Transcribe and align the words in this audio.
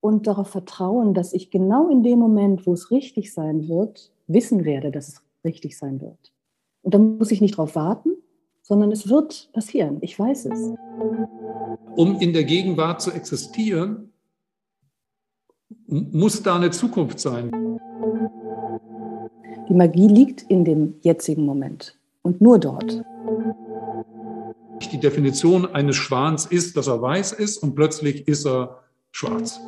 und 0.00 0.26
darauf 0.26 0.48
vertrauen, 0.48 1.14
dass 1.14 1.32
ich 1.32 1.50
genau 1.50 1.88
in 1.88 2.02
dem 2.02 2.18
Moment, 2.18 2.66
wo 2.66 2.72
es 2.72 2.90
richtig 2.90 3.32
sein 3.32 3.68
wird, 3.68 4.12
wissen 4.26 4.64
werde, 4.64 4.90
dass 4.90 5.08
es 5.08 5.22
richtig 5.44 5.76
sein 5.76 6.00
wird. 6.00 6.32
Und 6.82 6.94
dann 6.94 7.18
muss 7.18 7.30
ich 7.30 7.40
nicht 7.40 7.54
darauf 7.54 7.74
warten, 7.74 8.10
sondern 8.62 8.92
es 8.92 9.08
wird 9.08 9.50
passieren. 9.52 9.98
Ich 10.00 10.18
weiß 10.18 10.46
es. 10.46 10.72
Um 11.96 12.20
in 12.20 12.32
der 12.32 12.44
Gegenwart 12.44 13.00
zu 13.00 13.10
existieren, 13.10 14.12
muss 15.86 16.42
da 16.42 16.56
eine 16.56 16.70
Zukunft 16.70 17.18
sein. 17.18 17.50
Die 19.68 19.74
Magie 19.74 20.08
liegt 20.08 20.42
in 20.42 20.64
dem 20.64 20.94
jetzigen 21.02 21.44
Moment 21.44 21.98
und 22.22 22.40
nur 22.40 22.58
dort. 22.58 23.02
Die 24.92 25.00
Definition 25.00 25.66
eines 25.66 25.96
Schwans 25.96 26.46
ist, 26.46 26.76
dass 26.76 26.86
er 26.86 27.02
weiß 27.02 27.32
ist 27.32 27.58
und 27.62 27.74
plötzlich 27.74 28.26
ist 28.28 28.46
er 28.46 28.82
schwarz. 29.12 29.60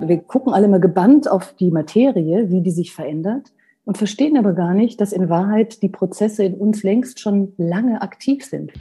Wir 0.00 0.18
gucken 0.18 0.52
alle 0.52 0.68
mal 0.68 0.80
gebannt 0.80 1.30
auf 1.30 1.54
die 1.54 1.70
Materie, 1.70 2.50
wie 2.50 2.62
die 2.62 2.70
sich 2.70 2.92
verändert 2.92 3.52
und 3.84 3.98
verstehen 3.98 4.36
aber 4.36 4.52
gar 4.52 4.74
nicht, 4.74 5.00
dass 5.00 5.12
in 5.12 5.28
Wahrheit 5.28 5.82
die 5.82 5.88
Prozesse 5.88 6.44
in 6.44 6.54
uns 6.54 6.82
längst 6.82 7.20
schon 7.20 7.52
lange 7.56 8.02
aktiv 8.02 8.44
sind. 8.44 8.72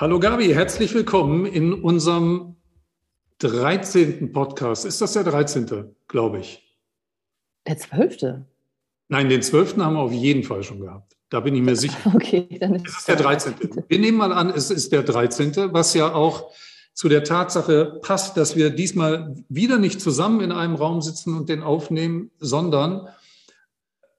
Hallo 0.00 0.20
Gabi, 0.20 0.54
herzlich 0.54 0.94
willkommen 0.94 1.44
in 1.44 1.72
unserem 1.72 2.54
13. 3.40 4.30
Podcast. 4.32 4.84
Ist 4.84 5.00
das 5.00 5.14
der 5.14 5.24
13., 5.24 5.92
glaube 6.06 6.38
ich? 6.38 6.62
Der 7.66 7.78
12.? 7.78 8.44
Nein, 9.08 9.28
den 9.28 9.42
12. 9.42 9.78
haben 9.78 9.94
wir 9.94 10.00
auf 10.02 10.12
jeden 10.12 10.44
Fall 10.44 10.62
schon 10.62 10.78
gehabt. 10.78 11.16
Da 11.30 11.40
bin 11.40 11.56
ich 11.56 11.62
mir 11.62 11.74
sicher. 11.74 11.96
Okay, 12.14 12.46
dann 12.60 12.76
ist 12.76 12.86
es 12.86 12.98
ist 12.98 13.08
der 13.08 13.16
13. 13.16 13.54
Wir 13.88 13.98
nehmen 13.98 14.18
mal 14.18 14.32
an, 14.32 14.50
es 14.50 14.70
ist 14.70 14.92
der 14.92 15.02
13., 15.02 15.72
was 15.72 15.94
ja 15.94 16.14
auch 16.14 16.52
zu 16.94 17.08
der 17.08 17.24
Tatsache 17.24 17.98
passt, 18.00 18.36
dass 18.36 18.54
wir 18.54 18.70
diesmal 18.70 19.34
wieder 19.48 19.78
nicht 19.78 20.00
zusammen 20.00 20.42
in 20.42 20.52
einem 20.52 20.76
Raum 20.76 21.02
sitzen 21.02 21.36
und 21.36 21.48
den 21.48 21.64
aufnehmen, 21.64 22.30
sondern 22.38 23.08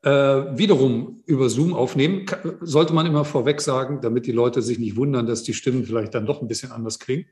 äh, 0.04 0.10
wiederum 0.10 1.22
über 1.26 1.50
Zoom 1.50 1.74
aufnehmen, 1.74 2.26
sollte 2.62 2.94
man 2.94 3.06
immer 3.06 3.26
vorweg 3.26 3.62
sagen, 3.62 4.00
damit 4.02 4.26
die 4.28 4.32
Leute 4.32 4.62
sich 4.62 4.80
nicht 4.80 4.96
wundern, 4.96 5.28
dass 5.28 5.44
die 5.44 5.54
Stimmen 5.54 5.86
vielleicht 5.86 6.16
dann 6.16 6.26
doch 6.26 6.42
ein 6.42 6.48
bisschen 6.48 6.72
anders 6.72 7.00
klingen. 7.00 7.26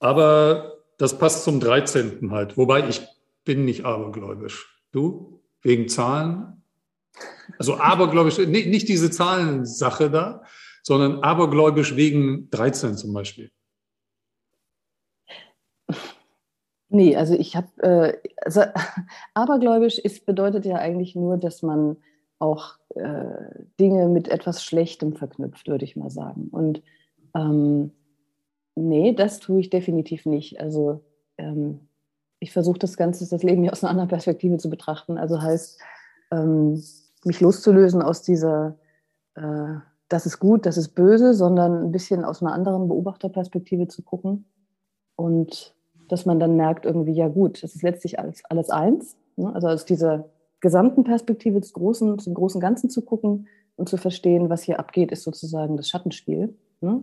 Aber 0.00 0.78
das 0.98 1.18
passt 1.18 1.44
zum 1.44 1.60
13. 1.60 2.30
halt. 2.30 2.56
Wobei 2.56 2.88
ich 2.88 3.02
bin 3.44 3.64
nicht 3.64 3.84
abergläubisch. 3.84 4.82
Du? 4.92 5.40
Wegen 5.62 5.88
Zahlen? 5.88 6.62
Also 7.58 7.76
abergläubisch, 7.76 8.38
nicht 8.38 8.88
diese 8.88 9.10
Zahlensache 9.10 10.10
da, 10.10 10.42
sondern 10.82 11.22
abergläubisch 11.22 11.94
wegen 11.96 12.48
13 12.50 12.96
zum 12.96 13.12
Beispiel. 13.12 13.50
Nee, 16.94 17.16
also 17.16 17.32
ich 17.34 17.56
habe, 17.56 17.68
äh, 17.82 18.18
also 18.36 18.60
abergläubisch 19.34 19.98
ist, 19.98 20.26
bedeutet 20.26 20.66
ja 20.66 20.76
eigentlich 20.76 21.16
nur, 21.16 21.38
dass 21.38 21.62
man 21.62 21.96
auch 22.38 22.74
äh, 22.90 23.24
Dinge 23.80 24.08
mit 24.08 24.28
etwas 24.28 24.62
Schlechtem 24.62 25.14
verknüpft, 25.14 25.68
würde 25.68 25.86
ich 25.86 25.96
mal 25.96 26.10
sagen. 26.10 26.48
Und 26.50 26.82
ähm, 27.34 27.92
nee, 28.74 29.14
das 29.14 29.40
tue 29.40 29.60
ich 29.60 29.70
definitiv 29.70 30.26
nicht. 30.26 30.60
Also 30.60 31.02
ähm, 31.38 31.80
ich 32.40 32.52
versuche 32.52 32.78
das 32.78 32.98
Ganze, 32.98 33.26
das 33.26 33.42
Leben 33.42 33.62
hier 33.62 33.72
aus 33.72 33.82
einer 33.82 33.90
anderen 33.90 34.10
Perspektive 34.10 34.58
zu 34.58 34.68
betrachten. 34.68 35.16
Also 35.16 35.40
heißt, 35.40 35.80
ähm, 36.30 36.82
mich 37.24 37.40
loszulösen 37.40 38.02
aus 38.02 38.20
dieser, 38.20 38.76
äh, 39.34 39.76
das 40.08 40.26
ist 40.26 40.40
gut, 40.40 40.66
das 40.66 40.76
ist 40.76 40.90
böse, 40.90 41.32
sondern 41.32 41.84
ein 41.84 41.92
bisschen 41.92 42.22
aus 42.22 42.42
einer 42.42 42.52
anderen 42.52 42.88
Beobachterperspektive 42.88 43.88
zu 43.88 44.02
gucken 44.02 44.44
und 45.16 45.74
dass 46.12 46.26
man 46.26 46.38
dann 46.38 46.56
merkt, 46.56 46.84
irgendwie, 46.84 47.14
ja 47.14 47.28
gut, 47.28 47.64
es 47.64 47.74
ist 47.74 47.82
letztlich 47.82 48.18
alles, 48.18 48.44
alles 48.44 48.68
eins. 48.68 49.16
Ne? 49.36 49.50
Also 49.54 49.68
aus 49.68 49.86
dieser 49.86 50.28
gesamten 50.60 51.04
Perspektive 51.04 51.58
des 51.58 51.72
Großen, 51.72 52.18
zum 52.18 52.34
großen 52.34 52.60
Ganzen 52.60 52.90
zu 52.90 53.00
gucken 53.00 53.48
und 53.76 53.88
zu 53.88 53.96
verstehen, 53.96 54.50
was 54.50 54.62
hier 54.62 54.78
abgeht, 54.78 55.10
ist 55.10 55.22
sozusagen 55.22 55.78
das 55.78 55.88
Schattenspiel. 55.88 56.54
Ne? 56.82 57.02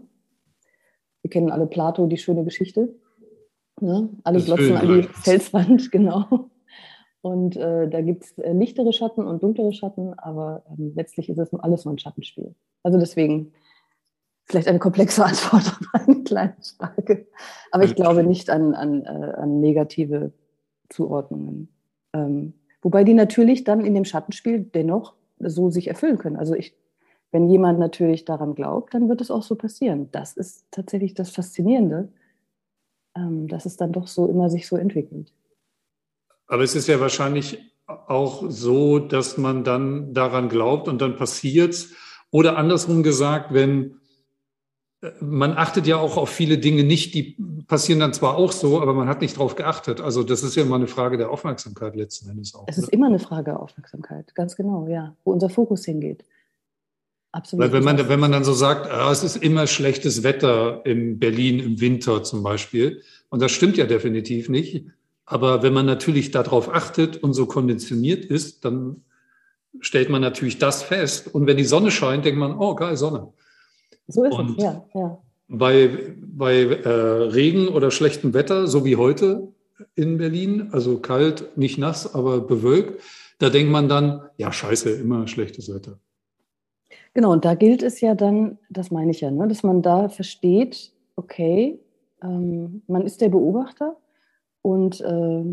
Wir 1.23 1.31
kennen 1.31 1.49
alle 1.49 1.65
Plato, 1.65 2.05
die 2.05 2.19
schöne 2.19 2.43
Geschichte. 2.43 2.93
Ne? 3.81 4.09
Alle 4.23 4.43
glotzen 4.43 4.77
an 4.77 5.01
die 5.01 5.07
Felswand, 5.07 5.91
genau. 5.91 6.51
Und 7.21 7.57
äh, 7.57 7.89
da 7.89 8.01
gibt 8.01 8.25
es 8.25 8.37
äh, 8.37 8.53
lichtere 8.53 8.93
Schatten 8.93 9.25
und 9.25 9.41
dunklere 9.41 9.73
Schatten, 9.73 10.13
aber 10.19 10.61
ähm, 10.69 10.93
letztlich 10.95 11.29
ist 11.29 11.39
es 11.39 11.51
alles 11.55 11.83
nur 11.83 11.95
ein 11.95 11.97
Schattenspiel. 11.97 12.53
Also 12.83 12.99
deswegen 12.99 13.53
vielleicht 14.49 14.67
eine 14.67 14.79
komplexe 14.79 15.23
Antwort 15.25 15.67
auf 15.67 15.87
eine 15.93 16.23
kleine 16.23 16.55
Frage. 16.77 17.27
Aber 17.71 17.83
ich 17.83 17.95
glaube 17.95 18.23
nicht 18.23 18.49
an, 18.49 18.73
an, 18.73 19.05
äh, 19.05 19.33
an 19.37 19.59
negative 19.59 20.31
Zuordnungen. 20.89 21.69
Ähm, 22.13 22.53
wobei 22.81 23.03
die 23.03 23.13
natürlich 23.13 23.63
dann 23.63 23.85
in 23.85 23.93
dem 23.93 24.05
Schattenspiel 24.05 24.59
dennoch 24.59 25.13
so 25.39 25.69
sich 25.69 25.87
erfüllen 25.87 26.17
können. 26.17 26.35
Also 26.35 26.55
ich, 26.55 26.75
wenn 27.31 27.49
jemand 27.49 27.79
natürlich 27.79 28.25
daran 28.25 28.55
glaubt, 28.55 28.93
dann 28.93 29.07
wird 29.07 29.21
es 29.21 29.31
auch 29.31 29.43
so 29.43 29.55
passieren. 29.55 30.09
Das 30.11 30.35
ist 30.35 30.65
tatsächlich 30.71 31.13
das 31.13 31.29
Faszinierende, 31.29 32.09
ähm, 33.15 33.47
dass 33.47 33.65
es 33.65 33.77
dann 33.77 33.91
doch 33.91 34.07
so 34.07 34.27
immer 34.27 34.49
sich 34.49 34.67
so 34.67 34.75
entwickelt. 34.75 35.31
Aber 36.47 36.63
es 36.63 36.75
ist 36.75 36.87
ja 36.87 36.99
wahrscheinlich 36.99 37.59
auch 37.85 38.45
so, 38.49 38.97
dass 38.97 39.37
man 39.37 39.63
dann 39.63 40.13
daran 40.13 40.49
glaubt 40.49 40.87
und 40.87 40.99
dann 41.01 41.15
passiert 41.15 41.73
es. 41.73 41.93
Oder 42.31 42.57
andersrum 42.57 43.03
gesagt, 43.03 43.53
wenn 43.53 43.98
man 45.21 45.53
achtet 45.53 45.87
ja 45.87 45.97
auch 45.97 46.17
auf 46.17 46.29
viele 46.29 46.57
Dinge 46.57 46.83
nicht, 46.83 47.13
die 47.13 47.37
passieren 47.67 47.99
dann 48.01 48.13
zwar 48.13 48.35
auch 48.35 48.51
so, 48.51 48.81
aber 48.81 48.93
man 48.93 49.07
hat 49.07 49.21
nicht 49.21 49.37
darauf 49.37 49.55
geachtet. 49.55 50.01
Also 50.01 50.23
das 50.23 50.43
ist 50.43 50.55
ja 50.55 50.63
immer 50.63 50.75
eine 50.75 50.87
Frage 50.87 51.17
der 51.17 51.29
Aufmerksamkeit 51.29 51.95
letzten 51.95 52.29
Endes 52.29 52.53
auch. 52.53 52.65
Es 52.67 52.77
ist 52.77 52.87
ne? 52.87 52.93
immer 52.93 53.07
eine 53.07 53.19
Frage 53.19 53.45
der 53.45 53.59
Aufmerksamkeit, 53.61 54.35
ganz 54.35 54.55
genau, 54.55 54.87
ja, 54.87 55.15
wo 55.23 55.31
unser 55.31 55.49
Fokus 55.49 55.85
hingeht. 55.85 56.25
Absolut. 57.31 57.65
Weil 57.65 57.73
wenn 57.73 57.83
man, 57.83 58.09
wenn 58.09 58.19
man 58.19 58.31
dann 58.31 58.43
so 58.43 58.53
sagt, 58.53 58.91
ah, 58.91 59.11
es 59.11 59.23
ist 59.23 59.37
immer 59.37 59.67
schlechtes 59.67 60.23
Wetter 60.23 60.81
in 60.85 61.19
Berlin 61.19 61.59
im 61.59 61.79
Winter 61.79 62.23
zum 62.23 62.43
Beispiel, 62.43 63.01
und 63.29 63.41
das 63.41 63.51
stimmt 63.51 63.77
ja 63.77 63.85
definitiv 63.85 64.49
nicht, 64.49 64.85
aber 65.25 65.61
wenn 65.61 65.73
man 65.73 65.85
natürlich 65.85 66.31
darauf 66.31 66.73
achtet 66.73 67.17
und 67.17 67.33
so 67.33 67.45
konditioniert 67.45 68.25
ist, 68.25 68.65
dann 68.65 69.03
stellt 69.79 70.09
man 70.09 70.21
natürlich 70.21 70.57
das 70.57 70.81
fest. 70.81 71.27
Und 71.33 71.45
wenn 71.45 71.57
die 71.57 71.65
Sonne 71.65 71.91
scheint, 71.91 72.25
denkt 72.25 72.39
man, 72.39 72.57
oh 72.57 72.73
geil, 72.73 72.97
Sonne. 72.97 73.31
So 74.09 74.23
ist 74.23 74.33
und 74.33 74.57
es, 74.57 74.63
ja. 74.63 74.85
ja. 74.93 75.17
Bei, 75.47 75.89
bei 76.19 76.63
äh, 76.63 76.89
Regen 76.89 77.69
oder 77.69 77.91
schlechtem 77.91 78.33
Wetter, 78.33 78.67
so 78.67 78.85
wie 78.85 78.95
heute 78.95 79.47
in 79.95 80.17
Berlin, 80.17 80.69
also 80.71 80.99
kalt, 80.99 81.57
nicht 81.57 81.77
nass, 81.77 82.13
aber 82.13 82.41
bewölkt, 82.41 83.01
da 83.39 83.49
denkt 83.49 83.71
man 83.71 83.87
dann, 83.87 84.21
ja, 84.37 84.51
scheiße, 84.51 84.89
immer 84.89 85.27
schlechtes 85.27 85.73
Wetter. 85.73 85.99
Genau, 87.13 87.31
und 87.31 87.45
da 87.45 87.55
gilt 87.55 87.83
es 87.83 88.01
ja 88.01 88.15
dann, 88.15 88.57
das 88.69 88.91
meine 88.91 89.11
ich 89.11 89.21
ja, 89.21 89.31
ne, 89.31 89.47
dass 89.47 89.63
man 89.63 89.81
da 89.81 90.09
versteht, 90.09 90.91
okay, 91.15 91.79
ähm, 92.21 92.81
man 92.87 93.03
ist 93.03 93.21
der 93.21 93.29
Beobachter 93.29 93.97
und, 94.61 95.01
äh, 95.01 95.43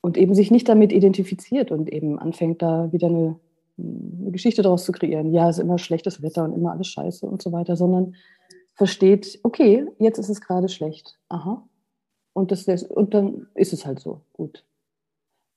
und 0.00 0.16
eben 0.16 0.34
sich 0.34 0.50
nicht 0.50 0.68
damit 0.68 0.92
identifiziert 0.92 1.70
und 1.70 1.92
eben 1.92 2.18
anfängt 2.18 2.62
da 2.62 2.92
wieder 2.92 3.08
eine 3.08 3.40
eine 3.78 4.30
Geschichte 4.30 4.62
daraus 4.62 4.84
zu 4.84 4.92
kreieren. 4.92 5.32
Ja, 5.32 5.48
es 5.48 5.58
ist 5.58 5.64
immer 5.64 5.78
schlechtes 5.78 6.22
Wetter 6.22 6.44
und 6.44 6.52
immer 6.52 6.72
alles 6.72 6.88
scheiße 6.88 7.26
und 7.26 7.42
so 7.42 7.52
weiter, 7.52 7.76
sondern 7.76 8.14
versteht, 8.74 9.40
okay, 9.42 9.86
jetzt 9.98 10.18
ist 10.18 10.28
es 10.28 10.40
gerade 10.40 10.68
schlecht. 10.68 11.18
Aha. 11.28 11.66
Und, 12.34 12.50
das, 12.50 12.66
und 12.84 13.14
dann 13.14 13.46
ist 13.54 13.72
es 13.72 13.84
halt 13.84 14.00
so. 14.00 14.22
Gut. 14.32 14.64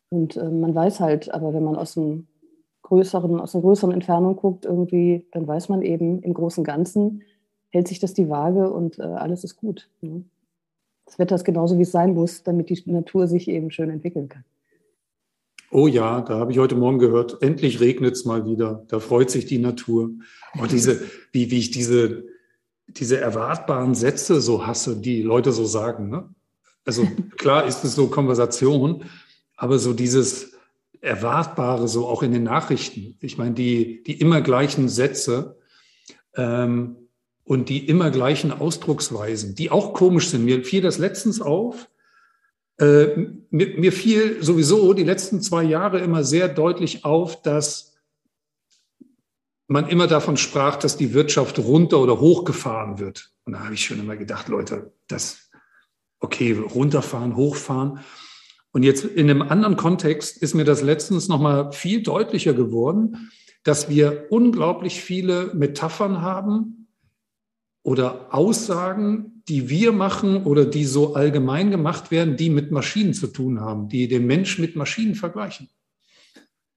Und 0.10 0.38
äh, 0.38 0.50
man 0.50 0.76
weiß 0.76 1.00
halt, 1.00 1.34
aber 1.34 1.54
wenn 1.54 1.64
man 1.64 1.76
aus 1.76 1.98
einem 1.98 2.28
größeren, 2.84 3.40
aus 3.40 3.56
einer 3.56 3.64
größeren 3.64 3.94
Entfernung 3.94 4.36
guckt, 4.36 4.66
irgendwie, 4.66 5.28
dann 5.32 5.48
weiß 5.48 5.70
man 5.70 5.82
eben, 5.82 6.22
im 6.22 6.34
Großen 6.34 6.62
und 6.62 6.66
Ganzen 6.66 7.24
hält 7.70 7.88
sich 7.88 8.00
das 8.00 8.14
die 8.14 8.30
Waage 8.30 8.72
und 8.72 9.00
äh, 9.00 9.04
alles 9.04 9.44
ist 9.44 9.58
gut. 9.58 9.90
Ne? 10.02 10.24
Das 11.06 11.20
Wetter 11.20 11.36
ist 11.36 11.44
genauso, 11.44 11.78
wie 11.78 11.84
es 11.84 11.92
sein 11.92 12.14
muss, 12.14 12.44
damit 12.44 12.70
die 12.70 12.82
Natur 12.86 13.28
sich 13.28 13.48
eben 13.48 13.72
schön 13.72 13.90
entwickeln 13.90 14.30
kann. 14.30 14.44
Oh 15.76 15.88
ja, 15.88 16.22
da 16.22 16.40
habe 16.40 16.54
ich 16.54 16.60
heute 16.60 16.76
Morgen 16.76 17.00
gehört, 17.00 17.42
endlich 17.42 17.82
regnet 17.82 18.14
es 18.14 18.24
mal 18.24 18.46
wieder. 18.46 18.86
Da 18.88 19.00
freut 19.00 19.30
sich 19.30 19.46
die 19.46 19.58
Natur. 19.58 20.12
Und 20.58 20.72
diese, 20.72 21.02
wie, 21.34 21.52
wie 21.52 21.60
ich 21.60 21.72
diese, 21.72 22.24
diese 22.88 23.20
erwartbaren 23.20 23.94
Sätze 23.94 24.40
so 24.40 24.66
hasse, 24.66 24.96
die 24.96 25.22
Leute 25.22 25.52
so 25.52 25.66
sagen. 25.66 26.10
Ne? 26.10 26.30
Also 26.86 27.06
klar 27.38 27.66
ist 27.66 27.84
es 27.84 27.94
so 27.96 28.08
Konversation, 28.08 29.04
aber 29.58 29.78
so 29.78 29.94
dieses, 29.94 30.56
Erwartbare 31.06 31.88
so 31.88 32.08
auch 32.08 32.24
in 32.24 32.32
den 32.32 32.44
Nachrichten. 32.44 33.16
Ich 33.22 33.38
meine, 33.38 33.54
die, 33.54 34.02
die 34.04 34.20
immer 34.20 34.42
gleichen 34.42 34.90
Sätze 34.90 35.58
ähm, 36.36 36.96
und 37.44 37.70
die 37.70 37.88
immer 37.88 38.10
gleichen 38.10 38.52
Ausdrucksweisen, 38.52 39.54
die 39.54 39.70
auch 39.70 39.94
komisch 39.94 40.30
sind. 40.30 40.46
Mir 40.46 40.64
fiel 40.64 40.82
das 40.82 40.98
letztens 40.98 41.42
auf. 41.42 41.90
Äh, 42.78 43.08
mir, 43.50 43.80
mir 43.80 43.92
fiel 43.92 44.44
sowieso 44.44 44.94
die 44.94 45.04
letzten 45.04 45.42
zwei 45.42 45.64
Jahre 45.64 46.00
immer 46.00 46.24
sehr 46.24 46.50
deutlich 46.50 47.06
auf, 47.06 47.42
dass 47.42 47.96
man 49.68 49.88
immer 49.88 50.08
davon 50.08 50.38
sprach, 50.38 50.76
dass 50.76 50.98
die 50.98 51.14
Wirtschaft 51.14 51.58
runter 51.60 52.00
oder 52.00 52.20
hochgefahren 52.20 53.00
wird. 53.00 53.32
Und 53.46 53.54
da 53.54 53.64
habe 53.64 53.74
ich 53.74 53.86
schon 53.86 54.00
immer 54.00 54.18
gedacht, 54.18 54.48
Leute, 54.48 54.94
das, 55.08 55.50
okay, 56.20 56.52
runterfahren, 56.54 57.36
hochfahren. 57.36 58.00
Und 58.72 58.84
jetzt 58.84 59.06
in 59.06 59.30
einem 59.30 59.42
anderen 59.42 59.78
Kontext 59.78 60.38
ist 60.38 60.54
mir 60.54 60.66
das 60.66 60.82
letztens 60.82 61.28
nochmal 61.28 61.72
viel 61.72 62.04
deutlicher 62.04 62.54
geworden, 62.54 63.32
dass 63.64 63.90
wir 63.90 64.28
unglaublich 64.30 65.02
viele 65.02 65.54
Metaphern 65.54 66.22
haben 66.22 66.85
oder 67.86 68.34
Aussagen, 68.34 69.44
die 69.48 69.70
wir 69.70 69.92
machen 69.92 70.44
oder 70.44 70.66
die 70.66 70.86
so 70.86 71.14
allgemein 71.14 71.70
gemacht 71.70 72.10
werden, 72.10 72.36
die 72.36 72.50
mit 72.50 72.72
Maschinen 72.72 73.14
zu 73.14 73.28
tun 73.28 73.62
haben, 73.62 73.90
die 73.90 74.08
den 74.08 74.26
Mensch 74.26 74.58
mit 74.58 74.76
Maschinen 74.76 75.14
vergleichen. 75.14 75.70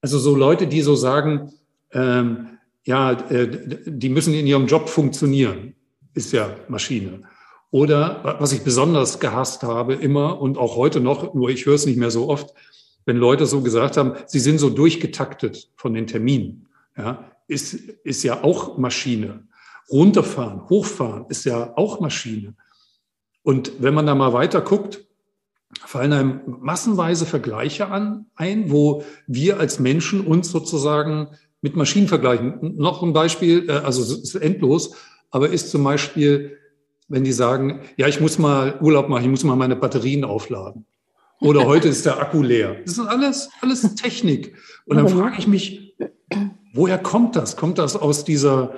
Also 0.03 0.19
so 0.19 0.37
Leute, 0.37 0.67
die 0.67 0.83
so 0.83 0.95
sagen, 0.97 1.51
ähm, 1.93 2.59
ja, 2.85 3.13
äh, 3.31 3.81
die 3.87 4.11
müssen 4.11 4.35
in 4.35 4.47
ihrem 4.47 4.67
Job 4.67 4.91
funktionieren, 4.91 5.75
ist 6.13 6.33
ja 6.33 6.55
Maschine. 6.69 7.23
Oder 7.71 8.37
was 8.39 8.53
ich 8.53 8.61
besonders 8.61 9.19
gehasst 9.19 9.63
habe, 9.63 9.95
immer 9.95 10.39
und 10.39 10.59
auch 10.59 10.77
heute 10.77 11.01
noch, 11.01 11.33
nur 11.33 11.49
ich 11.49 11.65
höre 11.65 11.77
es 11.77 11.87
nicht 11.87 11.99
mehr 11.99 12.11
so 12.11 12.29
oft, 12.29 12.53
wenn 13.07 13.17
Leute 13.17 13.47
so 13.47 13.63
gesagt 13.63 13.97
haben, 13.97 14.13
sie 14.27 14.41
sind 14.41 14.59
so 14.59 14.69
durchgetaktet 14.69 15.71
von 15.77 15.95
den 15.95 16.07
Terminen. 16.07 16.67
Ja, 16.99 17.33
ist, 17.47 17.73
ist 17.73 18.25
ja 18.25 18.45
auch 18.45 18.77
Maschine. 18.77 19.48
Runterfahren, 19.91 20.69
hochfahren 20.69 21.27
ist 21.29 21.45
ja 21.45 21.73
auch 21.77 22.01
Maschine. 22.01 22.55
Und 23.43 23.73
wenn 23.79 23.95
man 23.95 24.07
da 24.07 24.15
mal 24.15 24.33
weiter 24.33 24.61
guckt, 24.61 25.07
fallen 25.85 26.13
einem 26.13 26.41
massenweise 26.47 27.27
Vergleiche 27.27 27.89
an, 27.89 28.27
ein, 28.35 28.71
wo 28.71 29.05
wir 29.27 29.61
als 29.61 29.79
Menschen 29.79 30.21
uns 30.27 30.51
sozusagen 30.51 31.29
mit 31.61 31.77
Maschinen 31.77 32.09
vergleichen. 32.09 32.77
Noch 32.77 33.03
ein 33.03 33.13
Beispiel, 33.13 33.69
äh, 33.69 33.73
also 33.73 34.03
es 34.03 34.13
ist 34.13 34.35
endlos, 34.37 34.95
aber 35.31 35.49
ist 35.49 35.71
zum 35.71 35.85
Beispiel 35.85 36.59
wenn 37.09 37.25
die 37.25 37.33
sagen, 37.33 37.81
ja, 37.97 38.07
ich 38.07 38.21
muss 38.21 38.39
mal 38.39 38.79
Urlaub 38.81 39.09
machen, 39.09 39.25
ich 39.25 39.31
muss 39.31 39.45
mal 39.45 39.57
meine 39.57 39.77
Batterien 39.77 40.25
aufladen. 40.25 40.85
Oder 41.41 41.67
heute 41.67 41.89
ist 41.89 42.05
der 42.05 42.21
Akku 42.21 42.43
leer. 42.43 42.77
Das 42.85 42.99
ist 42.99 43.07
alles, 43.07 43.51
alles 43.61 43.95
Technik. 43.95 44.55
Und 44.87 44.97
dann 44.97 45.09
frage 45.09 45.37
ich 45.39 45.47
mich, 45.47 45.95
woher 46.75 46.99
kommt 46.99 47.37
das? 47.37 47.57
Kommt 47.57 47.79
das 47.79 47.97
aus 47.97 48.25
dieser 48.25 48.75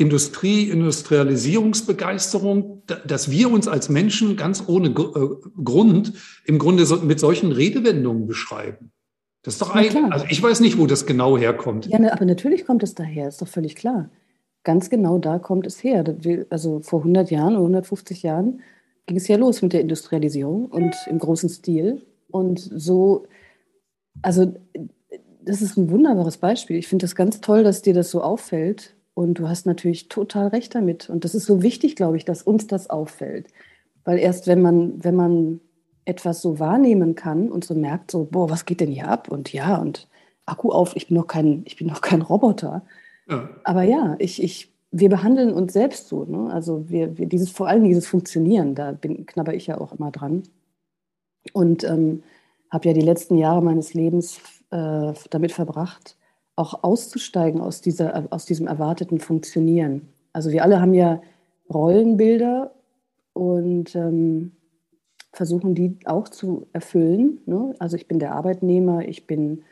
Industrie, 0.00 0.70
Industrialisierungsbegeisterung, 0.70 2.82
dass 3.06 3.30
wir 3.30 3.50
uns 3.50 3.68
als 3.68 3.88
Menschen 3.88 4.36
ganz 4.36 4.64
ohne 4.66 4.88
äh, 4.88 5.28
Grund 5.62 6.12
im 6.44 6.58
Grunde 6.58 6.84
mit 7.04 7.20
solchen 7.20 7.52
Redewendungen 7.52 8.26
beschreiben? 8.26 8.90
Das 9.42 9.54
ist 9.54 9.62
doch 9.62 9.74
eigentlich, 9.74 10.12
also 10.12 10.26
ich 10.28 10.42
weiß 10.42 10.60
nicht, 10.60 10.78
wo 10.78 10.86
das 10.86 11.06
genau 11.06 11.38
herkommt. 11.38 11.86
Ja, 11.86 11.98
ne, 11.98 12.12
aber 12.12 12.24
natürlich 12.24 12.66
kommt 12.66 12.82
es 12.82 12.94
daher, 12.94 13.28
ist 13.28 13.40
doch 13.40 13.48
völlig 13.48 13.76
klar 13.76 14.10
ganz 14.64 14.90
genau 14.90 15.18
da 15.18 15.38
kommt 15.38 15.66
es 15.66 15.82
her. 15.82 16.04
Also 16.50 16.80
vor 16.80 17.00
100 17.00 17.30
Jahren 17.30 17.54
oder 17.54 17.62
150 17.62 18.22
Jahren 18.22 18.60
ging 19.06 19.16
es 19.16 19.28
ja 19.28 19.36
los 19.36 19.62
mit 19.62 19.72
der 19.72 19.80
Industrialisierung 19.80 20.66
und 20.66 20.94
im 21.08 21.18
großen 21.18 21.48
Stil. 21.48 22.02
Und 22.28 22.58
so, 22.58 23.26
also 24.22 24.54
das 25.42 25.62
ist 25.62 25.76
ein 25.76 25.90
wunderbares 25.90 26.36
Beispiel. 26.36 26.76
Ich 26.76 26.88
finde 26.88 27.04
das 27.04 27.14
ganz 27.14 27.40
toll, 27.40 27.64
dass 27.64 27.82
dir 27.82 27.94
das 27.94 28.10
so 28.10 28.22
auffällt. 28.22 28.94
Und 29.14 29.34
du 29.34 29.48
hast 29.48 29.66
natürlich 29.66 30.08
total 30.08 30.48
recht 30.48 30.74
damit. 30.74 31.10
Und 31.10 31.24
das 31.24 31.34
ist 31.34 31.46
so 31.46 31.62
wichtig, 31.62 31.96
glaube 31.96 32.16
ich, 32.16 32.24
dass 32.24 32.42
uns 32.42 32.66
das 32.66 32.90
auffällt. 32.90 33.48
Weil 34.04 34.18
erst 34.18 34.46
wenn 34.46 34.62
man, 34.62 35.04
wenn 35.04 35.14
man 35.14 35.60
etwas 36.04 36.40
so 36.40 36.58
wahrnehmen 36.58 37.14
kann 37.14 37.50
und 37.50 37.64
so 37.64 37.74
merkt, 37.74 38.10
so, 38.10 38.24
boah, 38.24 38.48
was 38.48 38.64
geht 38.64 38.80
denn 38.80 38.90
hier 38.90 39.08
ab? 39.08 39.30
Und 39.30 39.52
ja, 39.52 39.76
und 39.76 40.08
Akku 40.46 40.70
auf, 40.70 40.96
ich 40.96 41.08
bin 41.08 41.16
noch 41.16 41.26
kein, 41.26 41.62
ich 41.66 41.76
bin 41.76 41.86
noch 41.86 42.00
kein 42.00 42.22
Roboter. 42.22 42.82
Aber 43.64 43.82
ja, 43.82 44.16
ich, 44.18 44.42
ich, 44.42 44.72
wir 44.90 45.08
behandeln 45.08 45.52
uns 45.52 45.72
selbst 45.72 46.08
so. 46.08 46.24
Ne? 46.24 46.52
Also 46.52 46.88
wir, 46.88 47.16
wir, 47.16 47.26
dieses, 47.26 47.50
vor 47.50 47.68
allem 47.68 47.84
dieses 47.84 48.06
Funktionieren, 48.06 48.74
da 48.74 48.92
bin, 48.92 49.26
knabber 49.26 49.54
ich 49.54 49.68
ja 49.68 49.80
auch 49.80 49.92
immer 49.92 50.10
dran. 50.10 50.42
Und 51.52 51.84
ähm, 51.84 52.22
habe 52.70 52.88
ja 52.88 52.94
die 52.94 53.00
letzten 53.00 53.36
Jahre 53.36 53.62
meines 53.62 53.94
Lebens 53.94 54.40
äh, 54.70 55.12
damit 55.30 55.52
verbracht, 55.52 56.16
auch 56.60 56.84
auszusteigen 56.84 57.60
aus, 57.60 57.80
dieser, 57.80 58.28
aus 58.30 58.44
diesem 58.44 58.66
erwarteten 58.66 59.18
Funktionieren. 59.18 60.08
Also 60.32 60.50
wir 60.50 60.62
alle 60.62 60.80
haben 60.80 60.94
ja 60.94 61.22
Rollenbilder 61.72 62.72
und 63.32 63.94
ähm, 63.94 64.52
versuchen 65.32 65.74
die 65.74 65.98
auch 66.04 66.28
zu 66.28 66.66
erfüllen. 66.72 67.40
Ne? 67.46 67.74
Also 67.78 67.96
ich 67.96 68.06
bin 68.06 68.18
der 68.18 68.34
Arbeitnehmer, 68.34 69.08
ich 69.08 69.26
bin 69.26 69.62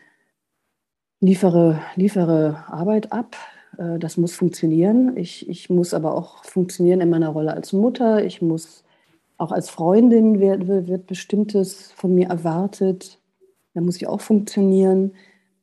liefere, 1.21 1.81
liefere 1.95 2.65
Arbeit 2.69 3.13
ab. 3.13 3.37
Äh, 3.77 3.99
das 3.99 4.17
muss 4.17 4.35
funktionieren. 4.35 5.17
Ich, 5.17 5.49
ich 5.49 5.69
muss 5.69 5.93
aber 5.93 6.15
auch 6.15 6.45
funktionieren 6.45 7.01
in 7.01 7.11
meiner 7.11 7.29
Rolle 7.31 7.53
als 7.53 7.73
Mutter. 7.73 8.25
Ich 8.25 8.41
muss 8.41 8.85
auch 9.37 9.53
als 9.53 9.69
Freundin 9.69 10.41
wird, 10.41 10.67
wird 10.67 11.07
bestimmtes 11.07 11.93
von 11.93 12.15
mir 12.15 12.29
erwartet. 12.29 13.19
Da 13.75 13.81
muss 13.83 13.97
ich 13.97 14.07
auch 14.07 14.21
funktionieren. 14.21 15.13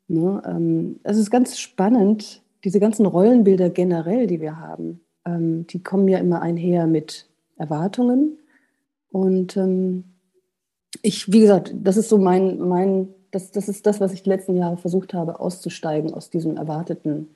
Ne? 0.08 0.42
Ähm, 0.46 1.00
es 1.04 1.18
ist 1.18 1.32
ganz 1.32 1.60
spannend, 1.60 2.42
diese 2.64 2.80
ganzen 2.80 3.06
Rollenbilder 3.06 3.70
generell, 3.70 4.28
die 4.28 4.42
wir 4.42 4.60
haben, 4.60 5.02
ähm, 5.26 5.68
die 5.68 5.84
kommen 5.84 6.08
ja 6.08 6.20
immer 6.20 6.42
einher 6.42 6.88
mit 6.88 7.28
Erwartungen. 7.58 8.40
Und 9.12 9.56
ähm, 9.58 10.04
ich, 11.02 11.32
wie 11.32 11.40
gesagt, 11.40 11.74
das 11.76 11.98
ist 11.98 12.10
so 12.10 12.18
mein, 12.18 12.60
mein 12.60 13.10
das, 13.36 13.52
das 13.52 13.68
ist 13.68 13.86
das, 13.86 14.00
was 14.00 14.14
ich 14.14 14.24
die 14.24 14.30
letzten 14.30 14.56
Jahre 14.56 14.78
versucht 14.78 15.14
habe, 15.14 15.42
auszusteigen 15.42 16.14
aus 16.14 16.30
diesen 16.30 16.56
erwarteten 16.56 17.36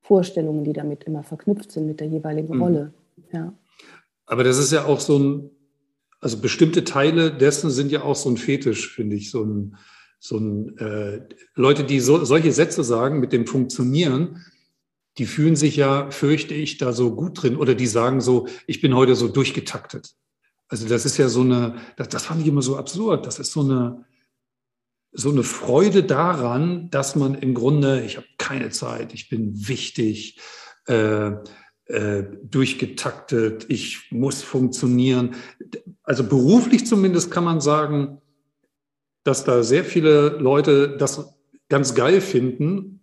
Vorstellungen, 0.00 0.64
die 0.64 0.72
damit 0.72 1.04
immer 1.04 1.22
verknüpft 1.22 1.70
sind 1.70 1.86
mit 1.86 2.00
der 2.00 2.08
jeweiligen 2.08 2.56
mhm. 2.56 2.62
Rolle. 2.62 2.94
Ja. 3.32 3.54
Aber 4.26 4.42
das 4.42 4.58
ist 4.58 4.72
ja 4.72 4.86
auch 4.86 4.98
so 4.98 5.18
ein, 5.18 5.50
also 6.20 6.38
bestimmte 6.38 6.82
Teile 6.82 7.32
dessen 7.32 7.70
sind 7.70 7.92
ja 7.92 8.02
auch 8.02 8.16
so 8.16 8.28
ein 8.28 8.36
Fetisch, 8.36 8.92
finde 8.92 9.14
ich, 9.14 9.30
so 9.30 9.44
ein, 9.44 9.76
so 10.18 10.38
ein 10.38 10.76
äh, 10.78 11.20
Leute, 11.54 11.84
die 11.84 12.00
so, 12.00 12.24
solche 12.24 12.52
Sätze 12.52 12.84
sagen 12.84 13.20
mit 13.20 13.32
dem 13.32 13.46
Funktionieren, 13.46 14.44
die 15.18 15.26
fühlen 15.26 15.56
sich 15.56 15.76
ja, 15.76 16.10
fürchte 16.10 16.54
ich, 16.54 16.78
da 16.78 16.92
so 16.92 17.14
gut 17.14 17.42
drin 17.42 17.56
oder 17.56 17.74
die 17.74 17.86
sagen 17.86 18.20
so, 18.20 18.48
ich 18.66 18.80
bin 18.80 18.94
heute 18.94 19.14
so 19.14 19.28
durchgetaktet. 19.28 20.14
Also 20.68 20.88
das 20.88 21.06
ist 21.06 21.16
ja 21.16 21.28
so 21.28 21.42
eine, 21.42 21.76
das, 21.96 22.08
das 22.08 22.24
fand 22.24 22.42
ich 22.42 22.48
immer 22.48 22.62
so 22.62 22.76
absurd. 22.76 23.26
Das 23.26 23.38
ist 23.38 23.52
so 23.52 23.60
eine, 23.60 24.04
so 25.12 25.30
eine 25.30 25.42
Freude 25.42 26.02
daran, 26.02 26.90
dass 26.90 27.16
man 27.16 27.34
im 27.34 27.54
Grunde, 27.54 28.02
ich 28.04 28.16
habe 28.16 28.26
keine 28.36 28.70
Zeit, 28.70 29.14
ich 29.14 29.28
bin 29.28 29.68
wichtig, 29.68 30.38
äh, 30.86 31.32
äh, 31.86 32.24
durchgetaktet, 32.42 33.66
ich 33.68 34.10
muss 34.10 34.42
funktionieren. 34.42 35.36
Also 36.02 36.24
beruflich 36.24 36.84
zumindest 36.84 37.30
kann 37.30 37.44
man 37.44 37.60
sagen, 37.60 38.20
dass 39.26 39.44
da 39.44 39.62
sehr 39.62 39.84
viele 39.84 40.28
Leute 40.38 40.96
das 40.96 41.34
ganz 41.68 41.94
geil 41.94 42.20
finden, 42.20 43.00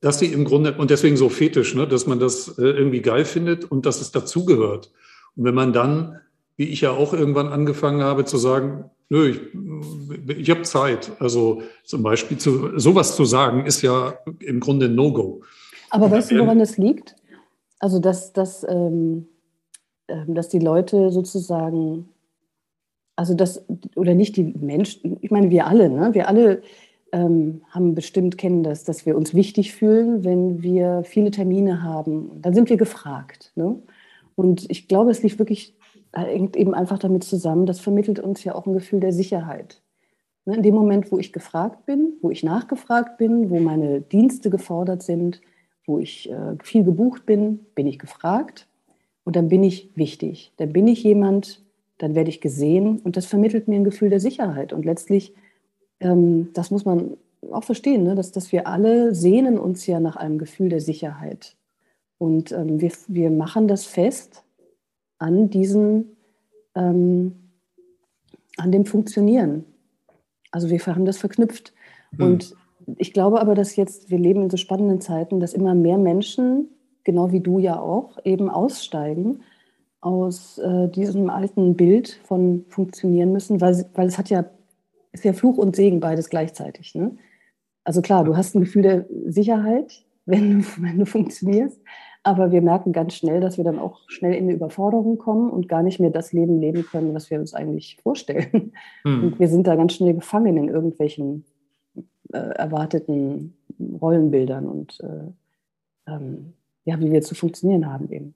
dass 0.00 0.18
sie 0.18 0.26
im 0.26 0.44
Grunde, 0.44 0.74
und 0.76 0.90
deswegen 0.90 1.16
so 1.16 1.28
fetisch, 1.28 1.74
ne, 1.74 1.86
dass 1.86 2.06
man 2.06 2.18
das 2.18 2.58
äh, 2.58 2.62
irgendwie 2.62 3.00
geil 3.00 3.24
findet 3.24 3.64
und 3.64 3.86
dass 3.86 4.00
es 4.00 4.12
dazugehört. 4.12 4.92
Und 5.36 5.44
wenn 5.44 5.54
man 5.54 5.72
dann, 5.72 6.20
wie 6.56 6.64
ich 6.64 6.82
ja 6.82 6.90
auch 6.90 7.12
irgendwann 7.12 7.48
angefangen 7.48 8.02
habe 8.02 8.24
zu 8.24 8.36
sagen, 8.36 8.90
nö, 9.08 9.30
ich, 9.30 10.38
ich 10.38 10.50
habe 10.50 10.62
Zeit. 10.62 11.12
Also 11.20 11.62
zum 11.84 12.02
Beispiel 12.02 12.38
zu, 12.38 12.78
sowas 12.78 13.16
zu 13.16 13.24
sagen, 13.24 13.66
ist 13.66 13.82
ja 13.82 14.18
im 14.40 14.60
Grunde 14.60 14.86
ein 14.86 14.94
No-Go. 14.94 15.42
Aber 15.90 16.10
weißt 16.10 16.30
du, 16.30 16.38
woran 16.38 16.58
das 16.58 16.76
liegt? 16.76 17.16
Also, 17.78 17.98
dass, 17.98 18.32
dass, 18.32 18.64
ähm, 18.68 19.28
ähm, 20.08 20.34
dass 20.34 20.48
die 20.48 20.58
Leute 20.58 21.10
sozusagen, 21.10 22.08
also 23.16 23.34
das, 23.34 23.64
oder 23.96 24.14
nicht 24.14 24.36
die 24.36 24.44
Menschen, 24.44 25.18
ich 25.20 25.30
meine, 25.30 25.50
wir 25.50 25.66
alle, 25.66 25.88
ne? 25.88 26.14
wir 26.14 26.28
alle 26.28 26.62
ähm, 27.12 27.62
haben 27.70 27.94
bestimmt, 27.94 28.38
kennen 28.38 28.62
das, 28.62 28.84
dass 28.84 29.06
wir 29.06 29.16
uns 29.16 29.34
wichtig 29.34 29.72
fühlen, 29.72 30.24
wenn 30.24 30.62
wir 30.62 31.02
viele 31.04 31.30
Termine 31.30 31.82
haben. 31.82 32.30
Dann 32.40 32.54
sind 32.54 32.70
wir 32.70 32.76
gefragt. 32.76 33.52
Ne? 33.54 33.80
Und 34.34 34.68
ich 34.70 34.88
glaube, 34.88 35.10
es 35.10 35.22
liegt 35.22 35.38
wirklich 35.38 35.76
hängt 36.14 36.56
eben 36.56 36.74
einfach 36.74 36.98
damit 36.98 37.24
zusammen, 37.24 37.66
das 37.66 37.80
vermittelt 37.80 38.20
uns 38.20 38.44
ja 38.44 38.54
auch 38.54 38.66
ein 38.66 38.74
Gefühl 38.74 39.00
der 39.00 39.12
Sicherheit. 39.12 39.82
Ne, 40.44 40.56
in 40.56 40.62
dem 40.62 40.74
Moment, 40.74 41.10
wo 41.10 41.18
ich 41.18 41.32
gefragt 41.32 41.86
bin, 41.86 42.14
wo 42.20 42.30
ich 42.30 42.42
nachgefragt 42.42 43.16
bin, 43.18 43.50
wo 43.50 43.60
meine 43.60 44.00
Dienste 44.00 44.50
gefordert 44.50 45.02
sind, 45.02 45.40
wo 45.86 45.98
ich 45.98 46.30
äh, 46.30 46.56
viel 46.62 46.84
gebucht 46.84 47.26
bin, 47.26 47.60
bin 47.74 47.86
ich 47.86 47.98
gefragt 47.98 48.68
und 49.24 49.36
dann 49.36 49.48
bin 49.48 49.62
ich 49.62 49.90
wichtig. 49.96 50.52
Dann 50.58 50.72
bin 50.72 50.86
ich 50.86 51.02
jemand, 51.02 51.63
dann 51.98 52.14
werde 52.14 52.30
ich 52.30 52.40
gesehen 52.40 52.98
und 52.98 53.16
das 53.16 53.26
vermittelt 53.26 53.68
mir 53.68 53.76
ein 53.76 53.84
Gefühl 53.84 54.10
der 54.10 54.20
Sicherheit. 54.20 54.72
Und 54.72 54.84
letztlich 54.84 55.34
ähm, 56.00 56.50
das 56.52 56.70
muss 56.70 56.84
man 56.84 57.16
auch 57.50 57.64
verstehen, 57.64 58.04
ne? 58.04 58.14
dass, 58.14 58.32
dass 58.32 58.52
wir 58.52 58.66
alle 58.66 59.14
sehnen 59.14 59.58
uns 59.58 59.86
ja 59.86 60.00
nach 60.00 60.16
einem 60.16 60.38
Gefühl 60.38 60.68
der 60.68 60.80
Sicherheit. 60.80 61.56
Und 62.18 62.52
ähm, 62.52 62.80
wir, 62.80 62.92
wir 63.08 63.30
machen 63.30 63.68
das 63.68 63.84
fest 63.84 64.44
an 65.18 65.50
diesen, 65.50 66.16
ähm, 66.74 67.50
an 68.56 68.72
dem 68.72 68.86
Funktionieren. 68.86 69.64
Also 70.50 70.70
wir 70.70 70.78
haben 70.86 71.04
das 71.04 71.18
verknüpft. 71.18 71.72
Hm. 72.16 72.26
Und 72.26 72.56
ich 72.96 73.12
glaube 73.12 73.40
aber, 73.40 73.54
dass 73.54 73.76
jetzt, 73.76 74.10
wir 74.10 74.18
leben 74.18 74.42
in 74.42 74.50
so 74.50 74.56
spannenden 74.56 75.00
Zeiten, 75.00 75.40
dass 75.40 75.54
immer 75.54 75.74
mehr 75.74 75.98
Menschen, 75.98 76.68
genau 77.02 77.32
wie 77.32 77.40
du 77.40 77.58
ja 77.58 77.78
auch, 77.78 78.18
eben 78.24 78.48
aussteigen 78.48 79.40
aus 80.04 80.58
äh, 80.58 80.88
diesem 80.88 81.30
alten 81.30 81.76
Bild 81.76 82.20
von 82.24 82.66
funktionieren 82.68 83.32
müssen, 83.32 83.62
weil, 83.62 83.86
weil 83.94 84.06
es 84.06 84.18
hat 84.18 84.28
ja, 84.28 84.44
ist 85.12 85.24
ja 85.24 85.32
Fluch 85.32 85.56
und 85.56 85.74
Segen 85.74 85.98
beides 85.98 86.28
gleichzeitig. 86.28 86.94
Ne? 86.94 87.16
Also 87.84 88.02
klar, 88.02 88.22
du 88.24 88.36
hast 88.36 88.54
ein 88.54 88.60
Gefühl 88.60 88.82
der 88.82 89.06
Sicherheit, 89.26 90.04
wenn 90.26 90.60
du, 90.60 90.66
wenn 90.78 90.98
du 90.98 91.06
funktionierst, 91.06 91.80
aber 92.22 92.52
wir 92.52 92.60
merken 92.60 92.92
ganz 92.92 93.14
schnell, 93.14 93.40
dass 93.40 93.56
wir 93.56 93.64
dann 93.64 93.78
auch 93.78 94.00
schnell 94.08 94.34
in 94.34 94.44
eine 94.44 94.54
Überforderung 94.54 95.16
kommen 95.16 95.50
und 95.50 95.68
gar 95.68 95.82
nicht 95.82 96.00
mehr 96.00 96.10
das 96.10 96.32
Leben 96.32 96.60
leben 96.60 96.84
können, 96.84 97.14
was 97.14 97.30
wir 97.30 97.38
uns 97.38 97.54
eigentlich 97.54 97.96
vorstellen. 98.02 98.72
Hm. 99.04 99.24
Und 99.24 99.40
wir 99.40 99.48
sind 99.48 99.66
da 99.66 99.76
ganz 99.76 99.94
schnell 99.94 100.14
gefangen 100.14 100.56
in 100.56 100.68
irgendwelchen 100.68 101.44
äh, 102.32 102.38
erwarteten 102.38 103.54
Rollenbildern 104.00 104.66
und 104.66 105.00
äh, 105.00 106.10
ähm, 106.10 106.54
ja, 106.84 107.00
wie 107.00 107.10
wir 107.10 107.22
zu 107.22 107.34
funktionieren 107.34 107.90
haben 107.90 108.10
eben. 108.10 108.34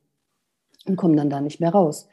Und 0.88 0.96
kommen 0.96 1.16
dann 1.16 1.30
da 1.30 1.40
nicht 1.40 1.60
mehr 1.60 1.70
raus. 1.70 2.08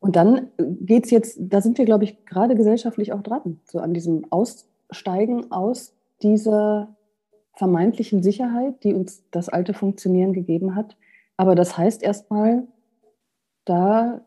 Und 0.00 0.16
dann 0.16 0.48
geht 0.58 1.06
es 1.06 1.10
jetzt, 1.10 1.38
da 1.40 1.60
sind 1.60 1.78
wir, 1.78 1.84
glaube 1.84 2.04
ich, 2.04 2.24
gerade 2.26 2.54
gesellschaftlich 2.54 3.12
auch 3.12 3.22
dran, 3.22 3.60
so 3.64 3.78
an 3.78 3.94
diesem 3.94 4.30
Aussteigen 4.30 5.50
aus 5.50 5.94
dieser 6.22 6.94
vermeintlichen 7.54 8.22
Sicherheit, 8.22 8.84
die 8.84 8.94
uns 8.94 9.24
das 9.30 9.48
alte 9.48 9.74
Funktionieren 9.74 10.32
gegeben 10.32 10.74
hat, 10.74 10.96
aber 11.36 11.54
das 11.54 11.76
heißt 11.76 12.02
erstmal, 12.02 12.66
da 13.64 14.20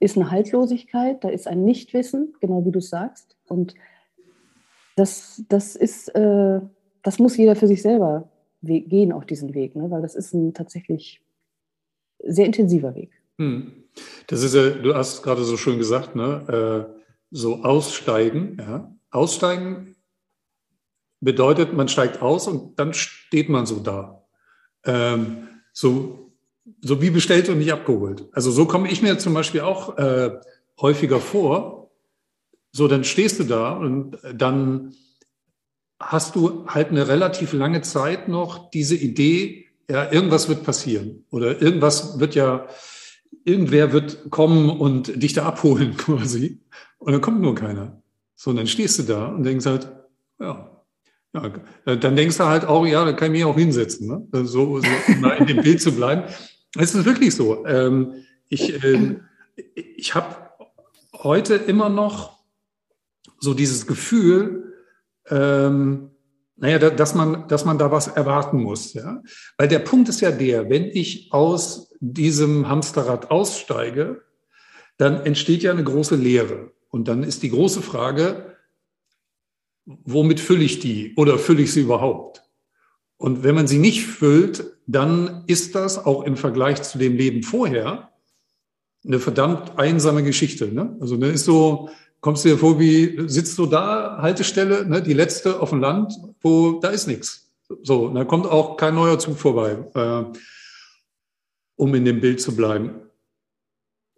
ist 0.00 0.16
eine 0.16 0.30
Haltlosigkeit, 0.30 1.24
da 1.24 1.28
ist 1.28 1.46
ein 1.46 1.64
Nichtwissen, 1.64 2.34
genau 2.40 2.64
wie 2.64 2.72
du 2.72 2.80
sagst. 2.80 3.36
Und 3.46 3.74
das, 4.96 5.42
das 5.48 5.76
ist, 5.76 6.08
äh, 6.14 6.60
das 7.02 7.18
muss 7.18 7.36
jeder 7.36 7.56
für 7.56 7.66
sich 7.66 7.82
selber 7.82 8.28
gehen 8.62 9.12
auf 9.12 9.26
diesen 9.26 9.54
Weg, 9.54 9.76
ne? 9.76 9.90
weil 9.90 10.02
das 10.02 10.14
ist 10.14 10.32
ein 10.32 10.54
tatsächlich 10.54 11.22
sehr 12.18 12.46
intensiver 12.46 12.94
Weg. 12.94 13.10
Hm. 13.38 13.72
Das 14.26 14.42
ist 14.42 14.54
ja, 14.54 14.70
du 14.70 14.94
hast 14.94 15.22
gerade 15.22 15.44
so 15.44 15.56
schön 15.56 15.78
gesagt, 15.78 16.16
ne? 16.16 16.88
Äh, 16.90 17.00
so 17.30 17.62
aussteigen. 17.62 18.56
Ja? 18.58 18.94
Aussteigen 19.10 19.96
bedeutet, 21.20 21.72
man 21.72 21.88
steigt 21.88 22.22
aus 22.22 22.46
und 22.48 22.78
dann 22.78 22.92
steht 22.92 23.48
man 23.48 23.66
so 23.66 23.80
da. 23.80 24.24
Ähm, 24.84 25.48
so 25.72 26.24
so 26.80 27.02
wie 27.02 27.10
bestellt 27.10 27.48
und 27.48 27.58
nicht 27.58 27.72
abgeholt. 27.72 28.26
Also 28.32 28.50
so 28.50 28.66
komme 28.66 28.90
ich 28.90 29.02
mir 29.02 29.18
zum 29.18 29.34
Beispiel 29.34 29.60
auch 29.60 29.96
äh, 29.98 30.30
häufiger 30.80 31.20
vor. 31.20 31.90
So, 32.72 32.88
dann 32.88 33.04
stehst 33.04 33.38
du 33.38 33.44
da 33.44 33.72
und 33.72 34.18
dann 34.32 34.94
hast 36.00 36.34
du 36.34 36.66
halt 36.66 36.88
eine 36.88 37.06
relativ 37.08 37.52
lange 37.52 37.82
Zeit 37.82 38.28
noch 38.28 38.70
diese 38.70 38.96
Idee, 38.96 39.63
ja, 39.88 40.10
irgendwas 40.10 40.48
wird 40.48 40.64
passieren 40.64 41.24
oder 41.30 41.60
irgendwas 41.60 42.18
wird 42.18 42.34
ja, 42.34 42.66
irgendwer 43.44 43.92
wird 43.92 44.30
kommen 44.30 44.70
und 44.70 45.22
dich 45.22 45.32
da 45.32 45.44
abholen 45.44 45.96
quasi. 45.96 46.60
Und 46.98 47.12
dann 47.12 47.20
kommt 47.20 47.40
nur 47.40 47.54
keiner. 47.54 48.02
So, 48.34 48.50
und 48.50 48.56
dann 48.56 48.66
stehst 48.66 48.98
du 48.98 49.02
da 49.02 49.26
und 49.26 49.44
denkst 49.44 49.66
halt, 49.66 49.92
ja, 50.40 50.70
ja, 51.34 51.96
dann 51.96 52.16
denkst 52.16 52.38
du 52.38 52.44
halt 52.44 52.64
auch, 52.64 52.86
ja, 52.86 53.04
da 53.04 53.12
kann 53.12 53.26
ich 53.26 53.40
mich 53.40 53.44
auch 53.44 53.56
hinsetzen, 53.56 54.06
ne? 54.06 54.44
so, 54.44 54.80
so 54.80 54.88
um 55.08 55.24
in 55.38 55.46
dem 55.46 55.62
Bild 55.62 55.80
zu 55.80 55.92
bleiben. 55.92 56.24
Es 56.76 56.92
ist 56.92 57.04
wirklich 57.04 57.32
so. 57.36 57.64
Ähm, 57.66 58.24
ich 58.48 58.82
ähm, 58.82 59.20
ich 59.96 60.14
habe 60.14 60.50
heute 61.12 61.54
immer 61.54 61.88
noch 61.88 62.38
so 63.38 63.54
dieses 63.54 63.86
Gefühl, 63.86 64.74
ähm, 65.28 66.10
naja, 66.56 66.78
dass 66.78 67.14
man, 67.14 67.48
dass 67.48 67.64
man 67.64 67.78
da 67.78 67.90
was 67.90 68.06
erwarten 68.06 68.62
muss. 68.62 68.94
Ja? 68.94 69.22
Weil 69.58 69.68
der 69.68 69.80
Punkt 69.80 70.08
ist 70.08 70.20
ja 70.20 70.30
der, 70.30 70.70
wenn 70.70 70.84
ich 70.84 71.32
aus 71.32 71.92
diesem 72.00 72.68
Hamsterrad 72.68 73.30
aussteige, 73.30 74.22
dann 74.96 75.24
entsteht 75.26 75.62
ja 75.62 75.72
eine 75.72 75.84
große 75.84 76.14
Leere. 76.16 76.72
Und 76.90 77.08
dann 77.08 77.24
ist 77.24 77.42
die 77.42 77.50
große 77.50 77.82
Frage, 77.82 78.56
womit 79.84 80.38
fülle 80.38 80.64
ich 80.64 80.78
die 80.78 81.14
oder 81.16 81.38
fülle 81.38 81.62
ich 81.62 81.72
sie 81.72 81.80
überhaupt? 81.80 82.42
Und 83.16 83.42
wenn 83.42 83.54
man 83.54 83.66
sie 83.66 83.78
nicht 83.78 84.06
füllt, 84.06 84.64
dann 84.86 85.44
ist 85.46 85.74
das 85.74 86.04
auch 86.04 86.22
im 86.22 86.36
Vergleich 86.36 86.82
zu 86.82 86.98
dem 86.98 87.16
Leben 87.16 87.42
vorher 87.42 88.12
eine 89.04 89.18
verdammt 89.18 89.78
einsame 89.78 90.22
Geschichte. 90.22 90.68
Ne? 90.68 90.96
Also 91.00 91.16
ne, 91.16 91.28
ist 91.28 91.44
so, 91.44 91.90
kommst 92.24 92.42
du 92.42 92.48
dir 92.48 92.56
vor, 92.56 92.80
wie 92.80 93.28
sitzt 93.28 93.58
du 93.58 93.66
da, 93.66 94.16
Haltestelle, 94.18 94.86
ne, 94.86 95.02
die 95.02 95.12
letzte 95.12 95.60
auf 95.60 95.68
dem 95.68 95.80
Land, 95.80 96.14
wo 96.40 96.80
da 96.80 96.88
ist 96.88 97.06
nichts. 97.06 97.52
So, 97.82 98.08
da 98.08 98.24
kommt 98.24 98.46
auch 98.46 98.78
kein 98.78 98.94
neuer 98.94 99.18
Zug 99.18 99.36
vorbei, 99.36 99.76
äh, 99.94 100.38
um 101.76 101.94
in 101.94 102.06
dem 102.06 102.22
Bild 102.22 102.40
zu 102.40 102.56
bleiben. 102.56 102.92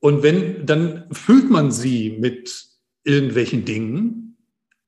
Und 0.00 0.22
wenn, 0.22 0.66
dann 0.66 1.06
füllt 1.10 1.50
man 1.50 1.72
sie 1.72 2.16
mit 2.20 2.66
irgendwelchen 3.02 3.64
Dingen, 3.64 4.36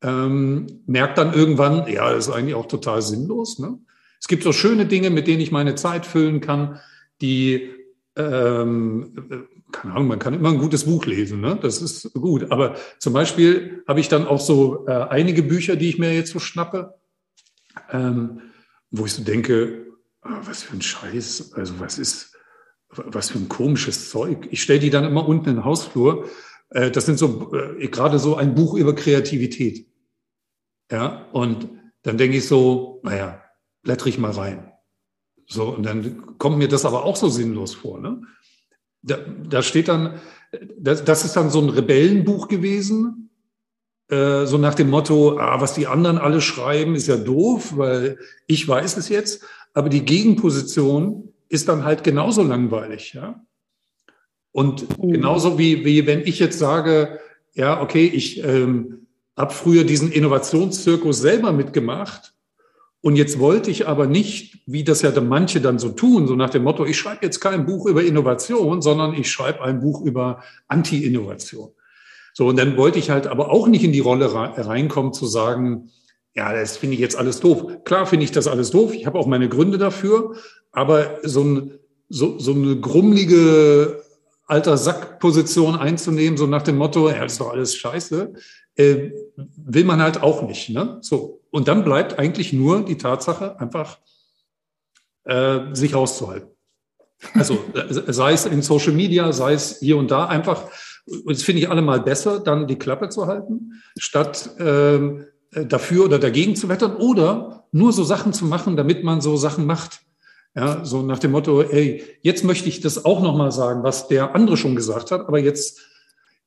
ähm, 0.01 0.83
merkt 0.87 1.19
dann 1.19 1.35
irgendwann, 1.35 1.89
ja, 1.89 2.13
das 2.13 2.29
ist 2.29 2.33
eigentlich 2.33 2.55
auch 2.55 2.69
total 2.69 3.03
sinnlos. 3.03 3.59
Ne? 3.59 3.81
Es 4.21 4.29
gibt 4.29 4.45
so 4.45 4.53
schöne 4.53 4.87
Dinge, 4.87 5.11
mit 5.11 5.27
denen 5.27 5.41
ich 5.41 5.51
meine 5.51 5.75
Zeit 5.75 6.07
füllen 6.07 6.41
kann, 6.41 6.79
die, 7.21 7.69
ähm, 8.15 9.49
keine 9.73 9.95
Ahnung, 9.95 10.09
man 10.09 10.19
kann 10.19 10.35
immer 10.35 10.51
ein 10.51 10.59
gutes 10.59 10.85
Buch 10.85 11.05
lesen, 11.05 11.41
ne? 11.41 11.59
das 11.61 11.83
ist 11.83 12.13
gut. 12.15 12.51
Aber 12.51 12.77
zum 12.99 13.13
Beispiel 13.13 13.83
habe 13.87 14.01
ich 14.01 14.09
dann 14.09 14.27
auch 14.27 14.41
so 14.41 14.87
äh, 14.87 14.93
einige 14.93 15.43
Bücher, 15.43 15.77
die 15.77 15.89
ich 15.89 15.99
mir 15.99 16.15
jetzt 16.15 16.33
so 16.33 16.39
schnappe, 16.39 16.95
ähm, 17.91 18.41
wo 18.91 19.07
ich 19.07 19.13
so 19.13 19.23
denke, 19.23 19.87
ah, 20.23 20.41
was 20.45 20.63
für 20.63 20.75
ein 20.75 20.83
Scheiß, 20.83 21.53
also 21.53 21.81
was 21.81 21.99
ist, 21.99 22.37
was 22.91 23.31
für 23.31 23.39
ein 23.39 23.49
komisches 23.49 24.11
Zeug. 24.11 24.49
Ich 24.51 24.63
stelle 24.63 24.81
die 24.81 24.91
dann 24.91 25.05
immer 25.05 25.29
unten 25.29 25.51
in 25.51 25.57
den 25.57 25.65
Hausflur. 25.65 26.29
Äh, 26.71 26.91
das 26.91 27.07
sind 27.07 27.19
so 27.19 27.53
äh, 27.55 27.89
gerade 27.89 28.19
so 28.19 28.37
ein 28.37 28.55
Buch 28.55 28.75
über 28.75 28.95
Kreativität. 28.95 29.87
Ja, 30.91 31.27
und 31.33 31.69
dann 32.03 32.17
denke 32.17 32.39
ich 32.39 32.49
so, 32.49 33.01
naja, 33.03 33.43
blättere 33.83 34.09
ich 34.09 34.19
mal 34.19 34.31
rein. 34.31 34.73
So, 35.47 35.69
und 35.69 35.83
dann 35.83 36.39
kommt 36.39 36.59
mir 36.59 36.69
das 36.69 36.85
aber 36.85 37.05
auch 37.05 37.17
so 37.17 37.29
sinnlos 37.29 37.75
vor. 37.75 38.01
Ne? 38.01 38.23
Da, 39.03 39.19
da 39.49 39.63
steht 39.63 39.89
dann, 39.89 40.21
das, 40.79 41.05
das 41.05 41.25
ist 41.25 41.37
dann 41.37 41.51
so 41.51 41.61
ein 41.61 41.69
Rebellenbuch 41.69 42.49
gewesen, 42.49 43.31
äh, 44.09 44.47
so 44.47 44.59
nach 44.59 44.75
dem 44.75 44.91
Motto, 44.91 45.39
ah, 45.39 45.61
was 45.61 45.75
die 45.75 45.87
anderen 45.87 46.19
alle 46.19 46.41
schreiben, 46.41 46.95
ist 46.95 47.09
ja 47.09 47.17
doof, 47.17 47.77
weil 47.77 48.19
ich 48.47 48.67
weiß 48.67 48.97
es 48.97 49.09
jetzt, 49.09 49.45
aber 49.75 49.89
die 49.89 50.05
Gegenposition 50.05 51.33
ist 51.49 51.69
dann 51.69 51.85
halt 51.85 52.05
genauso 52.05 52.43
langweilig. 52.43 53.13
Ja? 53.15 53.45
Und 54.53 54.99
mhm. 54.99 55.13
genauso 55.13 55.59
wie, 55.59 55.85
wie 55.85 56.07
wenn 56.07 56.21
ich 56.21 56.39
jetzt 56.39 56.59
sage, 56.59 57.21
ja, 57.55 57.81
okay, 57.83 58.07
ich 58.07 58.43
ähm, 58.45 59.07
habe 59.37 59.53
früher 59.53 59.85
diesen 59.85 60.11
Innovationszirkus 60.11 61.19
selber 61.19 61.53
mitgemacht 61.53 62.35
und 63.01 63.17
jetzt 63.17 63.39
wollte 63.39 63.71
ich 63.71 63.87
aber 63.87 64.07
nicht, 64.07 64.63
wie 64.67 64.83
das 64.83 65.03
ja 65.03 65.13
manche 65.21 65.61
dann 65.61 65.79
so 65.79 65.91
tun, 65.91 66.27
so 66.27 66.35
nach 66.35 66.51
dem 66.51 66.65
Motto, 66.65 66.85
ich 66.85 66.99
schreibe 66.99 67.25
jetzt 67.25 67.41
kein 67.41 67.65
Buch 67.65 67.87
über 67.87 68.03
Innovation, 68.03 68.83
sondern 68.83 69.15
ich 69.15 69.31
schreibe 69.31 69.63
ein 69.63 69.81
Buch 69.81 70.03
über 70.03 70.43
Anti-Innovation. 70.67 71.71
So, 72.33 72.47
und 72.47 72.59
dann 72.59 72.77
wollte 72.77 72.99
ich 72.99 73.11
halt 73.11 73.27
aber 73.27 73.51
auch 73.51 73.69
nicht 73.69 73.85
in 73.85 73.93
die 73.93 74.01
Rolle 74.01 74.33
reinkommen 74.33 75.13
zu 75.13 75.27
sagen, 75.27 75.91
ja, 76.35 76.53
das 76.53 76.77
finde 76.77 76.95
ich 76.95 77.01
jetzt 77.01 77.17
alles 77.17 77.41
doof. 77.41 77.85
Klar 77.85 78.07
finde 78.07 78.25
ich 78.25 78.33
das 78.33 78.47
alles 78.47 78.71
doof. 78.71 78.95
Ich 78.95 79.07
habe 79.07 79.19
auch 79.19 79.27
meine 79.27 79.49
Gründe 79.49 79.79
dafür. 79.79 80.37
Aber 80.71 81.19
so, 81.25 81.43
ein, 81.43 81.79
so, 82.09 82.39
so 82.39 82.53
eine 82.53 82.79
grummelige 82.79 84.03
alter 84.47 84.77
Sackposition 84.77 85.77
einzunehmen, 85.77 86.39
so 86.39 86.47
nach 86.47 86.63
dem 86.63 86.77
Motto, 86.77 87.09
ja, 87.11 87.23
das 87.23 87.33
ist 87.33 87.41
doch 87.41 87.51
alles 87.51 87.77
scheiße, 87.77 88.33
äh, 88.79 89.13
will 89.37 89.85
man 89.85 90.01
halt 90.01 90.23
auch 90.23 90.43
nicht. 90.43 90.71
Ne? 90.71 90.99
So. 91.03 91.43
Und 91.51 91.69
dann 91.69 91.85
bleibt 91.85 92.19
eigentlich 92.19 92.53
nur 92.53 92.85
die 92.85 92.97
Tatsache, 92.97 93.61
einfach 93.61 93.99
äh, 95.25 95.75
sich 95.75 95.95
rauszuhalten. 95.95 96.49
Also 97.35 97.59
äh, 97.75 98.13
sei 98.13 98.33
es 98.33 98.47
in 98.47 98.63
Social 98.63 98.93
Media, 98.93 99.33
sei 99.33 99.53
es 99.55 99.79
hier 99.81 99.97
und 99.97 100.11
da, 100.11 100.27
einfach, 100.27 100.65
das 101.27 101.43
finde 101.43 101.63
ich 101.63 101.71
allemal 101.71 102.01
besser, 102.01 102.41
dann 102.41 102.67
die 102.67 102.77
Klappe 102.77 103.09
zu 103.09 103.27
halten, 103.27 103.83
statt 103.99 104.51
ähm, 104.59 105.27
äh, 105.53 105.67
dafür 105.67 106.05
oder 106.05 106.19
dagegen 106.19 106.55
zu 106.55 106.69
wettern 106.69 106.97
oder 106.97 107.67
nur 107.73 107.93
so 107.93 108.05
Sachen 108.05 108.33
zu 108.33 108.45
machen, 108.45 108.77
damit 108.77 109.05
man 109.05 109.21
so 109.21 109.37
Sachen 109.37 109.67
macht. 109.67 110.01
Ja, 110.55 110.85
so 110.85 111.03
nach 111.03 111.19
dem 111.19 111.33
Motto, 111.33 111.63
ey, 111.63 112.03
jetzt 112.23 112.43
möchte 112.45 112.69
ich 112.69 112.81
das 112.81 113.05
auch 113.05 113.21
nochmal 113.23 113.53
sagen, 113.53 113.83
was 113.83 114.09
der 114.09 114.35
andere 114.35 114.57
schon 114.57 114.75
gesagt 114.75 115.11
hat, 115.11 115.21
aber 115.29 115.39
jetzt 115.39 115.81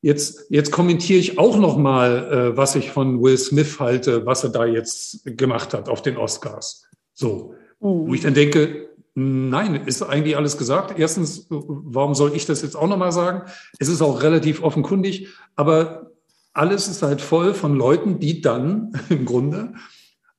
jetzt, 0.02 0.46
jetzt 0.50 0.72
kommentiere 0.72 1.20
ich 1.20 1.38
auch 1.38 1.58
noch 1.58 1.78
mal, 1.78 2.32
äh, 2.32 2.58
was 2.58 2.76
ich 2.76 2.92
von 2.92 3.22
Will 3.22 3.38
Smith 3.38 3.80
halte, 3.80 4.26
was 4.26 4.44
er 4.44 4.50
da 4.50 4.66
jetzt 4.66 5.22
gemacht 5.38 5.74
hat 5.74 5.90
auf 5.90 6.02
den 6.02 6.18
Oscars. 6.18 6.86
So, 7.14 7.54
mhm. 7.80 8.08
wo 8.08 8.14
ich 8.14 8.22
dann 8.22 8.34
denke, 8.34 8.90
nein, 9.14 9.76
ist 9.86 10.02
eigentlich 10.02 10.36
alles 10.36 10.58
gesagt. 10.58 10.98
Erstens, 10.98 11.48
warum 11.50 12.16
soll 12.16 12.36
ich 12.36 12.46
das 12.46 12.62
jetzt 12.62 12.76
auch 12.76 12.88
noch 12.88 12.98
mal 12.98 13.12
sagen? 13.12 13.44
Es 13.80 13.88
ist 13.88 14.02
auch 14.02 14.24
relativ 14.24 14.64
offenkundig, 14.64 15.28
aber 15.56 16.12
alles 16.54 16.88
ist 16.88 17.02
halt 17.02 17.22
voll 17.22 17.54
von 17.54 17.76
Leuten, 17.76 18.20
die 18.20 18.42
dann 18.42 18.94
im 19.10 19.26
Grunde 19.26 19.74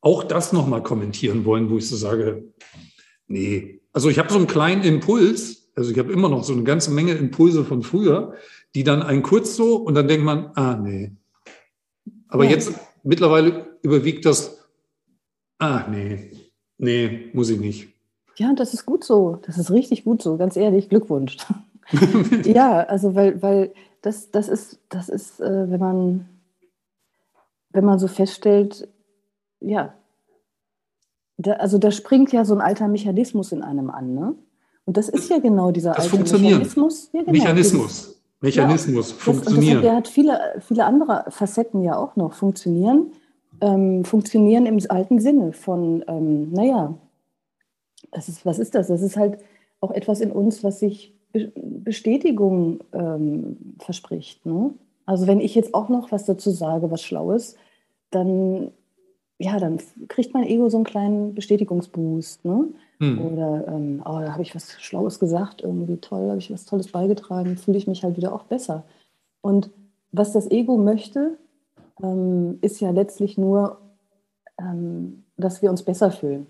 auch 0.01 0.25
das 0.25 0.53
noch 0.53 0.67
mal 0.67 0.83
kommentieren 0.83 1.45
wollen, 1.45 1.71
wo 1.71 1.79
ich 1.79 1.89
so 1.89 1.97
sage, 1.97 2.53
nee. 3.29 3.81
Also 3.93 4.09
ich 4.09 4.19
habe 4.19 4.33
so 4.33 4.39
einen 4.39 4.49
kleinen 4.49 4.83
Impuls, 4.83 5.71
also 5.77 5.93
ich 5.93 5.99
habe 5.99 6.13
immer 6.13 6.29
noch 6.29 6.43
so 6.43 6.53
eine 6.53 6.65
ganze 6.65 6.91
Menge 6.91 7.13
Impulse 7.13 7.65
von 7.65 7.83
früher, 7.83 8.35
die 8.75 8.85
dann 8.85 9.03
einen 9.03 9.23
kurz 9.23 9.57
so 9.57 9.77
und 9.77 9.95
dann 9.95 10.09
denkt 10.09 10.25
man, 10.25 10.53
ah, 10.55 10.77
nee. 10.77 11.13
Aber 12.29 12.45
ja. 12.45 12.51
jetzt 12.51 12.73
mittlerweile 13.03 13.79
überwiegt 13.83 14.25
das, 14.25 14.59
ah, 15.59 15.87
nee, 15.91 16.31
nee, 16.79 17.31
muss 17.33 17.51
ich 17.51 17.61
nicht. 17.61 17.89
Ja, 18.37 18.53
das 18.55 18.73
ist 18.73 18.87
gut 18.87 19.05
so. 19.05 19.39
Das 19.47 19.59
ist 19.59 19.71
richtig 19.71 20.05
gut 20.05 20.23
so, 20.23 20.37
ganz 20.37 20.57
ehrlich. 20.57 20.89
Glückwunsch. 20.89 21.37
ja, 22.45 22.81
also 22.81 23.15
weil, 23.15 23.43
weil 23.43 23.75
das, 24.01 24.31
das 24.31 24.49
ist, 24.49 24.79
das 24.89 25.09
ist, 25.09 25.41
äh, 25.41 25.71
wenn 25.71 25.81
man, 25.81 26.29
wenn 27.71 27.85
man 27.85 27.99
so 27.99 28.09
feststellt, 28.09 28.89
ja, 29.61 29.95
da, 31.37 31.53
also 31.55 31.79
da 31.79 31.91
springt 31.91 32.33
ja 32.33 32.45
so 32.45 32.55
ein 32.55 32.61
alter 32.61 32.89
Mechanismus 32.89 33.53
in 33.53 33.63
einem 33.63 33.91
an, 33.91 34.15
ne? 34.15 34.35
Und 34.85 34.97
das 34.97 35.09
ist 35.09 35.31
ja 35.31 35.39
genau 35.39 35.71
dieser 35.71 35.93
das 35.93 36.13
alte 36.13 36.39
Mechanismus. 36.39 37.11
Ja, 37.13 37.21
genau, 37.21 37.33
Mechanismus. 37.33 38.22
Mechanismus 38.43 39.11
ja, 39.11 39.17
funktionieren. 39.17 39.77
Das, 39.77 39.83
der 39.83 39.97
hat 39.97 40.09
viele, 40.09 40.41
viele 40.61 40.85
andere 40.85 41.25
Facetten 41.29 41.83
ja 41.83 41.97
auch 41.97 42.17
noch. 42.17 42.35
Funktionieren, 42.35 43.13
ähm, 43.61 44.05
funktionieren 44.05 44.67
im 44.67 44.79
alten 44.89 45.21
Sinne 45.21 45.53
von, 45.53 46.05
ähm, 46.09 46.53
naja, 46.53 46.95
das 48.11 48.29
ist, 48.29 48.45
was 48.45 48.59
ist 48.59 48.75
das? 48.75 48.89
Das 48.89 49.01
ist 49.01 49.17
halt 49.17 49.39
auch 49.81 49.93
etwas 49.93 50.21
in 50.21 50.31
uns, 50.31 50.63
was 50.63 50.81
sich 50.81 51.15
Bestätigung 51.33 52.81
ähm, 52.93 53.77
verspricht. 53.79 54.45
Ne? 54.45 54.75
Also 55.07 55.27
wenn 55.27 55.41
ich 55.41 55.55
jetzt 55.55 55.75
auch 55.75 55.89
noch 55.89 56.13
was 56.13 56.25
dazu 56.25 56.51
sage, 56.51 56.91
was 56.91 57.03
Schlaues, 57.03 57.57
dann 58.11 58.73
ja, 59.43 59.59
dann 59.59 59.79
kriegt 60.09 60.35
mein 60.35 60.45
Ego 60.45 60.69
so 60.69 60.77
einen 60.77 60.85
kleinen 60.85 61.35
Bestätigungsboost. 61.35 62.45
Ne? 62.45 62.69
Hm. 63.01 63.21
Oder 63.21 63.67
ähm, 63.67 64.01
oh, 64.05 64.21
da 64.21 64.33
habe 64.33 64.43
ich 64.43 64.55
was 64.55 64.81
Schlaues 64.81 65.19
gesagt, 65.19 65.63
irgendwie 65.63 65.97
toll, 65.97 66.29
habe 66.29 66.39
ich 66.39 66.53
was 66.53 66.65
Tolles 66.65 66.93
beigetragen, 66.93 67.57
fühle 67.57 67.79
ich 67.79 67.89
mich 67.89 68.05
halt 68.05 68.17
wieder 68.17 68.33
auch 68.33 68.45
besser. 68.45 68.85
Und 69.41 69.71
was 70.13 70.33
das 70.33 70.49
Ego 70.49 70.77
möchte, 70.77 71.39
ähm, 72.01 72.59
ist 72.61 72.81
ja 72.81 72.91
letztlich 72.91 73.37
nur, 73.37 73.79
ähm, 74.61 75.25
dass 75.37 75.61
wir 75.61 75.71
uns 75.71 75.83
besser 75.83 76.13
fühlen. 76.13 76.47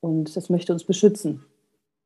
Und 0.00 0.34
das 0.34 0.48
möchte 0.48 0.72
uns 0.72 0.84
beschützen. 0.84 1.44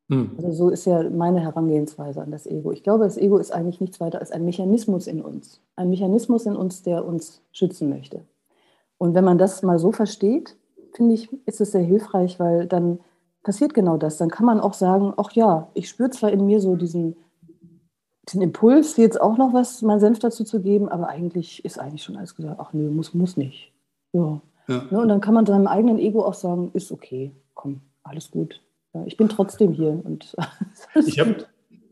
Hm. 0.09 0.33
Also 0.39 0.51
so 0.51 0.71
ist 0.71 0.87
ja 0.87 1.09
meine 1.09 1.41
Herangehensweise 1.41 2.21
an 2.21 2.33
das 2.33 2.47
Ego. 2.47 2.73
Ich 2.73 2.83
glaube, 2.83 3.05
das 3.05 3.17
Ego 3.17 3.39
ist 3.39 3.53
eigentlich 3.53 3.81
nichts 3.81 4.01
weiter 4.01 4.19
als 4.19 4.33
ein 4.33 4.45
Mechanismus 4.45 5.07
in 5.07 5.21
uns. 5.21 5.61
Ein 5.77 5.91
Mechanismus 5.91 6.47
in 6.47 6.57
uns, 6.57 6.83
der 6.83 7.05
uns 7.05 7.43
schützen 7.53 7.89
möchte. 7.89 8.23
Und 8.99 9.15
wenn 9.15 9.25
man 9.25 9.39
das 9.39 9.63
mal 9.63 9.79
so 9.79 9.93
versteht, 9.93 10.57
finde 10.95 11.15
ich, 11.15 11.31
ist 11.47 11.61
es 11.61 11.73
sehr 11.73 11.83
hilfreich, 11.83 12.41
weil 12.41 12.67
dann 12.67 13.01
passiert 13.43 13.75
genau 13.75 13.97
das. 13.97 14.17
Dann 14.17 14.31
kann 14.31 14.47
man 14.47 14.61
auch 14.61 14.75
sagen, 14.75 15.13
ach 15.17 15.33
ja, 15.33 15.69
ich 15.75 15.89
spüre 15.89 16.11
zwar 16.11 16.33
in 16.33 16.47
mir 16.47 16.61
so 16.61 16.75
diesen, 16.77 17.17
diesen 18.29 18.43
Impuls, 18.43 18.97
jetzt 18.97 19.21
auch 19.21 19.37
noch 19.37 19.53
was, 19.53 19.83
mein 19.83 20.01
Senf 20.01 20.19
dazu 20.19 20.45
zu 20.45 20.61
geben, 20.61 20.89
aber 20.89 21.09
eigentlich 21.09 21.65
ist 21.65 21.79
eigentlich 21.79 22.03
schon 22.03 22.17
alles 22.17 22.35
gesagt, 22.35 22.59
ach 22.59 22.73
nö, 22.73 22.91
muss, 22.91 23.15
muss 23.15 23.37
nicht. 23.37 23.73
Ja. 24.13 24.41
ja. 24.69 24.85
Ne, 24.91 25.01
und 25.01 25.09
dann 25.09 25.21
kann 25.21 25.35
man 25.35 25.47
seinem 25.47 25.67
eigenen 25.67 25.99
Ego 25.99 26.25
auch 26.25 26.35
sagen, 26.35 26.71
ist 26.73 26.91
okay, 26.91 27.31
komm, 27.55 27.83
alles 28.03 28.31
gut. 28.31 28.63
Ja, 28.95 29.05
ich 29.05 29.17
bin 29.17 29.29
trotzdem 29.29 29.73
hier. 29.73 30.01
Und 30.05 30.35
ich 31.07 31.21
habe 31.21 31.37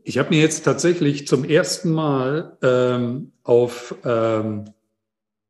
ich 0.03 0.17
hab 0.17 0.29
mir 0.29 0.39
jetzt 0.39 0.63
tatsächlich 0.63 1.27
zum 1.27 1.43
ersten 1.43 1.91
Mal 1.91 2.57
ähm, 2.61 3.31
auf 3.43 3.95
ähm, 4.03 4.65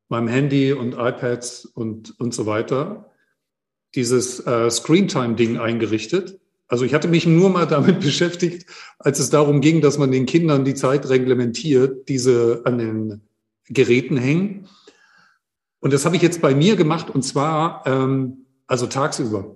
meinem 0.09 0.27
Handy 0.27 0.73
und 0.73 0.93
iPads 0.93 1.65
und, 1.65 2.19
und 2.19 2.33
so 2.33 2.45
weiter 2.45 3.11
dieses 3.95 4.45
äh, 4.45 4.69
Screentime-Ding 4.69 5.57
eingerichtet. 5.57 6.39
Also 6.67 6.83
ich 6.83 6.93
hatte 6.93 7.07
mich 7.07 7.25
nur 7.25 7.49
mal 7.49 7.65
damit 7.65 7.99
beschäftigt, 8.01 8.67
als 8.99 9.19
es 9.19 9.29
darum 9.29 9.61
ging, 9.61 9.81
dass 9.81 9.97
man 9.97 10.11
den 10.11 10.25
Kindern 10.25 10.65
die 10.65 10.73
Zeit 10.73 11.07
reglementiert, 11.09 12.09
diese 12.09 12.61
an 12.65 12.77
den 12.77 13.21
Geräten 13.67 14.17
hängen. 14.17 14.67
Und 15.79 15.93
das 15.93 16.05
habe 16.05 16.15
ich 16.15 16.21
jetzt 16.21 16.41
bei 16.41 16.53
mir 16.53 16.75
gemacht 16.75 17.09
und 17.09 17.23
zwar 17.23 17.83
ähm, 17.85 18.45
also 18.67 18.87
tagsüber 18.87 19.55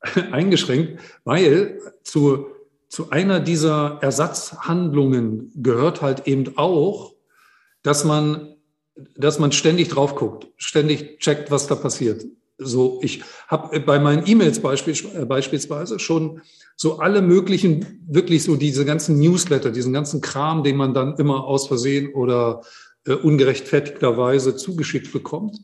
eingeschränkt, 0.30 1.00
weil 1.24 1.80
zu, 2.02 2.46
zu 2.88 3.10
einer 3.10 3.40
dieser 3.40 3.98
Ersatzhandlungen 4.02 5.52
gehört 5.56 6.02
halt 6.02 6.26
eben 6.26 6.56
auch, 6.56 7.14
dass 7.82 8.04
man 8.04 8.55
dass 9.16 9.38
man 9.38 9.52
ständig 9.52 9.88
drauf 9.88 10.14
guckt, 10.14 10.48
ständig 10.56 11.18
checkt, 11.18 11.50
was 11.50 11.66
da 11.66 11.74
passiert. 11.74 12.24
So, 12.58 13.00
ich 13.02 13.22
habe 13.48 13.78
bei 13.80 13.98
meinen 13.98 14.26
E-Mails 14.26 14.58
äh, 14.58 15.24
beispielsweise 15.26 15.98
schon 15.98 16.40
so 16.74 16.98
alle 16.98 17.20
möglichen, 17.20 18.02
wirklich 18.08 18.44
so 18.44 18.56
diese 18.56 18.86
ganzen 18.86 19.18
Newsletter, 19.18 19.70
diesen 19.70 19.92
ganzen 19.92 20.22
Kram, 20.22 20.62
den 20.62 20.76
man 20.76 20.94
dann 20.94 21.16
immer 21.16 21.44
aus 21.44 21.68
Versehen 21.68 22.14
oder 22.14 22.62
äh, 23.04 23.12
ungerechtfertigterweise 23.12 24.56
zugeschickt 24.56 25.12
bekommt, 25.12 25.58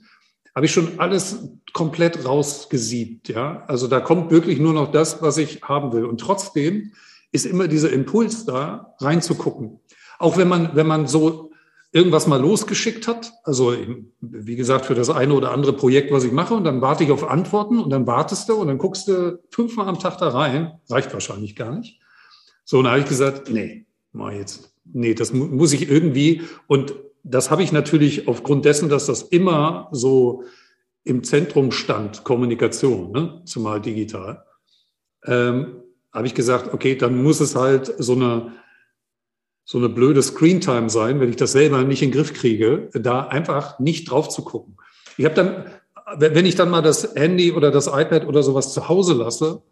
habe 0.55 0.67
ich 0.67 0.73
schon 0.73 0.99
alles 1.01 1.39
komplett 1.73 2.27
rausgesiebt. 2.27 3.31
Ja, 3.31 3.65
also 3.69 3.89
da 3.89 4.01
kommt 4.01 4.31
wirklich 4.31 4.59
nur 4.59 4.75
noch 4.75 4.93
das, 4.93 5.23
was 5.23 5.39
ich 5.39 5.63
haben 5.63 5.95
will. 5.95 6.05
Und 6.05 6.21
trotzdem 6.21 6.93
ist 7.31 7.47
immer 7.47 7.69
dieser 7.69 7.91
Impuls 7.91 8.45
da, 8.45 8.95
reinzugucken. 8.99 9.81
Auch 10.19 10.37
wenn 10.37 10.49
man, 10.49 10.77
wenn 10.77 10.87
man 10.87 11.07
so 11.07 11.52
irgendwas 11.93 12.27
mal 12.27 12.41
losgeschickt 12.41 13.07
hat. 13.07 13.33
Also 13.45 13.77
wie 14.21 14.57
gesagt, 14.57 14.87
für 14.87 14.95
das 14.95 15.11
eine 15.11 15.35
oder 15.35 15.53
andere 15.53 15.75
Projekt, 15.75 16.11
was 16.11 16.25
ich 16.25 16.33
mache. 16.33 16.55
Und 16.55 16.65
dann 16.65 16.81
warte 16.81 17.05
ich 17.05 17.11
auf 17.11 17.29
Antworten 17.29 17.79
und 17.79 17.91
dann 17.91 18.07
wartest 18.07 18.49
du 18.49 18.55
und 18.55 18.69
dann 18.69 18.79
guckst 18.79 19.09
du 19.09 19.39
fünfmal 19.51 19.89
am 19.89 19.99
Tag 19.99 20.19
da 20.19 20.29
rein. 20.29 20.73
Reicht 20.89 21.13
wahrscheinlich 21.13 21.55
gar 21.55 21.77
nicht. 21.77 22.01
So, 22.65 22.79
und 22.79 22.85
dann 22.85 22.93
habe 22.93 23.03
ich 23.03 23.09
gesagt, 23.09 23.51
nee, 23.51 23.87
mal 24.13 24.35
jetzt. 24.35 24.75
Nee, 24.85 25.15
das 25.15 25.33
muss 25.33 25.73
ich 25.73 25.91
irgendwie. 25.91 26.43
Und 26.67 26.95
das 27.23 27.51
habe 27.51 27.63
ich 27.63 27.73
natürlich 27.73 28.27
aufgrund 28.27 28.65
dessen, 28.65 28.89
dass 28.89 29.07
das 29.07 29.23
immer 29.23 29.89
so 29.93 30.45
im 31.05 31.23
Zentrum 31.25 31.73
stand, 31.73 32.25
Kommunikation, 32.25 33.13
ne? 33.13 33.43
zumal 33.45 33.81
digital, 33.81 34.45
ähm, 35.25 35.83
habe 36.13 36.27
ich 36.27 36.35
gesagt, 36.35 36.73
okay, 36.73 36.97
dann 36.97 37.23
muss 37.23 37.41
es 37.41 37.57
halt 37.57 37.93
so 37.99 38.13
eine 38.15 38.53
so 39.65 39.79
eine 39.79 39.89
blöde 39.89 40.23
Screentime 40.23 40.91
sein, 40.91 41.21
wenn 41.21 41.31
ich 41.31 41.37
das 41.37 41.53
selber 41.53 41.83
nicht 41.85 42.03
in 42.03 42.11
den 42.11 42.17
Griff 42.17 42.35
kriege, 42.35 42.89
da 42.93 43.27
einfach 43.27 43.79
nicht 43.79 44.11
drauf 44.11 44.29
zu 44.29 44.43
gucken. 44.43 44.77
Ich 45.17 45.25
habe 45.25 45.35
dann, 45.35 45.65
wenn 46.19 46.47
ich 46.47 46.57
dann 46.57 46.71
mal 46.71 46.83
das 46.83 47.15
Handy 47.15 47.53
oder 47.53 47.71
das 47.71 47.87
iPad 47.87 48.27
oder 48.27 48.43
sowas 48.43 48.73
zu 48.73 48.89
Hause 48.89 49.15
lasse, 49.15 49.63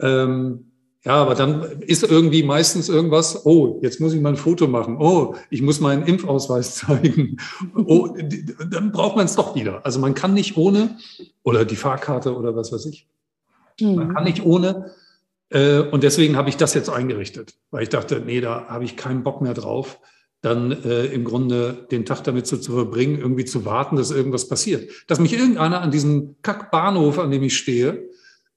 ähm, 0.00 0.72
ja, 1.04 1.14
aber 1.14 1.34
dann 1.34 1.62
ist 1.80 2.04
irgendwie 2.04 2.44
meistens 2.44 2.88
irgendwas, 2.88 3.44
oh, 3.44 3.80
jetzt 3.82 4.00
muss 4.00 4.12
ich 4.12 4.20
mal 4.20 4.30
ein 4.30 4.36
Foto 4.36 4.68
machen, 4.68 4.98
oh, 5.00 5.34
ich 5.50 5.60
muss 5.60 5.80
meinen 5.80 6.04
Impfausweis 6.04 6.74
zeigen, 6.76 7.38
oh, 7.74 8.16
dann 8.70 8.92
braucht 8.92 9.16
man 9.16 9.26
es 9.26 9.34
doch 9.34 9.56
wieder. 9.56 9.84
Also 9.84 9.98
man 9.98 10.14
kann 10.14 10.34
nicht 10.34 10.56
ohne, 10.56 10.96
oder 11.42 11.64
die 11.64 11.76
Fahrkarte 11.76 12.36
oder 12.36 12.54
was 12.54 12.72
weiß 12.72 12.86
ich, 12.86 13.08
man 13.80 14.08
mhm. 14.08 14.14
kann 14.14 14.24
nicht 14.24 14.44
ohne 14.44 14.92
und 15.52 16.02
deswegen 16.02 16.36
habe 16.36 16.48
ich 16.48 16.56
das 16.56 16.74
jetzt 16.74 16.88
eingerichtet, 16.88 17.54
weil 17.70 17.82
ich 17.82 17.88
dachte, 17.88 18.22
nee, 18.24 18.40
da 18.40 18.66
habe 18.68 18.84
ich 18.84 18.96
keinen 18.96 19.22
Bock 19.22 19.42
mehr 19.42 19.54
drauf, 19.54 19.98
dann 20.42 20.72
äh, 20.72 21.06
im 21.06 21.24
Grunde 21.24 21.86
den 21.90 22.04
Tag 22.04 22.24
damit 22.24 22.46
so 22.46 22.56
zu 22.56 22.72
verbringen, 22.72 23.18
irgendwie 23.18 23.44
zu 23.44 23.64
warten, 23.64 23.96
dass 23.96 24.10
irgendwas 24.10 24.48
passiert. 24.48 24.90
Dass 25.06 25.20
mich 25.20 25.32
irgendeiner 25.32 25.80
an 25.80 25.92
diesem 25.92 26.34
Kackbahnhof, 26.42 27.20
an 27.20 27.30
dem 27.30 27.44
ich 27.44 27.56
stehe, 27.56 28.08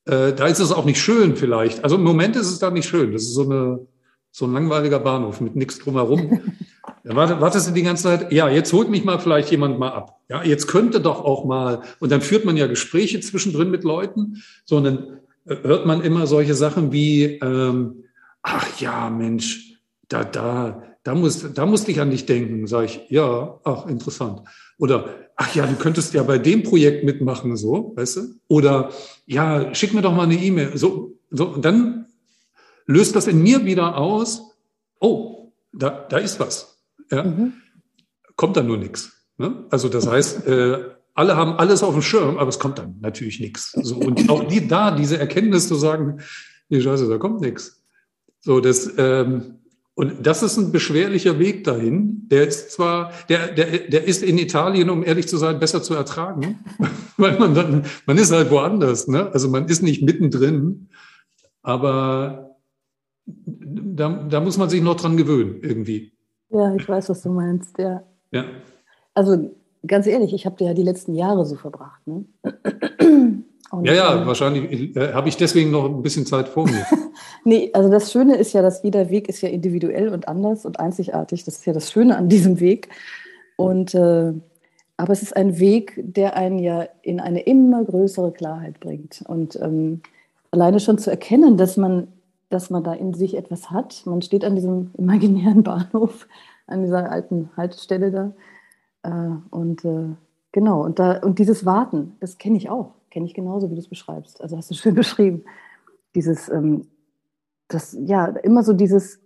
äh, 0.05 0.33
da 0.33 0.47
ist 0.47 0.59
es 0.59 0.71
auch 0.71 0.85
nicht 0.85 0.99
schön 0.99 1.35
vielleicht. 1.35 1.83
Also 1.83 1.95
im 1.95 2.03
Moment 2.03 2.35
ist 2.35 2.47
es 2.47 2.57
da 2.57 2.71
nicht 2.71 2.89
schön. 2.89 3.11
Das 3.11 3.21
ist 3.21 3.35
so, 3.35 3.43
eine, 3.43 3.87
so 4.31 4.45
ein 4.45 4.53
langweiliger 4.53 4.99
Bahnhof 4.99 5.41
mit 5.41 5.55
nichts 5.55 5.77
drumherum. 5.77 6.41
Da 7.03 7.15
warte, 7.15 7.39
wartest 7.39 7.69
du 7.69 7.73
die 7.73 7.83
ganze 7.83 8.03
Zeit, 8.03 8.31
ja, 8.31 8.49
jetzt 8.49 8.73
holt 8.73 8.89
mich 8.89 9.05
mal 9.05 9.19
vielleicht 9.19 9.51
jemand 9.51 9.77
mal 9.77 9.91
ab. 9.91 10.19
Ja, 10.27 10.43
jetzt 10.43 10.65
könnte 10.65 11.01
doch 11.01 11.23
auch 11.23 11.45
mal, 11.45 11.81
und 11.99 12.11
dann 12.11 12.21
führt 12.21 12.45
man 12.45 12.57
ja 12.57 12.65
Gespräche 12.65 13.19
zwischendrin 13.19 13.69
mit 13.69 13.83
Leuten, 13.83 14.41
sondern 14.65 15.19
hört 15.45 15.85
man 15.85 16.01
immer 16.01 16.27
solche 16.27 16.55
Sachen 16.55 16.91
wie, 16.91 17.39
ähm, 17.39 18.03
ach 18.41 18.79
ja, 18.79 19.09
Mensch, 19.09 19.79
da, 20.07 20.23
da, 20.23 20.83
da, 21.03 21.15
muss, 21.15 21.53
da 21.53 21.65
musste 21.65 21.91
ich 21.91 21.99
an 21.99 22.11
dich 22.11 22.25
denken. 22.25 22.67
Sag 22.67 22.85
ich, 22.85 23.01
ja, 23.09 23.59
ach, 23.63 23.85
interessant. 23.87 24.41
Oder, 24.77 25.09
ach 25.35 25.53
ja, 25.55 25.65
du 25.65 25.75
könntest 25.75 26.13
ja 26.13 26.23
bei 26.23 26.37
dem 26.37 26.63
Projekt 26.63 27.03
mitmachen, 27.03 27.55
so, 27.57 27.93
weißt 27.95 28.17
du? 28.17 28.21
Oder, 28.47 28.91
ja, 29.25 29.73
schick 29.73 29.93
mir 29.93 30.01
doch 30.01 30.13
mal 30.13 30.23
eine 30.23 30.35
E-Mail. 30.35 30.77
So, 30.77 31.17
so, 31.29 31.47
und 31.47 31.65
dann 31.65 32.07
löst 32.85 33.15
das 33.15 33.27
in 33.27 33.41
mir 33.41 33.65
wieder 33.65 33.97
aus, 33.97 34.41
oh, 34.99 35.51
da, 35.73 35.89
da 36.09 36.17
ist 36.17 36.39
was. 36.39 36.79
Ja? 37.11 37.23
Mhm. 37.23 37.53
kommt 38.35 38.57
dann 38.57 38.67
nur 38.67 38.77
nichts. 38.77 39.11
Ne? 39.37 39.65
Also 39.69 39.89
das 39.89 40.07
heißt, 40.07 40.47
äh, 40.47 40.94
alle 41.15 41.37
haben 41.37 41.53
alles 41.53 41.81
auf 41.81 41.93
dem 41.93 42.01
Schirm, 42.01 42.37
aber 42.37 42.49
es 42.49 42.59
kommt 42.59 42.77
dann 42.77 42.97
natürlich 42.99 43.39
nichts. 43.39 43.71
So, 43.71 43.97
und 43.97 44.29
auch 44.29 44.43
die 44.43 44.67
da, 44.67 44.91
diese 44.91 45.17
Erkenntnis 45.17 45.67
zu 45.67 45.75
sagen, 45.75 46.19
nee, 46.69 46.81
scheiße, 46.81 47.07
da 47.07 47.17
kommt 47.17 47.41
nichts. 47.41 47.81
So, 48.41 48.59
das, 48.59 48.91
ähm, 48.97 49.59
und 49.95 50.27
das 50.27 50.43
ist 50.43 50.57
ein 50.57 50.73
beschwerlicher 50.73 51.39
Weg 51.39 51.63
dahin. 51.63 52.27
Der 52.27 52.45
ist 52.45 52.71
zwar, 52.71 53.13
der, 53.29 53.53
der, 53.53 53.87
der 53.87 54.03
ist 54.03 54.23
in 54.23 54.37
Italien, 54.37 54.89
um 54.89 55.05
ehrlich 55.05 55.27
zu 55.29 55.37
sein, 55.37 55.57
besser 55.57 55.81
zu 55.81 55.93
ertragen, 55.93 56.59
weil 57.17 57.39
man 57.39 57.55
dann, 57.55 57.85
man 58.05 58.17
ist 58.17 58.33
halt 58.33 58.51
woanders, 58.51 59.07
ne? 59.07 59.31
Also 59.31 59.49
man 59.49 59.69
ist 59.69 59.81
nicht 59.81 60.03
mittendrin, 60.03 60.89
aber 61.61 62.57
da, 63.25 64.09
da 64.29 64.41
muss 64.41 64.57
man 64.57 64.69
sich 64.69 64.81
noch 64.81 64.95
dran 64.95 65.15
gewöhnen, 65.15 65.61
irgendwie. 65.61 66.11
Ja, 66.49 66.75
ich 66.75 66.87
weiß, 66.87 67.07
was 67.09 67.21
du 67.21 67.29
meinst, 67.29 67.77
ja. 67.79 68.03
Ja. 68.31 68.45
Also 69.13 69.55
ganz 69.87 70.07
ehrlich, 70.07 70.33
ich 70.33 70.45
habe 70.45 70.63
ja 70.63 70.73
die 70.73 70.83
letzten 70.83 71.15
Jahre 71.15 71.45
so 71.45 71.55
verbracht. 71.55 72.01
Ne? 72.05 72.25
Und, 73.71 73.85
ja, 73.85 73.93
ja, 73.93 74.21
ähm, 74.21 74.27
wahrscheinlich 74.27 74.95
äh, 74.95 75.13
habe 75.13 75.27
ich 75.27 75.37
deswegen 75.37 75.71
noch 75.71 75.85
ein 75.85 76.01
bisschen 76.01 76.25
Zeit 76.25 76.47
vor 76.47 76.65
mir. 76.65 76.85
nee, 77.43 77.71
also 77.73 77.89
das 77.89 78.11
Schöne 78.11 78.35
ist 78.37 78.53
ja, 78.53 78.61
dass 78.61 78.83
jeder 78.83 79.09
Weg 79.09 79.27
ist 79.27 79.41
ja 79.41 79.49
individuell 79.49 80.09
und 80.09 80.27
anders 80.27 80.65
und 80.65 80.79
einzigartig. 80.79 81.43
Das 81.43 81.57
ist 81.57 81.65
ja 81.65 81.73
das 81.73 81.91
Schöne 81.91 82.15
an 82.17 82.29
diesem 82.29 82.59
Weg. 82.59 82.89
Und 83.57 83.95
äh, 83.95 84.33
aber 84.97 85.11
es 85.11 85.21
ist 85.21 85.35
ein 85.35 85.59
Weg, 85.59 85.93
der 85.97 86.37
einen 86.37 86.59
ja 86.59 86.87
in 87.01 87.19
eine 87.19 87.41
immer 87.41 87.83
größere 87.83 88.31
Klarheit 88.31 88.79
bringt. 88.79 89.23
Und 89.27 89.59
ähm, 89.61 90.01
alleine 90.51 90.79
schon 90.79 90.97
zu 90.97 91.09
erkennen, 91.09 91.57
dass 91.57 91.75
man, 91.75 92.07
dass 92.49 92.69
man 92.69 92.83
da 92.83 92.93
in 92.93 93.13
sich 93.13 93.35
etwas 93.35 93.71
hat. 93.71 94.03
Man 94.05 94.21
steht 94.21 94.45
an 94.45 94.55
diesem 94.55 94.91
imaginären 94.97 95.63
Bahnhof, 95.63 96.27
an 96.67 96.83
dieser 96.83 97.11
alten 97.11 97.49
Haltestelle 97.57 98.11
da 98.11 98.27
äh, 98.27 98.31
und 99.09 99.85
äh, 99.85 100.15
genau, 100.51 100.83
und, 100.83 100.99
da, 100.99 101.19
und 101.19 101.39
dieses 101.39 101.65
Warten, 101.65 102.15
das 102.19 102.37
kenne 102.37 102.57
ich 102.57 102.69
auch, 102.69 102.93
kenne 103.11 103.25
ich 103.25 103.33
genauso, 103.33 103.69
wie 103.69 103.75
du 103.75 103.79
es 103.79 103.89
beschreibst. 103.89 104.41
Also 104.41 104.57
hast 104.57 104.69
du 104.69 104.73
schön 104.75 104.95
beschrieben. 104.95 105.43
Dieses, 106.15 106.49
ähm, 106.49 106.87
das, 107.67 107.97
ja, 107.99 108.27
immer 108.27 108.63
so 108.63 108.73
dieses, 108.73 109.19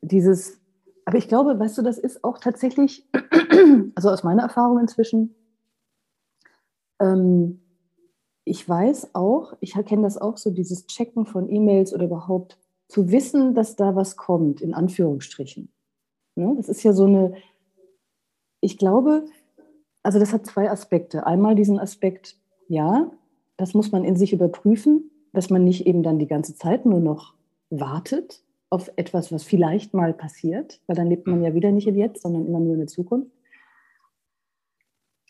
dieses, 0.00 0.60
aber 1.04 1.18
ich 1.18 1.28
glaube, 1.28 1.58
weißt 1.58 1.78
du, 1.78 1.82
das 1.82 1.98
ist 1.98 2.24
auch 2.24 2.38
tatsächlich, 2.38 3.08
also 3.94 4.10
aus 4.10 4.24
meiner 4.24 4.42
Erfahrung 4.42 4.80
inzwischen, 4.80 5.34
ähm, 7.00 7.60
ich 8.44 8.68
weiß 8.68 9.14
auch, 9.14 9.54
ich 9.60 9.72
kenne 9.72 10.02
das 10.02 10.18
auch 10.18 10.36
so, 10.36 10.50
dieses 10.50 10.86
Checken 10.86 11.26
von 11.26 11.48
E-Mails 11.48 11.92
oder 11.92 12.04
überhaupt 12.04 12.58
zu 12.88 13.10
wissen, 13.10 13.54
dass 13.54 13.74
da 13.74 13.96
was 13.96 14.16
kommt, 14.16 14.60
in 14.60 14.72
Anführungsstrichen. 14.72 15.68
Ne? 16.36 16.54
Das 16.56 16.68
ist 16.68 16.82
ja 16.84 16.92
so 16.92 17.04
eine, 17.06 17.34
ich 18.60 18.78
glaube, 18.78 19.24
also 20.02 20.18
das 20.18 20.32
hat 20.32 20.46
zwei 20.46 20.70
Aspekte. 20.70 21.26
Einmal 21.26 21.54
diesen 21.54 21.78
Aspekt, 21.78 22.36
ja, 22.68 23.10
das 23.56 23.74
muss 23.74 23.92
man 23.92 24.04
in 24.04 24.16
sich 24.16 24.32
überprüfen, 24.32 25.10
dass 25.32 25.50
man 25.50 25.64
nicht 25.64 25.86
eben 25.86 26.02
dann 26.02 26.18
die 26.18 26.26
ganze 26.26 26.54
Zeit 26.54 26.86
nur 26.86 27.00
noch 27.00 27.34
wartet 27.70 28.42
auf 28.70 28.90
etwas, 28.96 29.32
was 29.32 29.42
vielleicht 29.42 29.94
mal 29.94 30.12
passiert, 30.12 30.80
weil 30.86 30.96
dann 30.96 31.08
lebt 31.08 31.26
man 31.26 31.42
ja 31.42 31.54
wieder 31.54 31.72
nicht 31.72 31.86
im 31.86 31.96
Jetzt, 31.96 32.22
sondern 32.22 32.46
immer 32.46 32.60
nur 32.60 32.74
in 32.74 32.80
der 32.80 32.88
Zukunft. 32.88 33.30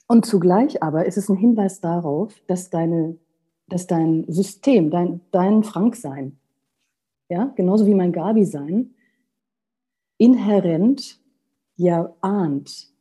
Und 0.09 0.25
zugleich 0.25 0.83
aber 0.83 1.07
ist 1.07 1.17
es 1.17 1.29
ein 1.29 1.37
Hinweis 1.37 1.81
darauf, 1.81 2.41
dass, 2.47 2.71
deine, 2.71 3.19
dass 3.69 3.87
dein 3.87 4.25
System, 4.29 4.91
dein, 4.91 5.21
dein 5.33 5.65
Frank-Sein, 5.65 6.39
ja, 7.29 7.53
genauso 7.57 7.87
wie 7.87 7.95
mein 7.95 8.13
Gabi-Sein, 8.13 8.95
inhärent 10.19 11.21
ja 11.77 12.15
ahnt, 12.21 12.93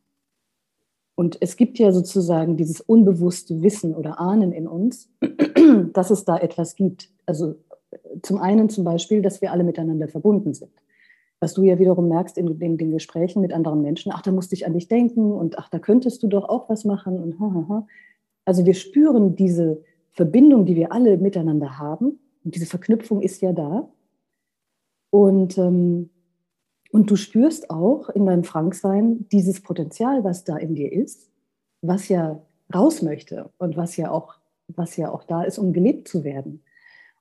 und 1.15 1.37
es 1.39 1.55
gibt 1.55 1.79
ja 1.79 1.91
sozusagen 1.91 2.57
dieses 2.57 2.81
unbewusste 2.81 3.61
Wissen 3.61 3.95
oder 3.95 4.19
Ahnen 4.19 4.51
in 4.51 4.67
uns, 4.67 5.09
dass 5.93 6.11
es 6.11 6.25
da 6.25 6.37
etwas 6.37 6.75
gibt. 6.75 7.09
Also 7.25 7.55
zum 8.21 8.37
einen 8.37 8.69
zum 8.69 8.83
Beispiel, 8.83 9.21
dass 9.21 9.41
wir 9.41 9.51
alle 9.51 9.63
miteinander 9.63 10.09
verbunden 10.09 10.53
sind. 10.53 10.71
Was 11.39 11.53
du 11.53 11.63
ja 11.63 11.79
wiederum 11.79 12.09
merkst 12.09 12.37
in, 12.37 12.59
in 12.59 12.77
den 12.77 12.91
Gesprächen 12.91 13.41
mit 13.41 13.53
anderen 13.53 13.81
Menschen, 13.81 14.11
ach, 14.13 14.21
da 14.21 14.31
musste 14.31 14.55
ich 14.55 14.65
an 14.65 14.73
dich 14.73 14.87
denken 14.87 15.31
und 15.31 15.57
ach, 15.57 15.69
da 15.69 15.79
könntest 15.79 16.21
du 16.23 16.27
doch 16.27 16.47
auch 16.49 16.69
was 16.69 16.85
machen 16.85 17.19
und 17.19 17.39
ha, 17.39 17.53
ha, 17.53 17.65
ha. 17.69 17.87
Also 18.45 18.65
wir 18.65 18.73
spüren 18.73 19.35
diese 19.35 19.81
Verbindung, 20.11 20.65
die 20.65 20.75
wir 20.75 20.91
alle 20.91 21.17
miteinander 21.17 21.79
haben. 21.79 22.19
Und 22.43 22.55
diese 22.55 22.67
Verknüpfung 22.67 23.21
ist 23.21 23.41
ja 23.41 23.53
da. 23.53 23.89
Und 25.09 25.57
ähm, 25.57 26.09
und 26.95 27.11
du 27.11 27.17
spürst 27.17 27.71
auch 27.71 28.07
in 28.07 28.25
deinem 28.25 28.45
Franksein 28.45 29.27
dieses 29.29 29.59
Potenzial, 29.59 30.23
was 30.23 30.45
da 30.45 30.55
in 30.55 30.75
dir 30.75 30.93
ist, 30.93 31.29
was 31.81 32.07
ja 32.07 32.41
raus 32.73 33.01
möchte 33.01 33.49
und 33.57 33.75
was 33.75 33.97
ja 33.97 34.11
auch, 34.11 34.35
was 34.69 34.95
ja 34.95 35.11
auch 35.11 35.25
da 35.25 35.43
ist, 35.43 35.57
um 35.57 35.73
gelebt 35.73 36.07
zu 36.07 36.23
werden. 36.23 36.63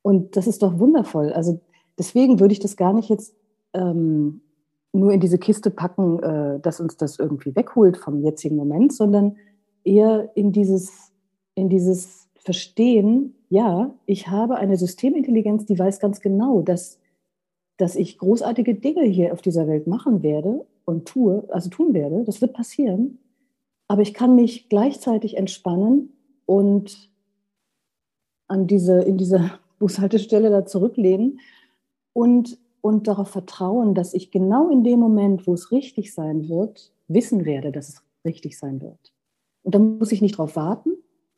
Und 0.00 0.36
das 0.36 0.46
ist 0.46 0.62
doch 0.62 0.78
wundervoll. 0.78 1.32
Also 1.32 1.60
deswegen 1.98 2.38
würde 2.38 2.52
ich 2.52 2.60
das 2.60 2.76
gar 2.76 2.92
nicht 2.92 3.08
jetzt 3.08 3.34
ähm, 3.72 4.42
nur 4.92 5.12
in 5.12 5.18
diese 5.18 5.38
Kiste 5.38 5.72
packen, 5.72 6.22
äh, 6.22 6.60
dass 6.60 6.78
uns 6.78 6.96
das 6.96 7.18
irgendwie 7.18 7.56
wegholt 7.56 7.96
vom 7.96 8.22
jetzigen 8.22 8.54
Moment, 8.54 8.92
sondern 8.92 9.38
eher 9.82 10.30
in 10.36 10.52
dieses, 10.52 11.10
in 11.56 11.68
dieses 11.68 12.28
Verstehen, 12.36 13.34
ja, 13.48 13.92
ich 14.06 14.28
habe 14.28 14.54
eine 14.54 14.76
Systemintelligenz, 14.76 15.66
die 15.66 15.76
weiß 15.76 15.98
ganz 15.98 16.20
genau, 16.20 16.62
dass 16.62 17.00
dass 17.76 17.96
ich 17.96 18.18
großartige 18.18 18.74
Dinge 18.74 19.04
hier 19.04 19.32
auf 19.32 19.42
dieser 19.42 19.66
Welt 19.66 19.86
machen 19.86 20.22
werde 20.22 20.66
und 20.84 21.06
tue, 21.06 21.44
also 21.48 21.70
tun 21.70 21.94
werde. 21.94 22.24
Das 22.24 22.40
wird 22.40 22.52
passieren. 22.52 23.18
Aber 23.88 24.02
ich 24.02 24.14
kann 24.14 24.34
mich 24.34 24.68
gleichzeitig 24.68 25.36
entspannen 25.36 26.12
und 26.46 27.10
an 28.48 28.66
diese, 28.66 29.00
in 29.02 29.18
diese 29.18 29.50
Bushaltestelle 29.78 30.50
da 30.50 30.64
zurücklehnen 30.64 31.40
und, 32.12 32.58
und 32.80 33.08
darauf 33.08 33.28
vertrauen, 33.28 33.94
dass 33.94 34.14
ich 34.14 34.30
genau 34.30 34.70
in 34.70 34.84
dem 34.84 35.00
Moment, 35.00 35.46
wo 35.46 35.54
es 35.54 35.72
richtig 35.72 36.14
sein 36.14 36.48
wird, 36.48 36.92
wissen 37.08 37.44
werde, 37.44 37.72
dass 37.72 37.88
es 37.88 38.04
richtig 38.24 38.56
sein 38.58 38.80
wird. 38.80 39.12
Und 39.62 39.74
dann 39.74 39.98
muss 39.98 40.12
ich 40.12 40.22
nicht 40.22 40.38
darauf 40.38 40.56
warten, 40.56 40.90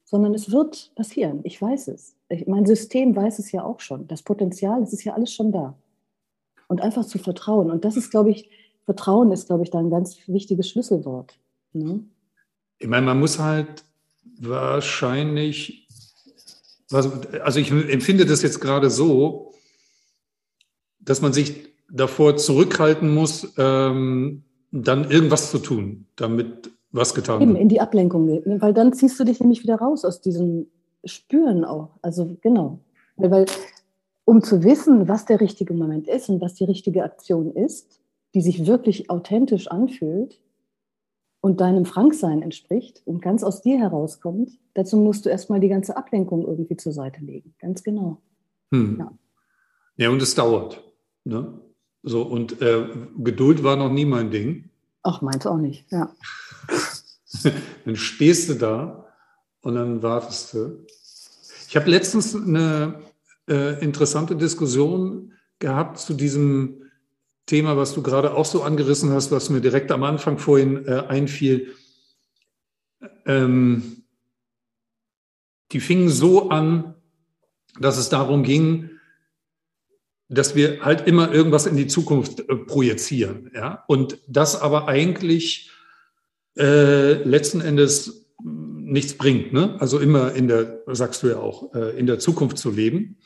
sondern 0.05 0.35
es 0.35 0.53
wird 0.53 0.93
passieren. 0.95 1.41
Ich 1.45 1.61
weiß 1.61 1.89
es. 1.89 2.17
Ich, 2.29 2.47
mein 2.47 2.67
System 2.67 3.17
weiß 3.17 3.39
es 3.39 3.51
ja 3.51 3.65
auch 3.65 3.81
schon. 3.81 4.07
Das 4.07 4.23
Potenzial, 4.23 4.83
es 4.83 4.93
ist 4.93 5.05
ja 5.05 5.15
alles 5.15 5.33
schon 5.33 5.51
da 5.51 5.77
und 6.69 6.81
einfach 6.81 7.05
zu 7.05 7.19
vertrauen. 7.19 7.71
Und 7.71 7.85
das 7.85 7.97
ist, 7.97 8.11
glaube 8.11 8.31
ich, 8.31 8.51
Vertrauen 8.85 9.33
ist, 9.33 9.47
glaube 9.47 9.65
ich, 9.65 9.71
da 9.71 9.79
ein 9.79 9.91
ganz 9.91 10.17
wichtiges 10.27 10.69
Schlüsselwort. 10.69 11.39
Ne? 11.73 12.05
Ich 12.79 12.89
meine, 12.89 13.07
man 13.07 13.19
muss 13.19 13.39
halt 13.39 13.85
wahrscheinlich, 14.39 15.89
also 16.91 17.59
ich 17.59 17.71
empfinde 17.71 18.27
das 18.27 18.43
jetzt 18.43 18.61
gerade 18.61 18.91
so, 18.91 19.53
dass 21.01 21.21
man 21.21 21.33
sich 21.33 21.67
davor 21.91 22.37
zurückhalten 22.37 23.13
muss, 23.13 23.55
ähm, 23.59 24.45
dann 24.73 25.11
irgendwas 25.11 25.51
zu 25.51 25.59
tun, 25.59 26.07
damit 26.17 26.71
was 26.91 27.15
getan 27.15 27.41
Eben, 27.41 27.53
wird. 27.53 27.63
in 27.63 27.69
die 27.69 27.81
Ablenkung 27.81 28.27
geht, 28.27 28.47
ne? 28.47 28.61
weil 28.61 28.75
dann 28.75 28.93
ziehst 28.93 29.19
du 29.19 29.25
dich 29.25 29.41
nämlich 29.41 29.63
wieder 29.63 29.77
raus 29.77 30.05
aus 30.05 30.21
diesem 30.21 30.67
Spüren 31.05 31.65
auch. 31.65 31.91
Also 32.03 32.37
genau. 32.41 32.81
Weil 33.17 33.47
um 34.27 34.43
zu 34.43 34.65
wissen, 34.65 35.09
was 35.09 35.25
der 35.25 35.41
richtige 35.41 35.73
Moment 35.73 36.09
ist 36.09 36.29
und 36.29 36.43
was 36.43 36.55
die 36.55 36.65
richtige 36.65 37.05
Aktion 37.05 37.53
ist, 37.53 38.01
die 38.35 38.43
sich 38.43 38.67
wirklich 38.67 39.09
authentisch 39.09 39.69
anfühlt 39.69 40.41
und 41.41 41.61
deinem 41.61 41.87
Franksein 41.87 42.43
entspricht 42.43 43.03
und 43.07 43.23
ganz 43.23 43.45
aus 43.45 43.63
dir 43.63 43.79
herauskommt, 43.79 44.51
dazu 44.75 44.97
musst 44.97 45.25
du 45.25 45.31
erstmal 45.31 45.61
die 45.61 45.69
ganze 45.69 45.97
Ablenkung 45.97 46.45
irgendwie 46.45 46.77
zur 46.77 46.93
Seite 46.93 47.25
legen. 47.25 47.55
Ganz 47.61 47.85
genau. 47.85 48.21
Hm. 48.73 48.99
Ja. 48.99 49.13
ja, 49.97 50.11
und 50.11 50.21
es 50.21 50.35
dauert. 50.35 50.83
Ne? 51.23 51.61
So, 52.03 52.23
und 52.23 52.61
äh, 52.61 52.89
Geduld 53.19 53.63
war 53.63 53.77
noch 53.77 53.93
nie 53.93 54.05
mein 54.05 54.33
Ding. 54.33 54.71
Ach, 55.05 55.23
meins 55.23 55.47
auch 55.47 55.57
nicht, 55.57 55.91
ja. 55.93 56.13
dann 57.85 57.95
stehst 57.95 58.49
du 58.49 58.55
da 58.55 59.07
und 59.63 59.77
dann 59.77 60.03
wartest 60.03 60.53
du. 60.53 60.85
Ich 61.69 61.77
habe 61.77 61.89
letztens 61.89 62.35
eine, 62.35 63.06
äh, 63.49 63.83
interessante 63.83 64.37
Diskussion 64.37 65.33
gehabt 65.59 65.99
zu 65.99 66.15
diesem 66.15 66.83
Thema, 67.47 67.77
was 67.77 67.95
du 67.95 68.03
gerade 68.03 68.35
auch 68.35 68.45
so 68.45 68.63
angerissen 68.63 69.11
hast, 69.11 69.31
was 69.31 69.51
mir 69.51 69.61
direkt 69.61 69.93
am 69.93 70.03
Anfang 70.03 70.39
vorhin 70.39 70.87
äh, 70.87 71.05
einfiel. 71.09 71.75
Ähm, 73.25 74.03
die 75.73 75.81
fingen 75.81 76.09
so 76.09 76.51
an, 76.51 76.95
dass 77.79 77.99
es 77.99 78.09
darum 78.09 78.43
ging, 78.43 78.91
dass 80.29 80.57
wir 80.57 80.85
halt 80.85 81.07
immer 81.07 81.33
irgendwas 81.33 81.67
in 81.67 81.77
die 81.77 81.87
Zukunft 81.87 82.41
äh, 82.41 82.57
projizieren. 82.57 83.51
Ja? 83.55 83.85
Und 83.87 84.19
das 84.27 84.61
aber 84.61 84.89
eigentlich 84.89 85.71
äh, 86.59 87.23
letzten 87.23 87.61
Endes 87.61 88.27
nichts 88.43 89.15
bringt. 89.15 89.53
Ne? 89.53 89.77
Also 89.81 89.99
immer 89.99 90.33
in 90.33 90.49
der, 90.49 90.83
sagst 90.87 91.23
du 91.23 91.29
ja 91.29 91.39
auch, 91.39 91.75
äh, 91.75 91.99
in 91.99 92.07
der 92.07 92.19
Zukunft 92.19 92.59
zu 92.59 92.71
leben. 92.71 93.19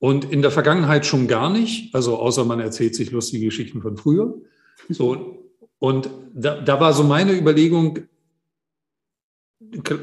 Und 0.00 0.32
in 0.32 0.40
der 0.40 0.50
Vergangenheit 0.50 1.04
schon 1.04 1.28
gar 1.28 1.50
nicht, 1.50 1.94
also 1.94 2.18
außer 2.18 2.44
man 2.46 2.58
erzählt 2.58 2.94
sich 2.94 3.10
lustige 3.10 3.44
Geschichten 3.44 3.82
von 3.82 3.96
früher. 3.96 4.34
So, 4.88 5.44
Und 5.78 6.10
da, 6.34 6.58
da 6.60 6.80
war 6.80 6.94
so 6.94 7.04
meine 7.04 7.32
Überlegung, 7.32 8.00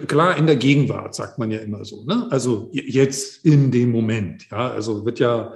klar 0.08 0.38
in 0.38 0.46
der 0.46 0.56
Gegenwart, 0.56 1.16
sagt 1.16 1.40
man 1.40 1.50
ja 1.50 1.60
immer 1.60 1.84
so. 1.84 2.04
Ne? 2.06 2.28
Also 2.30 2.70
jetzt 2.72 3.44
in 3.44 3.72
dem 3.72 3.92
Moment. 3.92 4.48
Ja, 4.52 4.70
also 4.70 5.04
wird 5.04 5.18
ja 5.20 5.56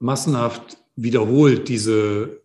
massenhaft 0.00 0.76
wiederholt 0.96 1.68
diese, 1.68 2.42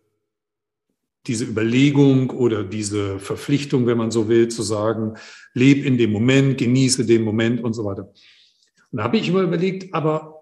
diese 1.26 1.44
Überlegung 1.44 2.30
oder 2.30 2.62
diese 2.62 3.18
Verpflichtung, 3.18 3.86
wenn 3.86 3.98
man 3.98 4.12
so 4.12 4.28
will, 4.28 4.46
zu 4.48 4.62
sagen, 4.62 5.14
leb 5.52 5.84
in 5.84 5.98
dem 5.98 6.12
Moment, 6.12 6.58
genieße 6.58 7.06
den 7.06 7.22
Moment 7.22 7.62
und 7.62 7.74
so 7.74 7.84
weiter. 7.84 8.12
Und 8.92 8.98
da 8.98 9.02
habe 9.02 9.16
ich 9.16 9.28
immer 9.28 9.42
überlegt, 9.42 9.92
aber 9.94 10.39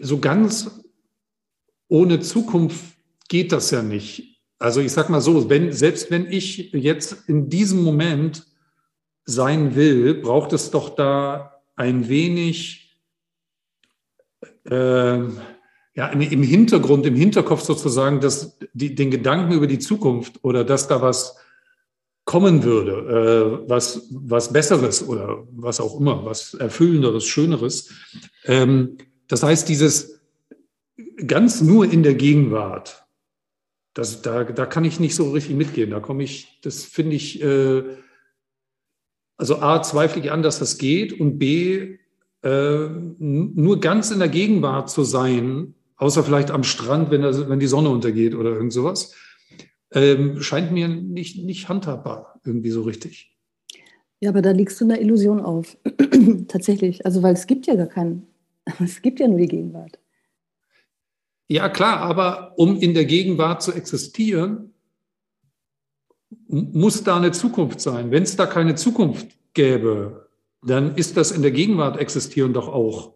so 0.00 0.18
ganz 0.18 0.82
ohne 1.88 2.20
Zukunft 2.20 2.96
geht 3.28 3.52
das 3.52 3.70
ja 3.70 3.82
nicht. 3.82 4.42
Also 4.58 4.80
ich 4.80 4.92
sage 4.92 5.12
mal 5.12 5.20
so, 5.20 5.48
wenn, 5.48 5.72
selbst 5.72 6.10
wenn 6.10 6.30
ich 6.30 6.72
jetzt 6.72 7.28
in 7.28 7.48
diesem 7.48 7.82
Moment 7.82 8.46
sein 9.24 9.74
will, 9.74 10.14
braucht 10.14 10.52
es 10.52 10.70
doch 10.70 10.94
da 10.96 11.62
ein 11.76 12.08
wenig 12.08 12.98
äh, 14.64 15.18
ja, 15.94 16.06
im 16.08 16.42
Hintergrund, 16.42 17.06
im 17.06 17.14
Hinterkopf 17.14 17.62
sozusagen, 17.62 18.20
dass 18.20 18.58
die, 18.72 18.94
den 18.94 19.10
Gedanken 19.10 19.52
über 19.52 19.66
die 19.66 19.78
Zukunft 19.78 20.42
oder 20.42 20.64
dass 20.64 20.88
da 20.88 21.02
was 21.02 21.36
kommen 22.24 22.62
würde, 22.62 23.64
äh, 23.64 23.68
was, 23.68 24.06
was 24.10 24.52
Besseres 24.52 25.06
oder 25.06 25.44
was 25.50 25.80
auch 25.80 25.98
immer, 25.98 26.24
was 26.24 26.54
Erfüllenderes, 26.54 27.24
Schöneres. 27.24 27.90
Ähm, 28.44 28.98
das 29.28 29.42
heißt, 29.42 29.68
dieses 29.68 30.20
ganz 31.26 31.60
nur 31.60 31.90
in 31.90 32.02
der 32.02 32.14
Gegenwart, 32.14 33.06
das, 33.94 34.22
da, 34.22 34.44
da 34.44 34.66
kann 34.66 34.84
ich 34.84 35.00
nicht 35.00 35.14
so 35.14 35.30
richtig 35.30 35.56
mitgehen. 35.56 35.90
Da 35.90 36.00
komme 36.00 36.22
ich, 36.22 36.60
das 36.62 36.84
finde 36.84 37.16
ich, 37.16 37.42
äh, 37.42 37.82
also 39.36 39.60
A, 39.60 39.82
zweifle 39.82 40.22
ich 40.22 40.30
an, 40.30 40.42
dass 40.42 40.58
das 40.58 40.78
geht 40.78 41.18
und 41.18 41.38
B, 41.38 41.98
äh, 42.42 42.88
nur 43.18 43.80
ganz 43.80 44.10
in 44.10 44.20
der 44.20 44.28
Gegenwart 44.28 44.90
zu 44.90 45.04
sein, 45.04 45.74
außer 45.96 46.22
vielleicht 46.22 46.50
am 46.50 46.62
Strand, 46.62 47.10
wenn, 47.10 47.22
das, 47.22 47.48
wenn 47.48 47.60
die 47.60 47.66
Sonne 47.66 47.88
untergeht 47.88 48.34
oder 48.34 48.50
irgend 48.50 48.72
sowas, 48.72 49.14
ähm, 49.92 50.40
scheint 50.40 50.72
mir 50.72 50.88
nicht, 50.88 51.44
nicht 51.44 51.68
handhabbar 51.68 52.40
irgendwie 52.44 52.70
so 52.70 52.82
richtig. 52.82 53.36
Ja, 54.20 54.30
aber 54.30 54.42
da 54.42 54.50
liegst 54.50 54.80
du 54.80 54.84
in 54.84 54.90
der 54.90 55.00
Illusion 55.00 55.40
auf. 55.40 55.76
Tatsächlich. 56.48 57.06
Also, 57.06 57.22
weil 57.22 57.34
es 57.34 57.46
gibt 57.46 57.66
ja 57.66 57.76
gar 57.76 57.86
keinen, 57.86 58.26
es 58.80 59.02
gibt 59.02 59.20
ja 59.20 59.28
nur 59.28 59.38
die 59.38 59.48
Gegenwart. 59.48 59.98
Ja, 61.48 61.68
klar, 61.68 61.98
aber 62.00 62.58
um 62.58 62.76
in 62.76 62.94
der 62.94 63.06
Gegenwart 63.06 63.62
zu 63.62 63.72
existieren, 63.72 64.74
muss 66.46 67.04
da 67.04 67.16
eine 67.16 67.32
Zukunft 67.32 67.80
sein. 67.80 68.10
Wenn 68.10 68.22
es 68.22 68.36
da 68.36 68.46
keine 68.46 68.74
Zukunft 68.74 69.28
gäbe, 69.54 70.28
dann 70.62 70.94
ist 70.96 71.16
das 71.16 71.30
in 71.30 71.42
der 71.42 71.50
Gegenwart 71.50 71.96
existieren 71.98 72.52
doch 72.52 72.68
auch 72.68 73.14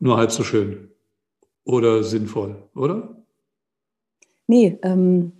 nur 0.00 0.16
halb 0.16 0.32
so 0.32 0.42
schön 0.42 0.90
oder 1.64 2.02
sinnvoll, 2.02 2.68
oder? 2.74 3.16
Nee, 4.46 4.78
ähm, 4.82 5.32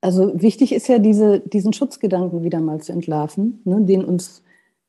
also 0.00 0.40
wichtig 0.40 0.72
ist 0.72 0.86
ja 0.88 0.98
diese, 0.98 1.40
diesen 1.40 1.72
Schutzgedanken 1.72 2.44
wieder 2.44 2.60
mal 2.60 2.80
zu 2.80 2.92
entlarven, 2.92 3.60
ne, 3.64 3.80
den 3.82 4.04
uns 4.04 4.43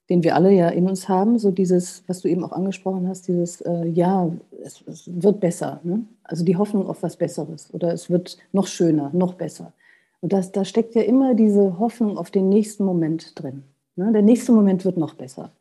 den 0.10 0.24
wir 0.24 0.36
alle 0.36 0.52
ja 0.52 0.70
in 0.70 0.88
uns 0.88 1.10
haben, 1.10 1.40
so 1.40 1.52
dieses, 1.52 2.04
was 2.08 2.22
du 2.22 2.28
eben 2.28 2.44
auch 2.44 2.52
angesprochen 2.52 3.08
hast, 3.08 3.28
dieses, 3.28 3.62
äh, 3.62 3.88
ja, 3.88 4.30
es, 4.64 4.84
es, 4.88 5.10
wird 5.12 5.40
besser. 5.40 5.80
Ne? 5.84 6.06
Also 6.24 6.46
die 6.46 6.58
Hoffnung 6.58 6.88
auf 6.88 7.02
was 7.02 7.18
Besseres 7.18 7.74
oder 7.74 7.92
es 7.92 8.10
wird 8.10 8.38
noch 8.52 8.68
schöner, 8.68 9.10
noch 9.14 9.34
besser. 9.34 9.74
Und 10.22 10.34
das, 10.34 10.52
da 10.52 10.64
steckt 10.64 10.96
ja 10.96 11.02
immer 11.02 11.34
diese 11.34 11.80
Hoffnung 11.80 12.18
auf 12.18 12.30
den 12.30 12.50
nächsten 12.50 12.84
Moment 12.84 13.40
drin. 13.40 13.64
Ne? 13.96 14.12
Der 14.12 14.22
nächste 14.22 14.52
Moment 14.52 14.86
wird 14.86 14.98
noch 14.98 15.16
besser. 15.16 15.52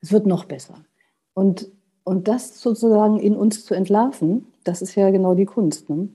Es 0.00 0.10
wird 0.10 0.26
noch 0.26 0.46
besser. 0.46 0.74
Und, 1.34 1.68
und 2.04 2.28
das 2.28 2.60
sozusagen 2.60 3.18
in 3.18 3.36
uns 3.36 3.64
zu 3.64 3.74
entlarven, 3.74 4.46
das 4.64 4.82
ist 4.82 4.94
ja 4.94 5.10
genau 5.10 5.34
die 5.34 5.46
Kunst. 5.46 5.90
Ne? 5.90 6.08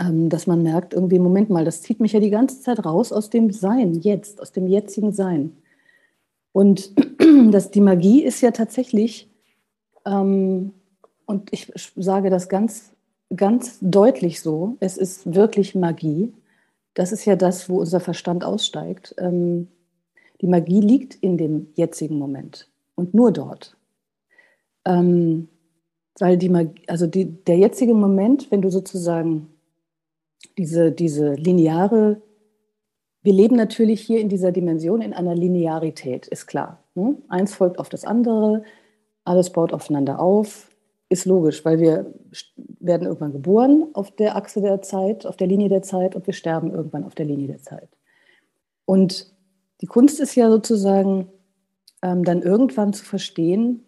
Ähm, 0.00 0.28
dass 0.28 0.46
man 0.46 0.62
merkt, 0.62 0.94
irgendwie, 0.94 1.18
Moment 1.18 1.50
mal, 1.50 1.64
das 1.64 1.82
zieht 1.82 2.00
mich 2.00 2.12
ja 2.12 2.20
die 2.20 2.30
ganze 2.30 2.60
Zeit 2.60 2.84
raus 2.84 3.12
aus 3.12 3.30
dem 3.30 3.50
Sein, 3.52 3.94
jetzt, 4.00 4.40
aus 4.40 4.50
dem 4.50 4.66
jetzigen 4.66 5.12
Sein. 5.12 5.56
Und 6.54 6.92
das, 7.50 7.72
die 7.72 7.80
Magie 7.80 8.22
ist 8.22 8.40
ja 8.40 8.52
tatsächlich, 8.52 9.28
ähm, 10.06 10.72
und 11.26 11.52
ich 11.52 11.72
sage 11.96 12.30
das 12.30 12.48
ganz, 12.48 12.92
ganz 13.34 13.78
deutlich 13.80 14.40
so, 14.40 14.76
es 14.78 14.96
ist 14.96 15.34
wirklich 15.34 15.74
Magie. 15.74 16.32
Das 16.94 17.10
ist 17.10 17.24
ja 17.24 17.34
das, 17.34 17.68
wo 17.68 17.80
unser 17.80 17.98
Verstand 17.98 18.44
aussteigt. 18.44 19.16
Ähm, 19.18 19.66
die 20.40 20.46
Magie 20.46 20.80
liegt 20.80 21.16
in 21.16 21.36
dem 21.38 21.66
jetzigen 21.74 22.18
Moment 22.18 22.68
und 22.94 23.14
nur 23.14 23.32
dort. 23.32 23.76
Ähm, 24.84 25.48
weil 26.20 26.38
die 26.38 26.50
Magie, 26.50 26.82
also 26.86 27.08
die, 27.08 27.24
der 27.24 27.58
jetzige 27.58 27.94
Moment, 27.94 28.52
wenn 28.52 28.62
du 28.62 28.70
sozusagen 28.70 29.48
diese, 30.56 30.92
diese 30.92 31.34
lineare 31.34 32.22
wir 33.24 33.32
leben 33.32 33.56
natürlich 33.56 34.02
hier 34.02 34.20
in 34.20 34.28
dieser 34.28 34.52
Dimension 34.52 35.00
in 35.00 35.14
einer 35.14 35.34
Linearität, 35.34 36.28
ist 36.28 36.46
klar. 36.46 36.84
Ne? 36.94 37.16
Eins 37.28 37.54
folgt 37.54 37.78
auf 37.78 37.88
das 37.88 38.04
andere, 38.04 38.62
alles 39.24 39.50
baut 39.50 39.72
aufeinander 39.72 40.20
auf, 40.20 40.70
ist 41.08 41.24
logisch, 41.24 41.64
weil 41.64 41.80
wir 41.80 42.12
werden 42.80 43.06
irgendwann 43.06 43.32
geboren 43.32 43.86
auf 43.94 44.10
der 44.10 44.36
Achse 44.36 44.60
der 44.60 44.82
Zeit, 44.82 45.24
auf 45.24 45.38
der 45.38 45.46
Linie 45.46 45.70
der 45.70 45.80
Zeit 45.80 46.14
und 46.14 46.26
wir 46.26 46.34
sterben 46.34 46.70
irgendwann 46.70 47.04
auf 47.04 47.14
der 47.14 47.24
Linie 47.24 47.46
der 47.46 47.62
Zeit. 47.62 47.88
Und 48.84 49.32
die 49.80 49.86
Kunst 49.86 50.20
ist 50.20 50.34
ja 50.34 50.50
sozusagen 50.50 51.28
ähm, 52.02 52.24
dann 52.24 52.42
irgendwann 52.42 52.92
zu 52.92 53.06
verstehen, 53.06 53.86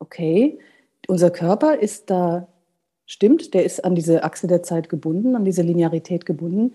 okay, 0.00 0.58
unser 1.06 1.30
Körper 1.30 1.78
ist 1.78 2.10
da, 2.10 2.48
stimmt, 3.06 3.54
der 3.54 3.64
ist 3.64 3.84
an 3.84 3.94
diese 3.94 4.24
Achse 4.24 4.48
der 4.48 4.64
Zeit 4.64 4.88
gebunden, 4.88 5.36
an 5.36 5.44
diese 5.44 5.62
Linearität 5.62 6.26
gebunden, 6.26 6.74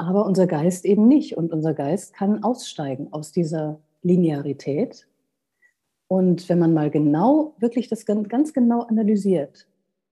aber 0.00 0.24
unser 0.24 0.46
Geist 0.46 0.84
eben 0.84 1.06
nicht. 1.06 1.36
Und 1.36 1.52
unser 1.52 1.74
Geist 1.74 2.14
kann 2.14 2.42
aussteigen 2.42 3.12
aus 3.12 3.32
dieser 3.32 3.80
Linearität. 4.02 5.06
Und 6.08 6.48
wenn 6.48 6.58
man 6.58 6.74
mal 6.74 6.90
genau, 6.90 7.54
wirklich 7.58 7.88
das 7.88 8.06
ganz, 8.06 8.52
genau 8.52 8.82
analysiert, 8.82 9.68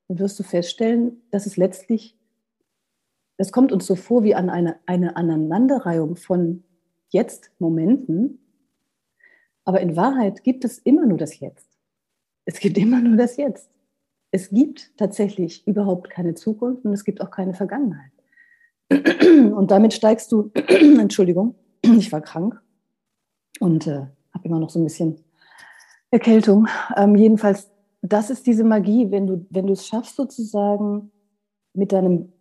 dann 0.07 0.19
wirst 0.19 0.39
du 0.39 0.43
feststellen, 0.43 1.23
dass 1.31 1.47
es 1.47 1.57
letztlich, 1.57 2.17
es 3.37 3.51
kommt 3.51 3.73
uns 3.73 3.87
so 3.87 3.97
vor 3.97 4.23
wie 4.23 4.35
an 4.35 4.51
eine, 4.51 4.77
eine 4.87 5.17
Aneinanderreihung 5.17 6.17
von 6.17 6.65
Jetzt-Momenten, 7.09 8.39
aber 9.65 9.81
in 9.81 9.97
Wahrheit 9.97 10.45
gibt 10.45 10.65
es 10.65 10.79
immer 10.79 11.05
nur 11.07 11.19
das 11.19 11.41
Jetzt. 11.41 11.79
Es 12.45 12.61
gibt 12.61 12.79
immer 12.79 13.01
nur 13.01 13.17
das 13.17 13.37
Jetzt. 13.37 13.71
Es 14.31 14.51
gibt 14.51 14.97
tatsächlich 14.97 15.67
überhaupt 15.67 16.11
keine 16.11 16.35
Zukunft 16.35 16.85
und 16.85 16.93
es 16.93 17.05
gibt 17.05 17.21
auch 17.21 17.31
keine 17.31 17.55
Vergangenheit. 17.55 18.13
Und 18.91 19.71
damit 19.71 19.93
steigst 19.93 20.33
du, 20.33 20.51
Entschuldigung, 20.99 21.55
ich 21.83 22.11
war 22.11 22.21
krank 22.21 22.61
und 23.61 23.87
äh, 23.87 24.07
habe 24.33 24.45
immer 24.45 24.59
noch 24.59 24.71
so 24.71 24.79
ein 24.81 24.85
bisschen 24.85 25.25
Erkältung. 26.11 26.69
Ähm, 26.97 27.15
jedenfalls, 27.15 27.71
das 28.01 28.31
ist 28.31 28.47
diese 28.47 28.65
Magie, 28.65 29.11
wenn 29.11 29.27
du, 29.27 29.47
wenn 29.51 29.67
du 29.67 29.75
es 29.75 29.87
schaffst, 29.87 30.17
sozusagen 30.17 31.11
mit 31.75 31.93
deinem, 31.93 32.33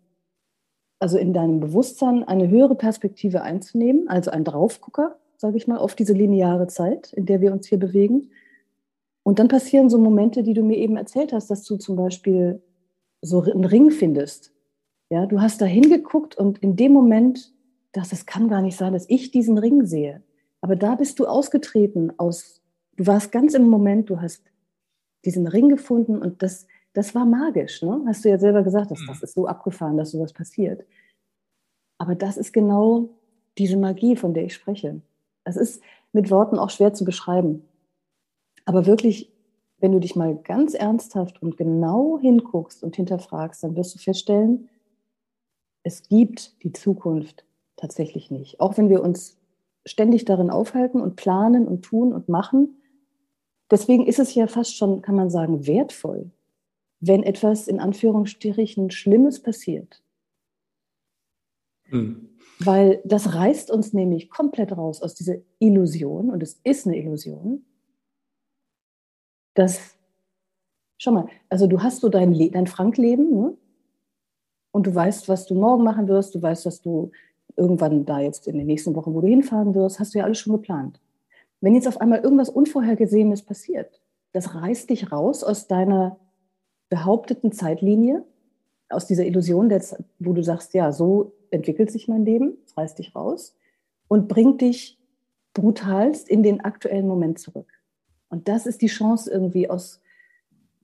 also 1.00 1.18
in 1.18 1.34
deinem 1.34 1.60
Bewusstsein 1.60 2.24
eine 2.24 2.48
höhere 2.50 2.76
Perspektive 2.76 3.42
einzunehmen, 3.42 4.08
also 4.08 4.32
ein 4.32 4.46
Draufgucker, 4.46 5.18
sage 5.38 5.58
ich 5.58 5.68
mal, 5.68 5.78
auf 5.78 5.96
diese 5.96 6.14
lineare 6.14 6.68
Zeit, 6.68 7.14
in 7.14 7.26
der 7.26 7.42
wir 7.42 7.52
uns 7.52 7.68
hier 7.68 7.78
bewegen. 7.78 8.30
Und 9.24 9.40
dann 9.40 9.50
passieren 9.50 9.90
so 9.90 9.98
Momente, 9.98 10.44
die 10.44 10.54
du 10.54 10.64
mir 10.64 10.78
eben 10.78 10.96
erzählt 10.96 11.34
hast, 11.34 11.52
dass 11.52 11.64
du 11.64 11.76
zum 11.76 11.98
Beispiel 11.98 12.62
so 13.22 13.42
einen 13.42 13.66
Ring 13.66 13.92
findest, 13.92 14.54
ja, 15.10 15.26
du 15.26 15.42
hast 15.42 15.62
da 15.62 15.66
hingeguckt 15.66 16.38
und 16.38 16.60
in 16.60 16.76
dem 16.76 16.92
Moment 16.92 17.54
dachte, 17.94 18.14
es 18.14 18.26
kann 18.26 18.50
gar 18.50 18.62
nicht 18.62 18.78
sein, 18.78 18.94
dass 18.94 19.10
ich 19.10 19.32
diesen 19.32 19.58
Ring 19.58 19.86
sehe. 19.86 20.22
Aber 20.62 20.76
da 20.76 20.96
bist 20.96 21.20
du 21.20 21.28
ausgetreten 21.28 22.12
aus, 22.18 22.62
du 22.96 23.08
warst 23.08 23.32
ganz 23.32 23.54
im 23.54 23.70
Moment, 23.70 24.10
du 24.10 24.22
hast 24.22 24.44
diesen 25.26 25.48
Ring 25.48 25.70
gefunden 25.70 26.18
und 26.18 26.42
das, 26.44 26.68
das 26.94 27.16
war 27.16 27.26
magisch. 27.26 27.82
Ne? 27.82 28.04
Hast 28.08 28.26
du 28.26 28.30
ja 28.30 28.38
selber 28.38 28.64
gesagt, 28.64 28.92
dass, 28.92 29.00
das 29.08 29.20
mhm. 29.20 29.24
ist 29.24 29.34
so 29.34 29.48
abgefahren, 29.48 29.98
dass 29.98 30.12
sowas 30.12 30.34
passiert. 30.34 30.86
Aber 31.98 32.16
das 32.16 32.38
ist 32.38 32.54
genau 32.54 33.10
diese 33.58 33.78
Magie, 33.78 34.16
von 34.16 34.34
der 34.34 34.46
ich 34.46 34.54
spreche. 34.54 35.02
Das 35.44 35.58
ist 35.58 35.82
mit 36.12 36.30
Worten 36.30 36.60
auch 36.60 36.70
schwer 36.70 36.94
zu 36.94 37.06
beschreiben. 37.06 37.64
Aber 38.66 38.86
wirklich, 38.86 39.32
wenn 39.80 39.92
du 39.92 40.00
dich 40.00 40.16
mal 40.16 40.36
ganz 40.36 40.74
ernsthaft 40.74 41.42
und 41.42 41.58
genau 41.58 42.20
hinguckst 42.20 42.84
und 42.84 42.96
hinterfragst, 42.96 43.64
dann 43.64 43.76
wirst 43.76 43.96
du 43.96 44.00
feststellen, 44.00 44.70
es 45.84 46.08
gibt 46.08 46.64
die 46.64 46.74
Zukunft 46.74 47.46
tatsächlich 47.76 48.32
nicht. 48.32 48.60
Auch 48.60 48.78
wenn 48.78 48.90
wir 48.90 49.04
uns 49.04 49.38
ständig 49.88 50.26
darin 50.26 50.50
aufhalten 50.50 51.02
und 51.02 51.16
planen 51.16 51.68
und 51.68 51.84
tun 51.84 52.14
und 52.14 52.30
machen. 52.30 52.82
Deswegen 53.72 54.06
ist 54.06 54.20
es 54.20 54.36
ja 54.36 54.48
fast 54.48 54.76
schon, 54.76 55.02
kann 55.02 55.16
man 55.16 55.30
sagen, 55.30 55.66
wertvoll, 55.66 56.32
wenn 57.00 57.24
etwas 57.24 57.68
in 57.68 57.80
Anführungsstrichen 57.80 58.92
Schlimmes 58.92 59.42
passiert. 59.42 60.04
Mhm. 61.90 62.30
Weil 62.60 63.02
das 63.06 63.34
reißt 63.34 63.72
uns 63.72 63.94
nämlich 63.94 64.30
komplett 64.30 64.76
raus 64.76 65.02
aus 65.02 65.14
dieser 65.14 65.36
Illusion, 65.60 66.32
und 66.32 66.42
es 66.42 66.60
ist 66.64 66.88
eine 66.88 66.98
Illusion, 66.98 67.66
dass, 69.54 69.96
schau 70.98 71.12
mal, 71.12 71.28
also 71.50 71.68
du 71.68 71.82
hast 71.82 72.02
so 72.02 72.10
dein, 72.10 72.34
Le 72.34 72.50
dein 72.50 72.68
Frank-Leben, 72.68 73.30
ne? 73.30 73.58
Und 74.72 74.88
du 74.88 74.94
weißt, 74.94 75.28
was 75.30 75.46
du 75.46 75.56
morgen 75.56 75.84
machen 75.84 76.08
wirst, 76.08 76.36
du 76.36 76.42
weißt, 76.42 76.66
dass 76.66 76.82
du 76.82 77.12
irgendwann 77.56 78.06
da 78.06 78.20
jetzt 78.20 78.48
in 78.48 78.58
den 78.58 78.68
nächsten 78.68 78.96
Wochen, 78.96 79.14
wo 79.14 79.22
du 79.22 79.28
hinfahren 79.28 79.74
wirst, 79.74 80.00
hast 80.00 80.14
du 80.14 80.20
ja 80.20 80.26
alles 80.26 80.38
schon 80.38 80.54
geplant. 80.54 81.00
Wenn 81.60 81.74
jetzt 81.74 81.88
auf 81.88 82.00
einmal 82.00 82.20
irgendwas 82.20 82.50
Unvorhergesehenes 82.50 83.42
passiert, 83.42 84.02
das 84.34 84.54
reißt 84.54 84.90
dich 84.90 85.12
raus 85.12 85.44
aus 85.44 85.68
deiner 85.68 86.18
behaupteten 86.90 87.52
Zeitlinie, 87.52 88.24
aus 88.90 89.08
dieser 89.08 89.26
Illusion, 89.26 89.70
wo 90.20 90.34
du 90.34 90.44
sagst, 90.44 90.74
ja, 90.74 90.92
so 90.92 91.34
entwickelt 91.50 91.92
sich 91.92 92.08
mein 92.08 92.26
Leben, 92.26 92.58
das 92.66 92.78
reißt 92.78 93.00
dich 93.00 93.16
raus 93.16 93.56
und 94.08 94.28
bringt 94.28 94.62
dich 94.62 95.00
brutalst 95.54 96.30
in 96.30 96.44
den 96.44 96.62
aktuellen 96.62 97.08
Moment 97.08 97.40
zurück. 97.40 97.68
Und 98.30 98.48
das 98.48 98.66
ist 98.66 98.82
die 98.82 98.88
Chance 98.88 99.32
irgendwie 99.32 99.70
aus, 99.70 100.02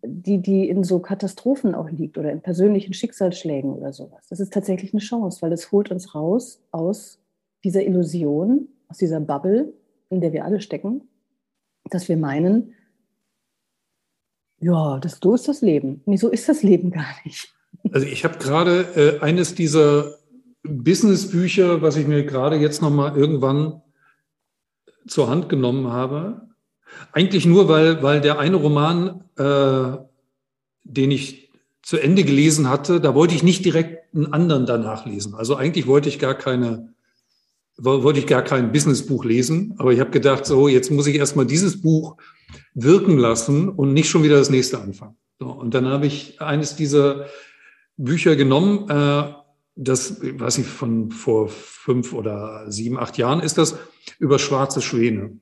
die, 0.06 0.40
die 0.40 0.68
in 0.68 0.84
so 0.84 1.00
Katastrophen 1.00 1.76
auch 1.76 1.90
liegt 1.90 2.18
oder 2.18 2.32
in 2.32 2.42
persönlichen 2.42 2.94
Schicksalsschlägen 2.94 3.74
oder 3.74 3.94
sowas. 3.94 4.28
Das 4.30 4.40
ist 4.40 4.54
tatsächlich 4.54 4.94
eine 4.94 5.02
Chance, 5.02 5.42
weil 5.42 5.54
es 5.54 5.72
holt 5.72 5.92
uns 5.92 6.14
raus 6.14 6.62
aus 6.72 7.20
dieser 7.64 7.84
Illusion, 7.84 8.68
aus 8.90 8.98
dieser 8.98 9.20
Bubble, 9.20 9.74
in 10.10 10.22
der 10.22 10.34
wir 10.34 10.46
alle 10.46 10.62
stecken, 10.62 11.08
dass 11.90 12.10
wir 12.10 12.18
meinen, 12.18 12.74
ja, 14.60 15.00
das, 15.00 15.20
so 15.22 15.34
ist 15.34 15.48
das 15.48 15.62
Leben. 15.62 16.02
Nee, 16.06 16.18
so 16.18 16.30
ist 16.30 16.48
das 16.50 16.64
Leben 16.64 16.92
gar 16.92 17.08
nicht. 17.24 17.54
Also 17.92 18.06
ich 18.06 18.24
habe 18.24 18.38
gerade 18.38 18.86
äh, 18.96 19.24
eines 19.24 19.56
dieser 19.56 20.18
Businessbücher, 20.64 21.82
was 21.82 21.98
ich 21.98 22.08
mir 22.08 22.26
gerade 22.26 22.58
jetzt 22.58 22.82
nochmal 22.82 23.18
irgendwann 23.18 23.82
zur 25.08 25.30
Hand 25.30 25.50
genommen 25.50 25.92
habe. 25.92 26.53
Eigentlich 27.12 27.46
nur, 27.46 27.68
weil, 27.68 28.02
weil 28.04 28.22
der 28.22 28.40
eine 28.40 28.56
Roman, 28.56 29.24
äh, 29.38 29.98
den 30.84 31.12
ich 31.12 31.52
zu 31.82 31.98
Ende 31.98 32.24
gelesen 32.24 32.70
hatte, 32.70 33.02
da 33.02 33.14
wollte 33.14 33.36
ich 33.36 33.44
nicht 33.44 33.66
direkt 33.66 34.16
einen 34.16 34.32
anderen 34.32 34.66
danach 34.66 35.06
lesen. 35.06 35.36
Also 35.36 35.56
eigentlich 35.56 35.86
wollte 35.86 36.10
ich 36.10 36.18
gar 36.18 36.34
keine, 36.34 36.94
wollte 37.78 38.20
ich 38.20 38.28
gar 38.28 38.42
kein 38.42 38.72
Businessbuch 38.72 39.26
lesen, 39.26 39.76
aber 39.78 39.92
ich 39.92 40.00
habe 40.00 40.12
gedacht, 40.12 40.46
so, 40.46 40.68
jetzt 40.68 40.92
muss 40.92 41.08
ich 41.08 41.16
erstmal 41.16 41.46
dieses 41.46 41.82
Buch 41.82 42.18
wirken 42.74 43.18
lassen 43.18 43.70
und 43.70 43.94
nicht 43.94 44.10
schon 44.10 44.24
wieder 44.24 44.38
das 44.38 44.50
nächste 44.50 44.80
anfangen. 44.80 45.18
So, 45.40 45.48
und 45.48 45.74
dann 45.74 45.88
habe 45.88 46.06
ich 46.06 46.42
eines 46.42 46.76
dieser 46.76 47.26
Bücher 47.98 48.36
genommen, 48.36 48.90
äh, 48.90 49.34
das, 49.76 50.22
weiß 50.22 50.60
ich, 50.60 50.68
von 50.68 51.12
vor 51.12 51.50
fünf 51.50 52.14
oder 52.14 52.72
sieben, 52.72 52.98
acht 53.00 53.18
Jahren 53.18 53.42
ist 53.42 53.58
das, 53.58 53.76
über 54.20 54.40
schwarze 54.40 54.82
Schwäne. 54.82 55.40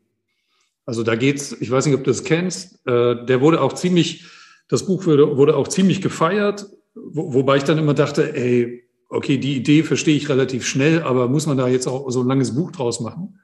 Also 0.86 1.04
da 1.04 1.16
geht's, 1.16 1.56
ich 1.60 1.70
weiß 1.70 1.86
nicht, 1.86 1.96
ob 1.96 2.04
du 2.04 2.12
das 2.12 2.24
kennst, 2.24 2.86
äh, 2.88 3.26
der 3.26 3.42
wurde 3.42 3.62
auch 3.62 3.74
ziemlich, 3.74 4.26
das 4.68 4.86
Buch 4.86 5.06
wurde, 5.06 5.38
wurde 5.38 5.56
auch 5.56 5.68
ziemlich 5.68 6.02
gefeiert, 6.02 6.68
wo, 6.96 7.34
wobei 7.34 7.58
ich 7.58 7.64
dann 7.64 7.78
immer 7.78 7.94
dachte, 7.94 8.36
ey, 8.36 8.84
okay, 9.10 9.38
die 9.38 9.58
Idee 9.58 9.84
verstehe 9.84 10.16
ich 10.16 10.30
relativ 10.30 10.66
schnell, 10.66 11.04
aber 11.04 11.28
muss 11.28 11.46
man 11.46 11.58
da 11.58 11.68
jetzt 11.68 11.88
auch 11.88 12.10
so 12.10 12.22
ein 12.22 12.28
langes 12.28 12.56
Buch 12.56 12.72
draus 12.72 13.00
machen? 13.00 13.40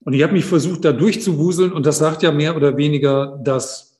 Und 0.00 0.12
ich 0.12 0.22
habe 0.22 0.34
mich 0.34 0.44
versucht, 0.44 0.84
da 0.84 0.92
durchzuwuseln 0.92 1.72
und 1.72 1.84
das 1.84 1.98
sagt 1.98 2.22
ja 2.22 2.30
mehr 2.30 2.56
oder 2.56 2.76
weniger, 2.76 3.40
dass, 3.42 3.98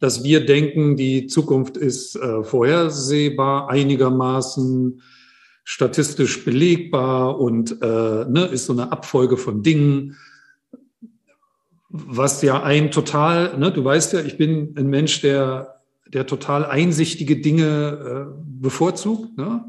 dass 0.00 0.24
wir 0.24 0.44
denken, 0.44 0.96
die 0.96 1.26
Zukunft 1.28 1.76
ist 1.76 2.16
äh, 2.16 2.42
vorhersehbar, 2.42 3.70
einigermaßen 3.70 5.00
statistisch 5.62 6.44
belegbar 6.44 7.38
und 7.38 7.80
äh, 7.82 8.24
ne, 8.24 8.48
ist 8.50 8.66
so 8.66 8.72
eine 8.72 8.90
Abfolge 8.90 9.36
von 9.36 9.62
Dingen, 9.62 10.16
was 11.90 12.40
ja 12.42 12.62
ein 12.62 12.90
total, 12.90 13.58
ne, 13.58 13.72
du 13.72 13.84
weißt 13.84 14.12
ja, 14.12 14.20
ich 14.20 14.36
bin 14.36 14.74
ein 14.76 14.88
Mensch, 14.88 15.20
der, 15.20 15.80
der 16.06 16.26
total 16.26 16.64
einsichtige 16.64 17.36
Dinge 17.36 18.30
äh, 18.30 18.44
bevorzugt, 18.44 19.36
ne? 19.36 19.64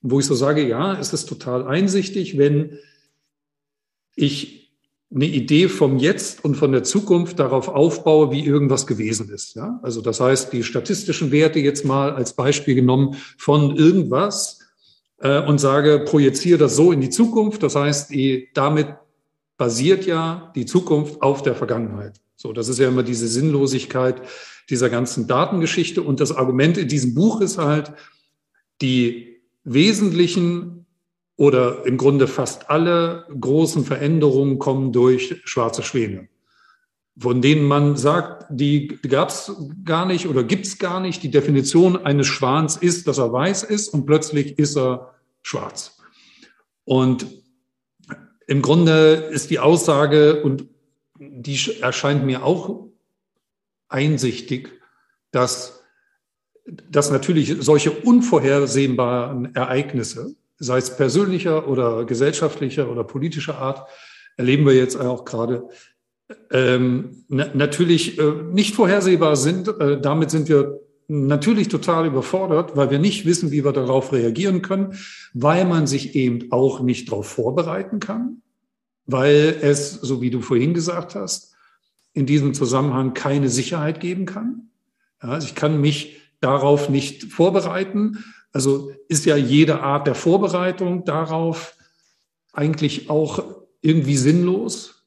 wo 0.00 0.20
ich 0.20 0.26
so 0.26 0.34
sage, 0.34 0.66
ja, 0.66 0.98
es 0.98 1.12
ist 1.12 1.26
total 1.26 1.66
einsichtig, 1.66 2.38
wenn 2.38 2.78
ich 4.14 4.72
eine 5.12 5.26
Idee 5.26 5.68
vom 5.68 5.98
Jetzt 5.98 6.44
und 6.44 6.56
von 6.56 6.72
der 6.72 6.82
Zukunft 6.82 7.38
darauf 7.38 7.68
aufbaue, 7.68 8.30
wie 8.30 8.44
irgendwas 8.44 8.86
gewesen 8.86 9.28
ist. 9.30 9.54
Ja? 9.54 9.80
Also 9.82 10.00
das 10.00 10.20
heißt, 10.20 10.52
die 10.52 10.62
statistischen 10.62 11.32
Werte 11.32 11.58
jetzt 11.58 11.84
mal 11.84 12.12
als 12.12 12.34
Beispiel 12.34 12.74
genommen 12.74 13.16
von 13.38 13.76
irgendwas 13.76 14.60
äh, 15.18 15.40
und 15.40 15.58
sage, 15.58 16.04
projiziere 16.04 16.58
das 16.58 16.76
so 16.76 16.92
in 16.92 17.00
die 17.00 17.10
Zukunft. 17.10 17.62
Das 17.62 17.76
heißt, 17.76 18.12
damit 18.54 18.88
basiert 19.56 20.06
ja 20.06 20.52
die 20.54 20.66
Zukunft 20.66 21.22
auf 21.22 21.42
der 21.42 21.54
Vergangenheit. 21.54 22.20
So, 22.36 22.52
das 22.52 22.68
ist 22.68 22.78
ja 22.78 22.88
immer 22.88 23.02
diese 23.02 23.28
Sinnlosigkeit 23.28 24.20
dieser 24.70 24.90
ganzen 24.90 25.26
Datengeschichte. 25.26 26.02
Und 26.02 26.20
das 26.20 26.32
Argument 26.32 26.76
in 26.76 26.88
diesem 26.88 27.14
Buch 27.14 27.40
ist 27.40 27.58
halt, 27.58 27.92
die 28.80 29.40
wesentlichen 29.64 30.86
oder 31.36 31.86
im 31.86 31.96
Grunde 31.96 32.26
fast 32.26 32.70
alle 32.70 33.26
großen 33.40 33.84
Veränderungen 33.84 34.58
kommen 34.58 34.92
durch 34.92 35.40
schwarze 35.44 35.82
Schwäne, 35.82 36.28
von 37.18 37.42
denen 37.42 37.64
man 37.64 37.96
sagt, 37.96 38.46
die 38.50 38.98
gab 39.08 39.30
es 39.30 39.52
gar 39.84 40.06
nicht 40.06 40.26
oder 40.26 40.44
gibt 40.44 40.66
es 40.66 40.78
gar 40.78 41.00
nicht. 41.00 41.22
Die 41.22 41.30
Definition 41.30 41.96
eines 41.96 42.26
Schwans 42.26 42.76
ist, 42.76 43.08
dass 43.08 43.18
er 43.18 43.32
weiß 43.32 43.64
ist 43.64 43.88
und 43.88 44.06
plötzlich 44.06 44.58
ist 44.58 44.76
er 44.76 45.14
schwarz. 45.42 45.98
Und 46.84 47.26
im 48.46 48.62
Grunde 48.62 49.28
ist 49.30 49.50
die 49.50 49.58
Aussage, 49.58 50.42
und 50.42 50.66
die 51.18 51.58
erscheint 51.80 52.24
mir 52.24 52.44
auch 52.44 52.88
einsichtig, 53.88 54.70
dass, 55.30 55.82
dass 56.64 57.10
natürlich 57.10 57.56
solche 57.60 57.90
unvorhersehbaren 57.90 59.54
Ereignisse, 59.54 60.34
sei 60.58 60.78
es 60.78 60.96
persönlicher 60.96 61.68
oder 61.68 62.04
gesellschaftlicher 62.04 62.90
oder 62.90 63.04
politischer 63.04 63.58
Art, 63.58 63.88
erleben 64.36 64.66
wir 64.66 64.74
jetzt 64.74 64.96
auch 64.96 65.24
gerade, 65.24 65.68
ähm, 66.50 67.24
na, 67.28 67.48
natürlich 67.54 68.18
äh, 68.18 68.32
nicht 68.50 68.74
vorhersehbar 68.74 69.36
sind. 69.36 69.68
Äh, 69.68 70.00
damit 70.00 70.30
sind 70.30 70.48
wir 70.48 70.80
natürlich 71.08 71.68
total 71.68 72.06
überfordert, 72.06 72.76
weil 72.76 72.90
wir 72.90 72.98
nicht 72.98 73.26
wissen, 73.26 73.50
wie 73.50 73.64
wir 73.64 73.72
darauf 73.72 74.12
reagieren 74.12 74.62
können, 74.62 74.98
weil 75.32 75.64
man 75.64 75.86
sich 75.86 76.14
eben 76.14 76.50
auch 76.50 76.80
nicht 76.80 77.10
darauf 77.10 77.26
vorbereiten 77.26 78.00
kann, 78.00 78.42
weil 79.06 79.58
es, 79.60 79.92
so 79.92 80.20
wie 80.22 80.30
du 80.30 80.40
vorhin 80.40 80.74
gesagt 80.74 81.14
hast, 81.14 81.54
in 82.12 82.26
diesem 82.26 82.54
Zusammenhang 82.54 83.12
keine 83.12 83.48
Sicherheit 83.48 84.00
geben 84.00 84.24
kann. 84.24 84.70
Ja, 85.22 85.30
also 85.30 85.46
ich 85.46 85.54
kann 85.54 85.80
mich 85.80 86.20
darauf 86.40 86.88
nicht 86.88 87.24
vorbereiten 87.24 88.24
also 88.54 88.92
ist 89.08 89.26
ja 89.26 89.36
jede 89.36 89.80
Art 89.80 90.06
der 90.06 90.14
Vorbereitung 90.14 91.04
darauf 91.04 91.76
eigentlich 92.52 93.10
auch 93.10 93.42
irgendwie 93.82 94.16
sinnlos. 94.16 95.04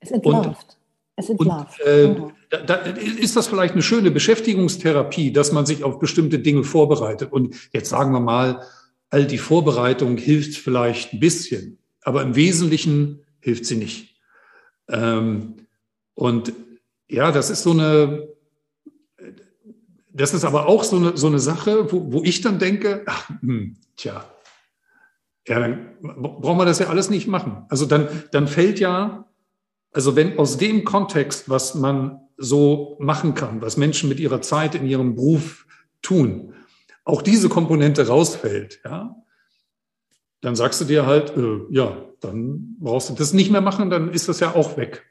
Es 0.00 0.10
entlarvt. 0.10 0.76
es 1.14 1.30
entlarvt. 1.30 1.80
Und, 1.80 1.86
äh, 1.86 2.08
genau. 2.08 2.32
Da, 2.50 2.74
ist 2.74 3.36
das 3.36 3.46
vielleicht 3.46 3.74
eine 3.74 3.82
schöne 3.82 4.10
Beschäftigungstherapie, 4.10 5.32
dass 5.32 5.52
man 5.52 5.66
sich 5.66 5.84
auf 5.84 5.98
bestimmte 5.98 6.40
Dinge 6.40 6.64
vorbereitet. 6.64 7.32
Und 7.32 7.54
jetzt 7.72 7.90
sagen 7.90 8.12
wir 8.12 8.20
mal, 8.20 8.62
all 9.08 9.26
die 9.26 9.38
Vorbereitung 9.38 10.16
hilft 10.16 10.56
vielleicht 10.56 11.12
ein 11.12 11.20
bisschen, 11.20 11.78
aber 12.02 12.22
im 12.22 12.34
Wesentlichen 12.34 13.20
hilft 13.40 13.66
sie 13.66 13.76
nicht. 13.76 14.16
Ähm, 14.88 15.66
und 16.14 16.52
ja, 17.08 17.32
das 17.32 17.50
ist 17.50 17.62
so 17.62 17.70
eine, 17.70 18.28
das 20.12 20.34
ist 20.34 20.44
aber 20.44 20.66
auch 20.66 20.84
so 20.84 20.96
eine, 20.96 21.16
so 21.16 21.28
eine 21.28 21.38
Sache, 21.38 21.92
wo, 21.92 22.12
wo 22.12 22.22
ich 22.22 22.40
dann 22.40 22.58
denke, 22.58 23.02
ach, 23.06 23.28
hm, 23.40 23.76
tja, 23.96 24.24
ja, 25.46 25.58
dann 25.58 25.96
brauchen 26.00 26.58
wir 26.58 26.64
das 26.64 26.78
ja 26.78 26.88
alles 26.88 27.10
nicht 27.10 27.26
machen. 27.26 27.64
Also 27.68 27.86
dann, 27.86 28.08
dann 28.32 28.46
fällt 28.46 28.78
ja, 28.78 29.28
also 29.92 30.14
wenn 30.14 30.38
aus 30.38 30.58
dem 30.58 30.84
Kontext, 30.84 31.48
was 31.48 31.74
man 31.74 32.20
so 32.40 32.96
machen 32.98 33.34
kann, 33.34 33.60
was 33.60 33.76
Menschen 33.76 34.08
mit 34.08 34.18
ihrer 34.18 34.40
Zeit 34.40 34.74
in 34.74 34.86
ihrem 34.86 35.14
Beruf 35.14 35.66
tun, 36.00 36.54
auch 37.04 37.22
diese 37.22 37.48
Komponente 37.48 38.08
rausfällt, 38.08 38.80
ja, 38.84 39.14
dann 40.40 40.56
sagst 40.56 40.80
du 40.80 40.86
dir 40.86 41.06
halt, 41.06 41.36
äh, 41.36 41.58
ja, 41.70 41.98
dann 42.20 42.76
brauchst 42.80 43.10
du 43.10 43.14
das 43.14 43.34
nicht 43.34 43.50
mehr 43.50 43.60
machen, 43.60 43.90
dann 43.90 44.10
ist 44.10 44.28
das 44.28 44.40
ja 44.40 44.54
auch 44.54 44.78
weg. 44.78 45.04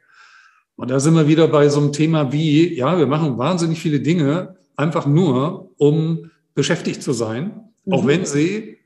Und 0.76 0.90
da 0.90 1.00
sind 1.00 1.14
wir 1.14 1.28
wieder 1.28 1.48
bei 1.48 1.70
so 1.70 1.80
einem 1.80 1.94
Thema 1.94 2.32
wie, 2.32 2.74
ja, 2.74 2.98
wir 2.98 3.06
machen 3.06 3.38
wahnsinnig 3.38 3.80
viele 3.80 4.00
Dinge, 4.00 4.58
einfach 4.76 5.06
nur, 5.06 5.72
um 5.78 6.32
beschäftigt 6.56 7.04
zu 7.04 7.14
sein, 7.14 7.70
mhm. 7.86 7.94
auch 7.94 8.08
wenn 8.08 8.26
sie 8.26 8.78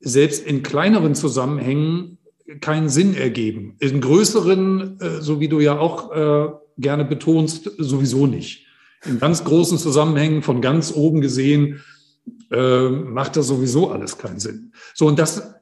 selbst 0.00 0.46
in 0.46 0.62
kleineren 0.62 1.14
Zusammenhängen 1.14 2.18
keinen 2.60 2.90
Sinn 2.90 3.16
ergeben. 3.16 3.76
In 3.78 4.02
größeren, 4.02 5.00
äh, 5.00 5.20
so 5.22 5.40
wie 5.40 5.48
du 5.48 5.60
ja 5.60 5.78
auch 5.78 6.12
äh, 6.12 6.52
gerne 6.78 7.04
betonst, 7.04 7.70
sowieso 7.78 8.26
nicht. 8.26 8.66
In 9.04 9.18
ganz 9.18 9.44
großen 9.44 9.78
Zusammenhängen 9.78 10.42
von 10.42 10.60
ganz 10.60 10.92
oben 10.92 11.20
gesehen 11.20 11.82
äh, 12.50 12.88
macht 12.88 13.36
das 13.36 13.46
sowieso 13.46 13.90
alles 13.90 14.18
keinen 14.18 14.40
Sinn. 14.40 14.72
So, 14.94 15.06
und 15.06 15.18
das 15.18 15.54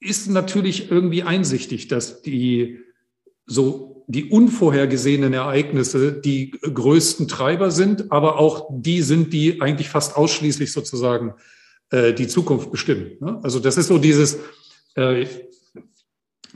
ist 0.00 0.28
natürlich 0.30 0.90
irgendwie 0.90 1.22
einsichtig, 1.22 1.88
dass 1.88 2.22
die 2.22 2.78
so 3.46 4.04
die 4.08 4.24
unvorhergesehenen 4.24 5.32
Ereignisse 5.32 6.12
die 6.12 6.50
größten 6.50 7.28
Treiber 7.28 7.70
sind, 7.70 8.10
aber 8.12 8.38
auch 8.38 8.68
die 8.70 9.02
sind, 9.02 9.32
die 9.32 9.60
eigentlich 9.60 9.88
fast 9.88 10.16
ausschließlich 10.16 10.72
sozusagen 10.72 11.34
äh, 11.90 12.12
die 12.12 12.26
Zukunft 12.26 12.70
bestimmen. 12.70 13.12
Ne? 13.20 13.40
Also 13.42 13.58
das 13.58 13.76
ist 13.76 13.86
so 13.86 13.98
dieses, 13.98 14.38
äh, 14.96 15.26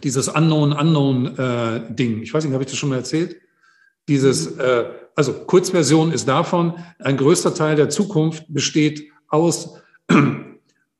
dieses 0.03 0.29
Unknown, 0.29 0.73
Unknown 0.73 1.39
äh, 1.39 1.95
Ding. 1.95 2.23
Ich 2.23 2.35
weiß 2.35 2.45
nicht, 2.45 2.53
habe 2.53 2.65
ich 2.65 2.71
das 2.71 2.79
schon 2.79 2.91
mal 2.91 2.97
erzählt? 2.97 3.37
Dieses, 4.09 4.57
äh, 4.59 4.85
also 5.15 5.33
Kurzversion 5.33 6.13
ist 6.13 6.29
davon, 6.29 6.75
ein 6.99 7.17
größter 7.17 7.55
Teil 7.55 7.77
der 7.77 7.89
Zukunft 7.89 8.45
besteht 8.49 9.09
aus, 9.29 9.75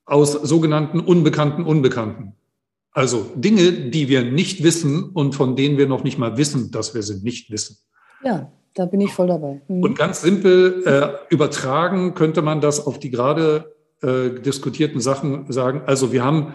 aus 0.05 0.33
sogenannten 0.33 1.01
unbekannten 1.01 1.65
Unbekannten. 1.65 2.33
Also 2.93 3.31
Dinge, 3.35 3.73
die 3.73 4.09
wir 4.09 4.25
nicht 4.25 4.63
wissen 4.63 5.11
und 5.11 5.35
von 5.35 5.55
denen 5.55 5.77
wir 5.77 5.87
noch 5.87 6.03
nicht 6.03 6.19
mal 6.19 6.39
wissen, 6.39 6.71
dass 6.71 6.95
wir 6.95 7.03
sie 7.03 7.23
nicht 7.23 7.51
wissen. 7.51 7.77
Ja, 8.25 8.51
da 8.73 8.87
bin 8.87 9.03
ich 9.03 9.13
voll 9.13 9.27
dabei. 9.27 9.61
Mhm. 9.69 9.83
Und 9.83 9.99
ganz 9.99 10.23
simpel 10.23 10.83
äh, 10.87 11.35
übertragen 11.35 12.15
könnte 12.15 12.41
man 12.41 12.63
das 12.63 12.87
auf 12.87 12.99
die 12.99 13.11
gerade 13.11 13.75
äh, 14.03 14.41
diskutierten 14.41 15.01
Sachen 15.01 15.51
sagen. 15.53 15.83
Also 15.87 16.13
wir 16.13 16.25
haben, 16.25 16.55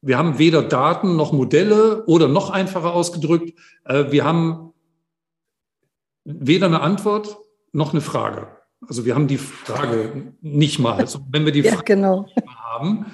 wir 0.00 0.18
haben 0.18 0.38
weder 0.38 0.62
Daten 0.62 1.16
noch 1.16 1.32
Modelle 1.32 2.04
oder 2.06 2.26
noch 2.26 2.50
einfacher 2.50 2.92
ausgedrückt, 2.92 3.52
äh, 3.84 4.10
wir 4.10 4.24
haben 4.24 4.72
weder 6.26 6.66
eine 6.66 6.80
Antwort 6.80 7.38
noch 7.72 7.92
eine 7.92 8.00
Frage. 8.00 8.48
Also 8.86 9.04
wir 9.04 9.14
haben 9.14 9.26
die 9.26 9.38
Frage 9.38 10.34
nicht 10.40 10.78
mal. 10.78 10.98
Also 10.98 11.20
wenn 11.30 11.44
wir 11.44 11.52
die 11.52 11.60
ja, 11.62 11.72
Frage 11.72 11.84
genau. 11.84 12.26
haben, 12.46 13.06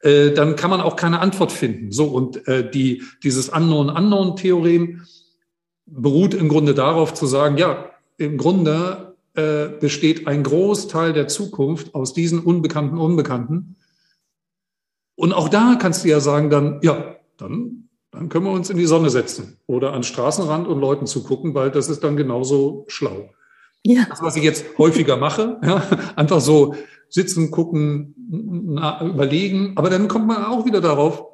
äh, 0.00 0.30
dann 0.32 0.54
kann 0.54 0.70
man 0.70 0.80
auch 0.80 0.96
keine 0.96 1.20
Antwort 1.20 1.50
finden. 1.50 1.90
So, 1.90 2.06
und 2.06 2.46
äh, 2.46 2.70
die, 2.70 3.02
dieses 3.22 3.48
Unknown-Unknown-Theorem 3.48 5.02
beruht 5.86 6.34
im 6.34 6.48
Grunde 6.48 6.74
darauf 6.74 7.14
zu 7.14 7.26
sagen, 7.26 7.56
ja, 7.56 7.90
im 8.18 8.36
Grunde 8.36 9.16
äh, 9.34 9.68
besteht 9.68 10.26
ein 10.26 10.42
Großteil 10.42 11.12
der 11.12 11.28
Zukunft 11.28 11.94
aus 11.94 12.12
diesen 12.12 12.40
unbekannten 12.40 12.98
Unbekannten. 12.98 13.76
Und 15.14 15.32
auch 15.32 15.48
da 15.48 15.76
kannst 15.80 16.04
du 16.04 16.08
ja 16.08 16.20
sagen, 16.20 16.50
dann, 16.50 16.80
ja, 16.82 17.16
dann, 17.38 17.87
dann 18.10 18.28
können 18.28 18.46
wir 18.46 18.52
uns 18.52 18.70
in 18.70 18.76
die 18.76 18.86
Sonne 18.86 19.10
setzen 19.10 19.58
oder 19.66 19.92
an 19.92 20.02
Straßenrand 20.02 20.66
und 20.66 20.80
Leuten 20.80 21.06
zugucken, 21.06 21.54
weil 21.54 21.70
das 21.70 21.88
ist 21.88 22.02
dann 22.04 22.16
genauso 22.16 22.84
schlau. 22.88 23.30
Ja. 23.84 24.06
Das, 24.08 24.22
was 24.22 24.36
ich 24.36 24.42
jetzt 24.42 24.64
häufiger 24.78 25.16
mache, 25.16 25.58
ja, 25.62 25.82
einfach 26.16 26.40
so 26.40 26.74
sitzen, 27.08 27.50
gucken, 27.50 28.14
na, 28.28 29.04
überlegen. 29.04 29.72
Aber 29.76 29.90
dann 29.90 30.08
kommt 30.08 30.26
man 30.26 30.44
auch 30.44 30.66
wieder 30.66 30.80
darauf, 30.80 31.24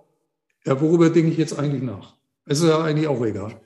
ja, 0.65 0.81
worüber 0.81 1.11
denke 1.11 1.31
ich 1.31 1.39
jetzt 1.39 1.59
eigentlich 1.59 1.83
nach? 1.83 2.15
Es 2.47 2.61
ist 2.61 2.69
ja 2.69 2.83
eigentlich 2.83 3.09
auch 3.09 3.25
egal. 3.25 3.61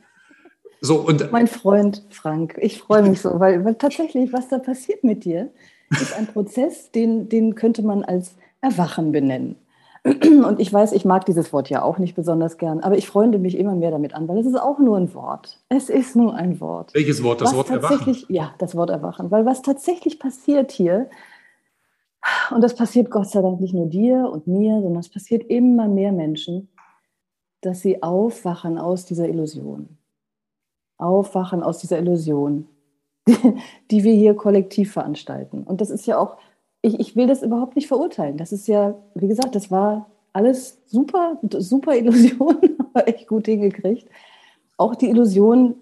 So, 0.80 0.96
und 0.96 1.32
mein 1.32 1.48
Freund 1.48 2.04
Frank, 2.10 2.56
ich 2.60 2.78
freue 2.78 3.02
mich 3.02 3.20
so, 3.20 3.40
weil, 3.40 3.64
weil 3.64 3.74
tatsächlich, 3.74 4.32
was 4.32 4.48
da 4.48 4.58
passiert 4.58 5.02
mit 5.02 5.24
dir, 5.24 5.50
ist 5.90 6.14
ein 6.14 6.26
Prozess, 6.26 6.90
den, 6.92 7.28
den 7.28 7.54
könnte 7.54 7.82
man 7.82 8.04
als 8.04 8.36
Erwachen 8.60 9.10
benennen. 9.10 9.56
Und 10.04 10.60
ich 10.60 10.72
weiß, 10.72 10.92
ich 10.92 11.04
mag 11.04 11.26
dieses 11.26 11.52
Wort 11.52 11.70
ja 11.70 11.82
auch 11.82 11.98
nicht 11.98 12.14
besonders 12.14 12.56
gern, 12.56 12.80
aber 12.80 12.96
ich 12.96 13.06
freunde 13.06 13.38
mich 13.38 13.58
immer 13.58 13.74
mehr 13.74 13.90
damit 13.90 14.14
an, 14.14 14.28
weil 14.28 14.38
es 14.38 14.46
ist 14.46 14.60
auch 14.60 14.78
nur 14.78 14.96
ein 14.96 15.12
Wort. 15.14 15.60
Es 15.68 15.90
ist 15.90 16.16
nur 16.16 16.34
ein 16.34 16.60
Wort. 16.60 16.94
Welches 16.94 17.22
Wort? 17.22 17.40
Das 17.40 17.50
was 17.50 17.56
Wort 17.56 17.70
Erwachen? 17.70 18.16
Ja, 18.28 18.54
das 18.58 18.76
Wort 18.76 18.90
Erwachen. 18.90 19.30
Weil 19.30 19.44
was 19.44 19.62
tatsächlich 19.62 20.18
passiert 20.18 20.70
hier, 20.70 21.10
und 22.50 22.62
das 22.62 22.74
passiert 22.74 23.10
Gott 23.10 23.28
sei 23.28 23.42
Dank 23.42 23.60
nicht 23.60 23.74
nur 23.74 23.86
dir 23.86 24.28
und 24.30 24.46
mir, 24.46 24.80
sondern 24.80 25.00
es 25.00 25.08
passiert 25.08 25.44
immer 25.44 25.88
mehr 25.88 26.12
Menschen, 26.12 26.68
dass 27.60 27.80
sie 27.80 28.02
aufwachen 28.02 28.78
aus 28.78 29.04
dieser 29.04 29.28
Illusion. 29.28 29.98
Aufwachen 30.96 31.62
aus 31.62 31.78
dieser 31.78 31.98
Illusion, 31.98 32.66
die, 33.26 33.36
die 33.90 34.04
wir 34.04 34.14
hier 34.14 34.34
kollektiv 34.34 34.92
veranstalten. 34.92 35.64
Und 35.64 35.80
das 35.80 35.90
ist 35.90 36.06
ja 36.06 36.18
auch 36.18 36.36
ich, 36.82 37.00
ich 37.00 37.16
will 37.16 37.26
das 37.26 37.42
überhaupt 37.42 37.76
nicht 37.76 37.88
verurteilen. 37.88 38.36
Das 38.36 38.52
ist 38.52 38.68
ja, 38.68 38.94
wie 39.14 39.28
gesagt, 39.28 39.54
das 39.54 39.70
war 39.70 40.10
alles 40.32 40.78
super, 40.86 41.38
super 41.42 41.96
Illusion, 41.96 42.56
aber 42.78 43.08
echt 43.08 43.26
gut 43.26 43.46
hingekriegt. 43.46 44.08
Auch 44.76 44.94
die 44.94 45.08
Illusion 45.08 45.74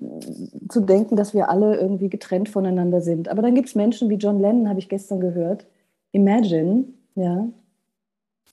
zu 0.71 0.81
denken, 0.81 1.17
dass 1.17 1.35
wir 1.35 1.51
alle 1.51 1.77
irgendwie 1.77 2.09
getrennt 2.09 2.49
voneinander 2.49 3.03
sind. 3.03 3.29
Aber 3.29 3.43
dann 3.43 3.55
gibt 3.55 3.69
es 3.69 3.75
Menschen 3.75 4.09
wie 4.09 4.15
John 4.15 4.41
Lennon, 4.41 4.69
habe 4.71 4.79
ich 4.79 4.89
gestern 4.89 5.21
gehört. 5.21 5.67
Imagine, 6.13 6.85
ja. 7.15 7.47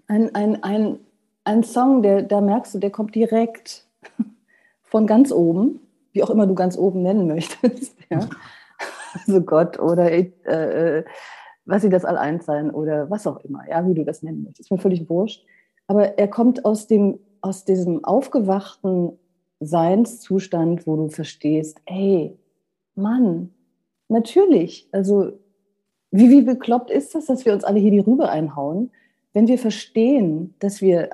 Ein, 0.08 0.36
ein, 0.36 0.62
ein, 0.64 1.00
ein 1.46 1.64
Song, 1.64 2.02
der, 2.02 2.24
da 2.24 2.42
merkst 2.42 2.74
du, 2.74 2.80
der 2.80 2.90
kommt 2.90 3.16
direkt 3.16 3.88
von 4.82 5.08
ganz 5.08 5.32
oben, 5.32 5.80
wie 6.12 6.24
auch 6.24 6.30
immer 6.30 6.46
du 6.46 6.56
ganz 6.56 6.78
oben 6.78 7.04
nennen 7.04 7.28
möchtest. 7.28 7.96
Ja. 8.10 8.20
Also 9.14 9.42
Gott 9.42 9.80
oder 9.80 10.12
äh, 10.12 10.32
äh 10.46 11.04
was 11.66 11.82
sie 11.82 11.90
das 11.90 12.06
All-Eins-Sein 12.06 12.72
oder 12.72 13.10
was 13.10 13.28
auch 13.28 13.38
immer, 13.44 13.68
ja, 13.70 13.88
wie 13.88 13.94
du 13.94 14.04
das 14.04 14.24
nennen 14.24 14.44
möchtest, 14.44 14.68
ist 14.68 14.72
mir 14.72 14.78
völlig 14.78 15.10
wurscht. 15.10 15.46
Aber 15.88 16.18
er 16.18 16.28
kommt 16.28 16.66
aus, 16.66 16.88
dem, 16.88 17.20
aus 17.42 17.66
diesem 17.66 18.04
aufgewachten 18.04 19.18
Seinszustand, 19.60 20.86
wo 20.88 20.96
du 20.96 21.10
verstehst, 21.10 21.80
ey, 21.86 22.38
Mann, 22.96 23.52
natürlich, 24.10 24.88
also 24.92 25.34
wie, 26.12 26.30
wie 26.30 26.42
bekloppt 26.42 26.92
ist 26.92 27.16
das, 27.16 27.26
dass 27.26 27.46
wir 27.46 27.54
uns 27.54 27.64
alle 27.64 27.80
hier 27.80 27.92
die 27.92 28.00
Rübe 28.00 28.30
einhauen, 28.30 28.92
wenn 29.34 29.48
wir 29.48 29.58
verstehen, 29.58 30.54
dass 30.60 30.82
wir 30.82 31.10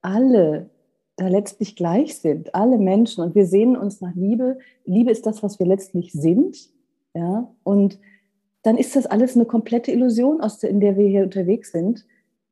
alle 0.00 0.70
da 1.16 1.28
letztlich 1.28 1.76
gleich 1.76 2.18
sind, 2.18 2.54
alle 2.54 2.78
Menschen 2.78 3.22
und 3.24 3.34
wir 3.34 3.46
sehen 3.46 3.76
uns 3.76 4.00
nach 4.00 4.14
Liebe. 4.14 4.58
Liebe 4.84 5.10
ist 5.10 5.26
das, 5.26 5.42
was 5.42 5.58
wir 5.58 5.66
letztlich 5.66 6.12
sind, 6.12 6.70
ja, 7.14 7.48
und 7.62 7.98
dann 8.64 8.78
ist 8.78 8.96
das 8.96 9.06
alles 9.06 9.36
eine 9.36 9.44
komplette 9.44 9.92
Illusion, 9.92 10.40
aus 10.40 10.58
der, 10.58 10.70
in 10.70 10.80
der 10.80 10.96
wir 10.96 11.06
hier 11.06 11.22
unterwegs 11.22 11.70
sind, 11.70 12.06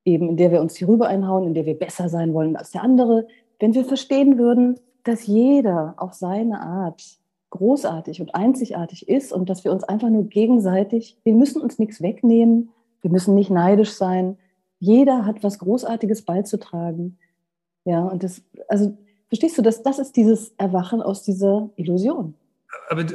eben 0.04 0.28
in 0.28 0.36
der 0.36 0.52
wir 0.52 0.60
uns 0.60 0.76
hier 0.76 0.86
rüber 0.86 1.08
einhauen, 1.08 1.46
in 1.46 1.54
der 1.54 1.64
wir 1.64 1.78
besser 1.78 2.08
sein 2.08 2.34
wollen 2.34 2.54
als 2.54 2.70
der 2.70 2.82
andere. 2.82 3.26
Wenn 3.58 3.74
wir 3.74 3.84
verstehen 3.84 4.38
würden, 4.38 4.78
dass 5.04 5.26
jeder 5.26 5.94
auf 5.96 6.12
seine 6.12 6.60
Art 6.60 7.02
großartig 7.50 8.20
und 8.20 8.34
einzigartig 8.34 9.08
ist 9.08 9.32
und 9.32 9.48
dass 9.48 9.64
wir 9.64 9.72
uns 9.72 9.84
einfach 9.84 10.10
nur 10.10 10.24
gegenseitig, 10.24 11.18
wir 11.24 11.34
müssen 11.34 11.62
uns 11.62 11.78
nichts 11.78 12.02
wegnehmen, 12.02 12.70
wir 13.00 13.10
müssen 13.10 13.34
nicht 13.34 13.50
neidisch 13.50 13.92
sein. 13.92 14.36
Jeder 14.80 15.24
hat 15.24 15.42
was 15.42 15.58
Großartiges 15.58 16.22
beizutragen. 16.22 17.18
Ja, 17.84 18.04
und 18.04 18.22
das, 18.22 18.42
also 18.68 18.96
verstehst 19.28 19.56
du, 19.56 19.62
das, 19.62 19.82
das 19.82 19.98
ist 19.98 20.16
dieses 20.16 20.52
Erwachen 20.58 21.00
aus 21.00 21.22
dieser 21.22 21.70
Illusion. 21.76 22.34
Aber 22.90 23.06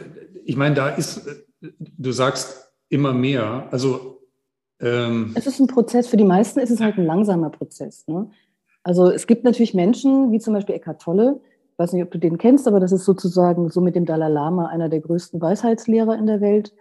ich 0.46 0.56
meine, 0.56 0.74
da 0.74 0.90
ist, 0.90 1.28
du 1.62 2.12
sagst, 2.12 2.67
immer 2.90 3.14
mehr. 3.14 3.68
Also 3.72 4.22
ähm 4.80 5.34
es 5.36 5.48
ist 5.48 5.60
ein 5.60 5.68
Prozess. 5.68 6.08
Für 6.08 6.18
die 6.18 6.24
meisten 6.24 6.60
ist 6.60 6.72
es 6.72 6.80
halt 6.80 6.98
ein 6.98 7.06
langsamer 7.06 7.50
Prozess. 7.50 8.08
Ne? 8.08 8.30
Also 8.84 9.10
es 9.10 9.28
gibt 9.28 9.44
natürlich 9.44 9.74
Menschen, 9.74 10.32
wie 10.32 10.40
zum 10.40 10.54
Beispiel 10.54 10.76
Eckhart 10.76 11.02
Tolle. 11.02 11.42
Ich 11.74 11.80
weiß 11.80 11.94
nicht, 11.94 12.04
ob 12.04 12.12
du 12.12 12.18
den 12.18 12.38
kennst, 12.38 12.68
aber 12.68 12.80
das 12.80 12.92
ist 12.92 13.06
sozusagen 13.06 13.70
so 13.70 13.82
mit 13.82 13.96
dem 13.96 14.06
Dalai 14.06 14.30
Lama 14.30 14.68
einer 14.68 14.90
der 14.90 15.00
größten 15.00 15.40
Weisheitslehrer 15.42 16.18
in 16.18 16.26
der 16.26 16.42
Welt. 16.42 16.74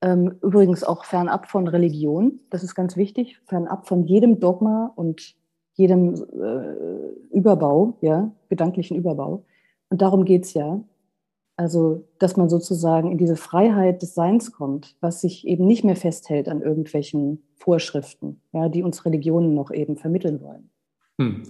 Ähm, 0.00 0.36
übrigens 0.42 0.84
auch 0.84 1.04
fernab 1.04 1.48
von 1.48 1.66
Religion. 1.66 2.40
Das 2.50 2.62
ist 2.62 2.74
ganz 2.74 2.96
wichtig. 2.96 3.40
Fernab 3.46 3.88
von 3.88 4.04
jedem 4.04 4.38
Dogma 4.38 4.92
und 4.94 5.34
jedem 5.74 6.14
äh, 6.14 7.36
Überbau, 7.36 7.96
ja, 8.00 8.30
gedanklichen 8.48 8.96
Überbau. 8.96 9.44
Und 9.90 10.02
darum 10.02 10.24
geht's 10.24 10.54
ja. 10.54 10.80
Also, 11.58 12.04
dass 12.20 12.36
man 12.36 12.48
sozusagen 12.48 13.10
in 13.10 13.18
diese 13.18 13.34
Freiheit 13.34 14.00
des 14.00 14.14
Seins 14.14 14.52
kommt, 14.52 14.94
was 15.00 15.20
sich 15.20 15.44
eben 15.44 15.66
nicht 15.66 15.82
mehr 15.82 15.96
festhält 15.96 16.48
an 16.48 16.62
irgendwelchen 16.62 17.42
Vorschriften, 17.56 18.40
ja, 18.52 18.68
die 18.68 18.84
uns 18.84 19.04
Religionen 19.04 19.54
noch 19.54 19.72
eben 19.72 19.96
vermitteln 19.96 20.40
wollen. 20.40 20.70
Hm. 21.18 21.42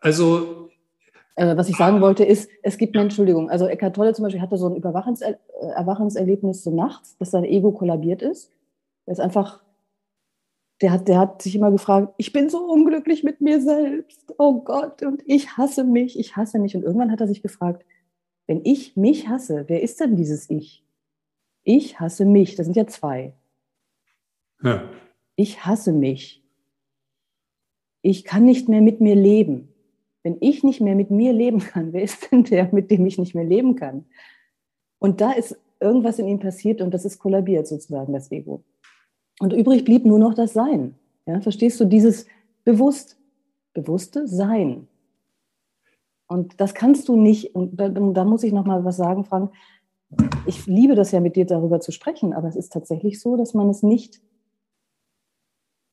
Also, 0.00 0.70
äh, 1.36 1.56
was 1.56 1.68
ich 1.68 1.76
sagen 1.76 2.00
wollte, 2.00 2.24
ist, 2.24 2.50
es 2.64 2.78
gibt 2.78 2.96
eine 2.96 3.04
Entschuldigung. 3.04 3.48
Also 3.48 3.68
Eckhart 3.68 3.94
Tolle 3.94 4.12
zum 4.12 4.24
Beispiel 4.24 4.42
hatte 4.42 4.56
so 4.56 4.66
ein 4.66 4.74
Überwachungser 4.74 5.28
äh, 5.28 5.66
Erwachungserlebnis 5.76 6.64
so 6.64 6.74
nachts, 6.74 7.16
dass 7.18 7.30
sein 7.30 7.44
Ego 7.44 7.70
kollabiert 7.70 8.22
ist. 8.22 8.50
Er 9.06 9.12
ist 9.12 9.20
einfach, 9.20 9.62
der 10.80 10.90
hat, 10.90 11.06
der 11.06 11.20
hat 11.20 11.42
sich 11.42 11.54
immer 11.54 11.70
gefragt, 11.70 12.12
ich 12.16 12.32
bin 12.32 12.50
so 12.50 12.58
unglücklich 12.58 13.22
mit 13.22 13.40
mir 13.40 13.60
selbst. 13.60 14.34
Oh 14.36 14.62
Gott, 14.62 15.04
und 15.04 15.22
ich 15.26 15.56
hasse 15.56 15.84
mich, 15.84 16.18
ich 16.18 16.34
hasse 16.34 16.58
mich. 16.58 16.74
Und 16.74 16.82
irgendwann 16.82 17.12
hat 17.12 17.20
er 17.20 17.28
sich 17.28 17.40
gefragt, 17.40 17.84
wenn 18.46 18.60
ich 18.64 18.96
mich 18.96 19.28
hasse, 19.28 19.64
wer 19.68 19.82
ist 19.82 20.00
denn 20.00 20.16
dieses 20.16 20.50
Ich? 20.50 20.84
Ich 21.62 22.00
hasse 22.00 22.24
mich, 22.24 22.56
das 22.56 22.66
sind 22.66 22.76
ja 22.76 22.86
zwei. 22.86 23.34
Ja. 24.62 24.88
Ich 25.36 25.64
hasse 25.64 25.92
mich. 25.92 26.42
Ich 28.02 28.24
kann 28.24 28.44
nicht 28.44 28.68
mehr 28.68 28.80
mit 28.80 29.00
mir 29.00 29.14
leben. 29.14 29.68
Wenn 30.24 30.36
ich 30.40 30.62
nicht 30.62 30.80
mehr 30.80 30.94
mit 30.94 31.10
mir 31.10 31.32
leben 31.32 31.60
kann, 31.60 31.92
wer 31.92 32.02
ist 32.02 32.30
denn 32.30 32.44
der, 32.44 32.72
mit 32.72 32.90
dem 32.90 33.06
ich 33.06 33.18
nicht 33.18 33.34
mehr 33.34 33.44
leben 33.44 33.76
kann? 33.76 34.04
Und 34.98 35.20
da 35.20 35.32
ist 35.32 35.58
irgendwas 35.80 36.18
in 36.18 36.28
ihm 36.28 36.38
passiert 36.38 36.80
und 36.80 36.92
das 36.94 37.04
ist 37.04 37.18
kollabiert 37.18 37.66
sozusagen, 37.66 38.12
das 38.12 38.30
Ego. 38.30 38.62
Und 39.40 39.52
übrig 39.52 39.84
blieb 39.84 40.04
nur 40.04 40.18
noch 40.18 40.34
das 40.34 40.52
Sein. 40.52 40.94
Ja, 41.26 41.40
verstehst 41.40 41.80
du 41.80 41.84
dieses 41.84 42.26
bewusst, 42.64 43.18
bewusste 43.72 44.28
Sein? 44.28 44.86
Und 46.32 46.60
das 46.60 46.72
kannst 46.72 47.08
du 47.08 47.16
nicht, 47.16 47.54
und 47.54 47.78
da, 47.78 47.90
da 47.90 48.24
muss 48.24 48.42
ich 48.42 48.52
nochmal 48.52 48.84
was 48.86 48.96
sagen, 48.96 49.24
Frank. 49.24 49.52
Ich 50.46 50.66
liebe 50.66 50.94
das 50.94 51.10
ja 51.12 51.20
mit 51.20 51.36
dir 51.36 51.44
darüber 51.44 51.80
zu 51.80 51.92
sprechen, 51.92 52.32
aber 52.32 52.48
es 52.48 52.56
ist 52.56 52.72
tatsächlich 52.72 53.20
so, 53.20 53.36
dass 53.36 53.54
man 53.54 53.68
es 53.68 53.82
nicht 53.82 54.20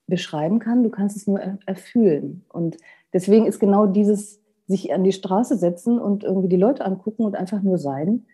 beschreiben 0.08 0.60
kann, 0.60 0.84
du 0.84 0.90
kannst 0.90 1.16
es 1.16 1.28
nur 1.28 1.40
erfühlen. 1.66 2.46
Und 2.50 2.78
deswegen 3.14 3.46
ist 3.46 3.60
genau 3.60 3.86
dieses 3.86 4.42
sich 4.66 4.94
an 4.94 5.04
die 5.04 5.12
Straße 5.12 5.58
setzen 5.58 6.00
und 6.00 6.24
irgendwie 6.24 6.50
die 6.50 6.58
Leute 6.58 6.86
angucken 6.86 7.26
und 7.26 7.36
einfach 7.36 7.62
nur 7.62 7.78
sein, 7.78 8.26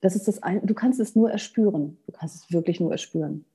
das 0.00 0.16
ist 0.16 0.28
das 0.28 0.42
ein, 0.42 0.66
du 0.66 0.74
kannst 0.74 1.00
es 1.00 1.14
nur 1.14 1.30
erspüren. 1.30 1.96
Du 2.06 2.12
kannst 2.12 2.36
es 2.36 2.52
wirklich 2.52 2.78
nur 2.78 2.92
erspüren. 2.92 3.46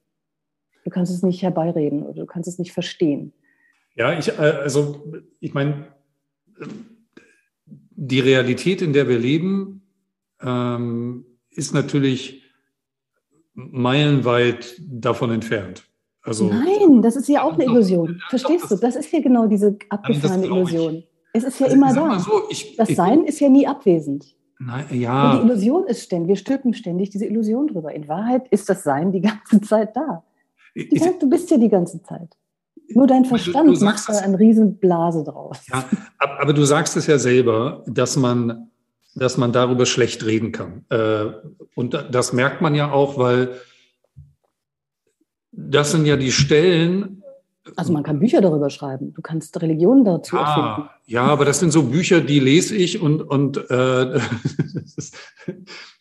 Du 0.84 0.90
kannst 0.90 1.14
es 1.14 1.22
nicht 1.22 1.44
herbeireden 1.44 2.04
oder 2.04 2.22
du 2.22 2.26
kannst 2.26 2.50
es 2.50 2.58
nicht 2.58 2.72
verstehen. 2.72 3.34
Ja, 3.96 4.18
ich, 4.18 4.30
äh, 4.30 4.42
also 4.64 5.04
ich 5.40 5.54
meine, 5.54 5.88
die 8.02 8.22
Realität, 8.22 8.82
in 8.82 8.94
der 8.94 9.10
wir 9.10 9.20
leben, 9.20 9.82
ähm, 10.42 11.26
ist 11.50 11.74
natürlich 11.74 12.44
meilenweit 13.54 14.76
davon 14.80 15.32
entfernt. 15.32 15.84
Also, 16.22 16.48
Nein, 16.48 17.02
das 17.02 17.18
ist 17.18 17.28
ja 17.28 17.44
auch 17.44 17.54
eine 17.54 17.66
Illusion. 17.66 18.22
Verstehst 18.30 18.72
du? 18.72 18.78
Das 18.78 18.96
ist 18.96 19.12
ja 19.12 19.20
genau 19.20 19.48
diese 19.48 19.78
abgefahrene 19.90 20.46
Illusion. 20.46 21.04
Es 21.34 21.44
ist 21.44 21.60
ja 21.60 21.66
also, 21.66 21.76
immer 21.76 21.94
da. 21.94 22.20
So, 22.20 22.44
ich, 22.50 22.78
das 22.78 22.90
ich, 22.90 22.96
Sein 22.96 23.26
ist 23.26 23.40
ja 23.42 23.50
nie 23.50 23.68
abwesend. 23.68 24.34
Nein, 24.60 24.86
ja. 24.92 25.32
Und 25.32 25.42
die 25.42 25.48
Illusion 25.48 25.86
ist 25.88 26.04
ständig, 26.04 26.30
wir 26.30 26.36
stülpen 26.38 26.74
ständig 26.74 27.10
diese 27.10 27.26
Illusion 27.26 27.68
drüber. 27.68 27.94
In 27.94 28.08
Wahrheit 28.08 28.48
ist 28.50 28.70
das 28.70 28.84
Sein 28.84 29.12
die 29.12 29.22
ganze 29.22 29.60
Zeit 29.62 29.96
da. 29.96 30.24
Die, 30.76 31.02
du 31.20 31.30
bist 31.30 31.52
ja 31.52 31.58
die 31.58 31.70
ganze 31.70 32.02
Zeit. 32.02 32.38
Nur 32.94 33.08
dein 33.08 33.26
Verstand 33.26 33.70
du, 33.70 33.74
du 33.74 33.86
macht 33.86 34.08
da 34.08 34.18
eine 34.20 34.40
riesen 34.40 34.78
Blase 34.78 35.24
draus. 35.24 35.60
Ja, 35.72 35.86
aber 36.18 36.54
du 36.54 36.64
sagst 36.64 36.98
es 36.98 37.08
ja 37.08 37.18
selber, 37.18 37.84
dass 37.88 38.16
man, 38.16 38.70
dass 39.16 39.38
man 39.38 39.52
darüber 39.52 39.86
schlecht 39.86 40.26
reden 40.26 40.52
kann. 40.52 40.86
Äh, 40.90 41.26
und 41.76 42.08
das 42.12 42.34
merkt 42.34 42.62
man 42.62 42.76
ja 42.76 42.92
auch, 42.92 43.18
weil 43.18 43.52
das 45.52 45.92
sind 45.92 46.06
ja 46.06 46.16
die 46.16 46.32
Stellen. 46.32 47.24
Also 47.76 47.94
man 47.94 48.04
kann 48.04 48.20
Bücher 48.20 48.42
darüber 48.42 48.70
schreiben. 48.70 49.14
Du 49.14 49.22
kannst 49.22 49.62
Religionen 49.62 50.04
dazu 50.04 50.38
ah, 50.38 50.42
erfinden. 50.42 50.90
Ja, 51.06 51.24
aber 51.24 51.46
das 51.46 51.60
sind 51.60 51.72
so 51.72 51.84
Bücher, 51.84 52.22
die 52.22 52.40
lese 52.40 52.76
ich 52.76 53.02
und, 53.02 53.22
und 53.22 53.58
äh, 53.58 53.62
das, 53.70 54.94
ist, 54.98 55.16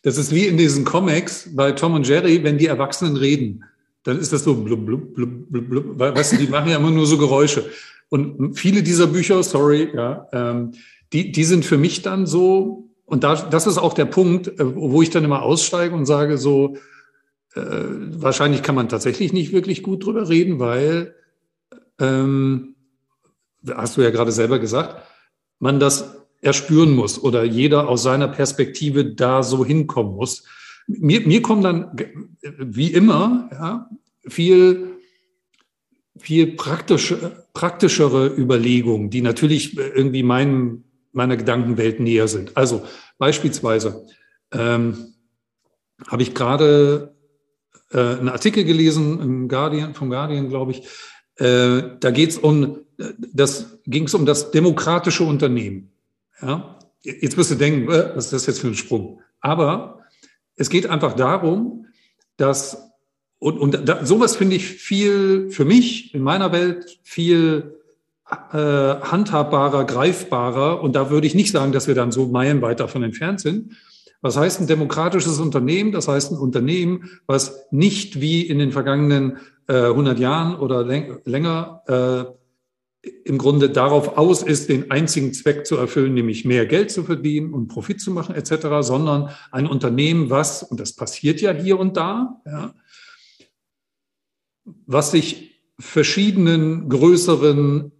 das 0.01 0.17
ist 0.17 0.33
wie 0.33 0.47
in 0.47 0.57
diesen 0.57 0.85
Comics 0.85 1.49
bei 1.55 1.71
Tom 1.73 1.93
und 1.93 2.07
Jerry, 2.07 2.43
wenn 2.43 2.57
die 2.57 2.67
Erwachsenen 2.67 3.17
reden 3.17 3.63
dann 4.09 4.19
ist 4.19 4.33
das 4.33 4.43
so 4.43 4.55
blub, 4.55 4.85
blub, 4.85 5.13
blub, 5.13 5.29
blub, 5.49 5.69
blub. 5.69 5.99
Weißt 5.99 6.33
du, 6.33 6.37
die 6.37 6.47
machen 6.47 6.71
ja 6.71 6.77
immer 6.77 6.89
nur 6.89 7.05
so 7.05 7.17
Geräusche. 7.17 7.69
Und 8.09 8.55
viele 8.55 8.81
dieser 8.81 9.05
Bücher, 9.05 9.43
sorry, 9.43 9.89
ja, 9.93 10.27
ähm, 10.33 10.71
die, 11.13 11.31
die 11.31 11.43
sind 11.43 11.63
für 11.63 11.77
mich 11.77 12.01
dann 12.01 12.25
so, 12.25 12.89
und 13.05 13.23
da, 13.23 13.35
das 13.35 13.67
ist 13.67 13.77
auch 13.77 13.93
der 13.93 14.05
Punkt, 14.05 14.47
äh, 14.47 14.75
wo 14.75 15.03
ich 15.03 15.11
dann 15.11 15.23
immer 15.23 15.43
aussteige 15.43 15.93
und 15.93 16.07
sage 16.07 16.39
so, 16.39 16.75
äh, 17.53 17.61
wahrscheinlich 17.61 18.63
kann 18.63 18.73
man 18.73 18.89
tatsächlich 18.89 19.31
nicht 19.31 19.53
wirklich 19.53 19.83
gut 19.83 20.03
drüber 20.03 20.27
reden, 20.27 20.59
weil, 20.59 21.13
ähm, 21.99 22.75
hast 23.67 23.95
du 23.95 24.01
ja 24.01 24.09
gerade 24.09 24.31
selber 24.31 24.57
gesagt, 24.57 25.03
man 25.59 25.79
das 25.79 26.15
erspüren 26.41 26.95
muss 26.95 27.21
oder 27.21 27.43
jeder 27.43 27.87
aus 27.89 28.01
seiner 28.01 28.27
Perspektive 28.27 29.05
da 29.05 29.43
so 29.43 29.63
hinkommen 29.63 30.15
muss 30.15 30.45
mir, 30.89 31.21
mir 31.21 31.41
kommen 31.41 31.61
dann, 31.61 31.91
wie 32.41 32.91
immer, 32.91 33.49
ja, 33.51 33.89
viel, 34.27 34.97
viel 36.17 36.55
praktische, 36.55 37.45
praktischere 37.53 38.27
Überlegungen, 38.27 39.09
die 39.09 39.21
natürlich 39.21 39.77
irgendwie 39.77 40.23
meinem, 40.23 40.83
meiner 41.11 41.37
Gedankenwelt 41.37 41.99
näher 41.99 42.27
sind. 42.27 42.57
Also 42.57 42.83
beispielsweise 43.17 44.05
ähm, 44.51 45.13
habe 46.07 46.23
ich 46.23 46.33
gerade 46.33 47.15
äh, 47.91 47.97
einen 47.99 48.29
Artikel 48.29 48.63
gelesen 48.63 49.19
im 49.21 49.47
Guardian, 49.47 49.93
vom 49.93 50.09
Guardian, 50.09 50.49
glaube 50.49 50.71
ich. 50.71 50.83
Äh, 51.35 51.97
da 51.99 52.11
geht 52.11 52.31
es 52.31 52.37
um 52.37 52.79
das 53.33 53.79
ging 53.85 54.05
es 54.05 54.13
um 54.13 54.25
das 54.25 54.51
demokratische 54.51 55.23
Unternehmen. 55.23 55.91
Ja? 56.41 56.77
Jetzt 57.01 57.37
wirst 57.37 57.51
du 57.51 57.55
denken, 57.55 57.89
äh, 57.89 58.11
was 58.15 58.25
ist 58.25 58.33
das 58.33 58.45
jetzt 58.45 58.59
für 58.59 58.67
ein 58.67 58.75
Sprung? 58.75 59.21
Aber 59.39 59.98
es 60.59 60.69
geht 60.69 60.87
einfach 60.87 61.13
darum, 61.13 61.87
dass, 62.37 62.91
und, 63.39 63.57
und 63.57 63.87
da, 63.87 64.05
sowas 64.05 64.35
finde 64.35 64.57
ich 64.57 64.67
viel, 64.67 65.49
für 65.49 65.65
mich 65.65 66.13
in 66.13 66.21
meiner 66.21 66.51
Welt 66.51 66.99
viel 67.01 67.79
äh, 68.29 68.57
handhabbarer, 68.57 69.85
greifbarer. 69.85 70.83
Und 70.83 70.95
da 70.95 71.09
würde 71.09 71.27
ich 71.27 71.33
nicht 71.33 71.51
sagen, 71.51 71.71
dass 71.71 71.87
wir 71.87 71.95
dann 71.95 72.11
so 72.11 72.27
meilenweit 72.27 72.81
davon 72.81 73.03
entfernt 73.03 73.39
sind. 73.39 73.71
Was 74.21 74.35
heißt 74.35 74.59
ein 74.59 74.67
demokratisches 74.67 75.39
Unternehmen? 75.39 75.93
Das 75.93 76.09
heißt 76.09 76.33
ein 76.33 76.37
Unternehmen, 76.37 77.09
was 77.25 77.65
nicht 77.71 78.19
wie 78.19 78.41
in 78.41 78.59
den 78.59 78.73
vergangenen 78.73 79.37
äh, 79.67 79.85
100 79.85 80.19
Jahren 80.19 80.59
oder 80.59 80.83
länger 80.83 81.83
äh, 81.87 82.38
im 83.01 83.37
Grunde 83.37 83.69
darauf 83.69 84.17
aus 84.17 84.43
ist, 84.43 84.69
den 84.69 84.91
einzigen 84.91 85.33
Zweck 85.33 85.65
zu 85.65 85.77
erfüllen, 85.77 86.13
nämlich 86.13 86.43
mehr 86.43 86.65
Geld 86.65 86.91
zu 86.91 87.03
verdienen 87.03 87.53
und 87.53 87.67
Profit 87.67 88.01
zu 88.01 88.11
machen 88.11 88.35
etc., 88.35 88.67
sondern 88.81 89.29
ein 89.51 89.67
Unternehmen, 89.67 90.29
was, 90.29 90.63
und 90.63 90.79
das 90.79 90.93
passiert 90.93 91.39
ja 91.39 91.51
hier 91.51 91.79
und 91.79 91.95
da, 91.95 92.41
ja, 92.45 92.73
was 94.85 95.11
sich 95.11 95.61
verschiedenen 95.79 96.89
größeren 96.89 97.91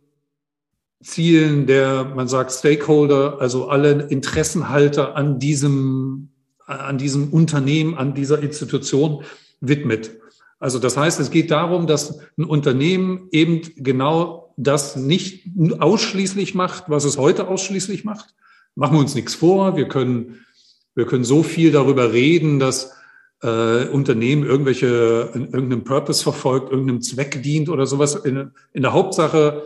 Zielen 1.01 1.65
der, 1.65 2.03
man 2.03 2.27
sagt 2.27 2.51
Stakeholder, 2.51 3.39
also 3.39 3.69
alle 3.69 4.07
Interessenhalter 4.09 5.15
an 5.15 5.39
diesem, 5.39 6.29
an 6.65 6.97
diesem 6.97 7.31
Unternehmen, 7.31 7.95
an 7.95 8.13
dieser 8.13 8.43
Institution 8.43 9.23
widmet. 9.61 10.11
Also 10.59 10.77
das 10.77 10.97
heißt, 10.97 11.21
es 11.21 11.31
geht 11.31 11.51
darum, 11.51 11.87
dass 11.87 12.19
ein 12.37 12.43
Unternehmen 12.43 13.29
eben 13.31 13.61
genau 13.77 14.48
das 14.59 14.97
nicht 14.97 15.45
ausschließlich 15.79 16.53
macht, 16.53 16.89
was 16.89 17.05
es 17.05 17.17
heute 17.17 17.47
ausschließlich 17.47 18.03
macht. 18.03 18.35
Machen 18.75 18.95
wir 18.95 18.99
uns 18.99 19.15
nichts 19.15 19.33
vor. 19.33 19.77
Wir 19.77 19.87
können, 19.87 20.45
wir 20.95 21.05
können 21.05 21.23
so 21.23 21.43
viel 21.43 21.71
darüber 21.71 22.11
reden, 22.11 22.59
dass 22.59 22.93
äh, 23.41 23.85
Unternehmen 23.85 24.43
irgendwelche, 24.43 25.29
irgendeinem 25.33 25.85
Purpose 25.85 26.21
verfolgt, 26.21 26.71
irgendeinem 26.71 27.01
Zweck 27.01 27.41
dient 27.41 27.69
oder 27.69 27.85
sowas. 27.85 28.15
In, 28.15 28.51
in 28.73 28.81
der 28.81 28.91
Hauptsache 28.91 29.63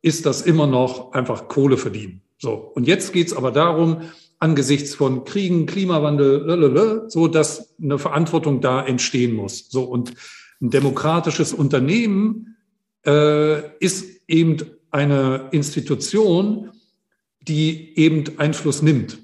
ist 0.00 0.26
das 0.26 0.42
immer 0.42 0.68
noch 0.68 1.12
einfach 1.12 1.48
Kohle 1.48 1.76
verdienen. 1.76 2.22
So. 2.38 2.52
Und 2.52 2.86
jetzt 2.86 3.12
geht's 3.12 3.32
aber 3.32 3.50
darum, 3.50 4.02
angesichts 4.38 4.94
von 4.94 5.24
Kriegen, 5.24 5.66
Klimawandel, 5.66 6.44
lalala, 6.46 7.08
so 7.08 7.26
dass 7.26 7.74
eine 7.82 7.98
Verantwortung 7.98 8.60
da 8.60 8.84
entstehen 8.84 9.34
muss. 9.34 9.68
So. 9.70 9.82
Und 9.82 10.12
ein 10.60 10.70
demokratisches 10.70 11.52
Unternehmen 11.52 12.55
äh, 13.06 13.76
ist 13.78 14.22
eben 14.28 14.58
eine 14.90 15.48
Institution, 15.52 16.70
die 17.40 17.96
eben 17.98 18.38
Einfluss 18.38 18.82
nimmt 18.82 19.18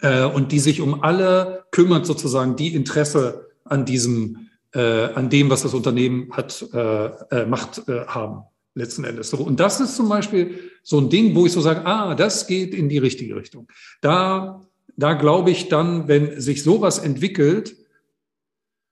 äh, 0.00 0.24
und 0.24 0.52
die 0.52 0.60
sich 0.60 0.80
um 0.80 1.02
alle 1.02 1.64
kümmert, 1.70 2.06
sozusagen, 2.06 2.56
die 2.56 2.74
Interesse 2.74 3.48
an 3.64 3.84
diesem, 3.84 4.48
äh, 4.74 4.80
an 4.80 5.30
dem, 5.30 5.50
was 5.50 5.62
das 5.62 5.74
Unternehmen 5.74 6.32
hat, 6.32 6.64
äh, 6.72 7.06
äh 7.06 7.46
macht, 7.46 7.88
äh, 7.88 8.06
haben 8.06 8.44
letzten 8.74 9.04
Endes. 9.04 9.32
Und 9.34 9.58
das 9.58 9.80
ist 9.80 9.96
zum 9.96 10.08
Beispiel 10.08 10.58
so 10.82 10.98
ein 11.00 11.10
Ding, 11.10 11.34
wo 11.34 11.46
ich 11.46 11.52
so 11.52 11.60
sage, 11.60 11.84
ah, 11.84 12.14
das 12.14 12.46
geht 12.46 12.74
in 12.74 12.88
die 12.88 12.98
richtige 12.98 13.34
Richtung. 13.36 13.68
Da, 14.00 14.62
da 14.96 15.14
glaube 15.14 15.50
ich 15.50 15.68
dann, 15.68 16.08
wenn 16.08 16.40
sich 16.40 16.62
sowas 16.62 16.98
entwickelt, 16.98 17.76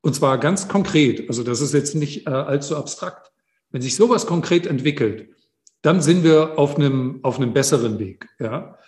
und 0.02 0.14
zwar 0.14 0.38
ganz 0.38 0.68
konkret, 0.68 1.28
also 1.28 1.42
das 1.42 1.60
ist 1.60 1.74
jetzt 1.74 1.94
nicht 1.94 2.26
äh, 2.26 2.30
allzu 2.30 2.76
abstrakt, 2.76 3.32
wenn 3.70 3.82
sich 3.82 3.96
sowas 3.96 4.26
konkret 4.26 4.66
entwickelt, 4.66 5.28
dann 5.82 6.00
sind 6.00 6.24
wir 6.24 6.58
auf 6.58 6.76
einem, 6.76 7.20
auf 7.22 7.38
einem 7.38 7.52
besseren 7.52 7.98
Weg. 7.98 8.28
Ja? 8.40 8.78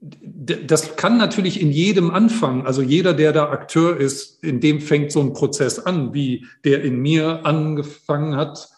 Das 0.00 0.96
kann 0.96 1.18
natürlich 1.18 1.60
in 1.60 1.70
jedem 1.70 2.10
anfangen. 2.10 2.66
Also 2.66 2.80
jeder, 2.80 3.12
der 3.12 3.32
da 3.32 3.50
Akteur 3.50 3.98
ist, 3.98 4.42
in 4.42 4.60
dem 4.60 4.80
fängt 4.80 5.12
so 5.12 5.20
ein 5.20 5.34
Prozess 5.34 5.78
an, 5.78 6.14
wie 6.14 6.46
der 6.64 6.82
in 6.82 7.00
mir 7.00 7.44
angefangen 7.44 8.36
hat 8.36 8.70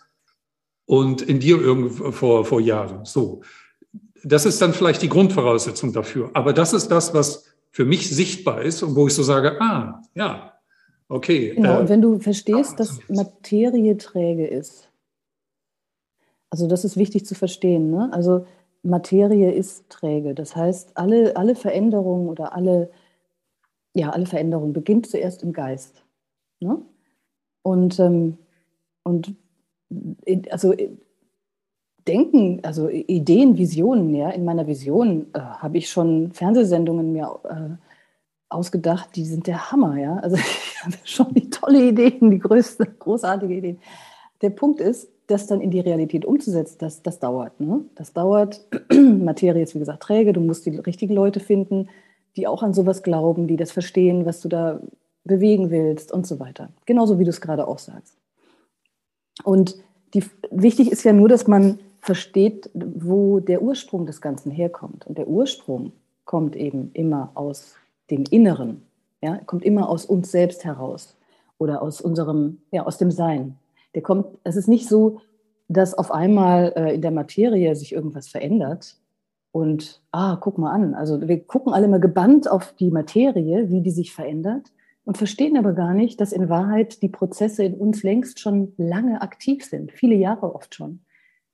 und 0.84 1.22
in 1.22 1.38
dir 1.38 1.61
irgendwo 1.61 2.11
vor, 2.11 2.44
vor 2.44 2.61
Jahren. 2.61 3.05
So. 3.05 3.42
Das 4.24 4.46
ist 4.46 4.61
dann 4.61 4.72
vielleicht 4.72 5.03
die 5.03 5.09
Grundvoraussetzung 5.09 5.92
dafür. 5.92 6.30
Aber 6.34 6.53
das 6.53 6.72
ist 6.72 6.88
das, 6.88 7.14
was 7.14 7.44
für 7.70 7.84
mich 7.84 8.11
sichtbar 8.11 8.62
ist 8.62 8.82
und 8.82 8.94
wo 8.96 9.07
ich 9.07 9.14
so 9.14 9.22
sage, 9.22 9.61
ah, 9.61 10.03
ja, 10.14 10.53
okay. 11.09 11.55
Genau, 11.55 11.76
äh, 11.76 11.80
und 11.80 11.88
wenn 11.88 12.03
du 12.03 12.18
verstehst, 12.18 12.78
dass 12.78 12.98
Materie 13.09 13.96
träge 13.96 14.46
ist, 14.46 14.88
also 16.53 16.66
das 16.66 16.84
ist 16.84 16.98
wichtig 16.98 17.24
zu 17.24 17.34
verstehen. 17.34 17.90
Ne? 17.90 18.11
Also 18.12 18.44
Materie 18.82 19.50
ist 19.50 19.88
träge. 19.88 20.34
Das 20.34 20.55
heißt, 20.55 20.98
alle, 20.98 21.34
alle 21.34 21.55
Veränderungen 21.55 22.28
oder 22.28 22.55
alle, 22.55 22.90
ja, 23.94 24.11
alle 24.11 24.26
Veränderungen 24.26 24.74
beginnt 24.74 25.07
zuerst 25.07 25.42
im 25.42 25.55
Geist. 25.55 26.05
Ne? 26.61 26.82
Und 27.62 27.98
ähm, 27.98 28.36
und 29.03 29.34
also 30.50 30.74
Denken, 32.07 32.61
also 32.64 32.90
Ideen, 32.90 33.57
Visionen, 33.57 34.14
ja, 34.14 34.28
in 34.28 34.44
meiner 34.44 34.66
Vision 34.66 35.28
äh, 35.32 35.38
habe 35.38 35.78
ich 35.78 35.88
schon 35.88 36.32
Fernsehsendungen 36.32 37.12
mir 37.12 37.40
äh, 37.44 37.76
ausgedacht, 38.50 39.16
die 39.16 39.24
sind 39.24 39.46
der 39.46 39.72
Hammer, 39.72 39.96
ja. 39.96 40.16
Also 40.16 40.36
ich 40.36 40.84
habe 40.84 40.96
schon 41.05 41.32
die 41.32 41.48
tolle 41.48 41.88
Ideen, 41.88 42.30
die 42.30 42.40
größte, 42.40 42.84
großartige 42.84 43.55
Ideen. 43.55 43.78
Der 44.42 44.50
Punkt 44.50 44.80
ist, 44.80 45.09
das 45.32 45.46
dann 45.46 45.60
in 45.60 45.70
die 45.70 45.80
Realität 45.80 46.24
umzusetzen, 46.24 46.76
das, 46.78 47.02
das 47.02 47.18
dauert. 47.18 47.58
Ne? 47.60 47.84
Das 47.94 48.12
dauert. 48.12 48.66
Materie 48.92 49.62
ist, 49.62 49.74
wie 49.74 49.80
gesagt, 49.80 50.02
träge. 50.02 50.32
Du 50.32 50.40
musst 50.40 50.66
die 50.66 50.76
richtigen 50.76 51.14
Leute 51.14 51.40
finden, 51.40 51.88
die 52.36 52.46
auch 52.46 52.62
an 52.62 52.74
sowas 52.74 53.02
glauben, 53.02 53.46
die 53.46 53.56
das 53.56 53.72
verstehen, 53.72 54.26
was 54.26 54.40
du 54.40 54.48
da 54.48 54.80
bewegen 55.24 55.70
willst 55.70 56.12
und 56.12 56.26
so 56.26 56.40
weiter. 56.40 56.70
Genauso 56.86 57.18
wie 57.18 57.24
du 57.24 57.30
es 57.30 57.40
gerade 57.40 57.66
auch 57.66 57.78
sagst. 57.78 58.16
Und 59.44 59.76
die, 60.14 60.24
wichtig 60.50 60.90
ist 60.90 61.04
ja 61.04 61.12
nur, 61.12 61.28
dass 61.28 61.46
man 61.46 61.78
versteht, 62.00 62.70
wo 62.74 63.40
der 63.40 63.62
Ursprung 63.62 64.06
des 64.06 64.20
Ganzen 64.20 64.50
herkommt. 64.50 65.06
Und 65.06 65.18
der 65.18 65.28
Ursprung 65.28 65.92
kommt 66.24 66.56
eben 66.56 66.90
immer 66.94 67.30
aus 67.34 67.76
dem 68.10 68.24
Inneren, 68.30 68.82
ja, 69.22 69.38
kommt 69.46 69.64
immer 69.64 69.88
aus 69.88 70.04
uns 70.04 70.30
selbst 70.30 70.64
heraus 70.64 71.16
oder 71.58 71.80
aus 71.80 72.00
unserem, 72.00 72.58
ja, 72.72 72.84
aus 72.84 72.98
dem 72.98 73.10
Sein. 73.10 73.56
Der 73.95 74.03
kommt, 74.03 74.38
es 74.45 74.57
ist 74.57 74.68
nicht 74.68 74.88
so, 74.88 75.20
dass 75.68 75.95
auf 75.95 76.11
einmal 76.11 76.72
äh, 76.76 76.95
in 76.95 77.03
der 77.03 77.11
Materie 77.11 77.74
sich 77.76 77.93
irgendwas 77.93 78.28
verändert 78.28 78.97
und, 79.53 80.03
ah, 80.12 80.36
guck 80.36 80.59
mal 80.59 80.72
an. 80.72 80.95
Also 80.95 81.26
wir 81.26 81.45
gucken 81.45 81.72
alle 81.72 81.88
mal 81.88 82.01
gebannt 82.01 82.51
auf 82.51 82.74
die 82.74 82.90
Materie, 82.90 83.70
wie 83.70 83.82
die 83.82 83.90
sich 83.90 84.12
verändert 84.12 84.72
und 85.05 85.18
verstehen 85.18 85.57
aber 85.57 85.72
gar 85.72 85.95
nicht, 85.95 86.20
dass 86.20 86.32
in 86.32 86.49
Wahrheit 86.49 87.03
die 87.03 87.09
Prozesse 87.09 87.64
in 87.64 87.74
uns 87.74 88.03
längst 88.03 88.40
schon 88.40 88.72
lange 88.76 89.20
aktiv 89.20 89.64
sind, 89.64 89.93
viele 89.93 90.14
Jahre 90.14 90.55
oft 90.55 90.74
schon. 90.74 91.01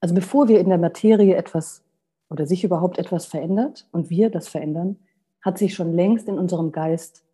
Also 0.00 0.14
bevor 0.14 0.48
wir 0.48 0.60
in 0.60 0.68
der 0.68 0.78
Materie 0.78 1.34
etwas 1.34 1.82
oder 2.30 2.46
sich 2.46 2.62
überhaupt 2.62 2.98
etwas 2.98 3.24
verändert 3.24 3.88
und 3.90 4.10
wir 4.10 4.30
das 4.30 4.48
verändern, 4.48 4.96
hat 5.40 5.58
sich 5.58 5.74
schon 5.74 5.92
längst 5.92 6.28
in 6.28 6.38
unserem 6.38 6.72
Geist 6.72 7.24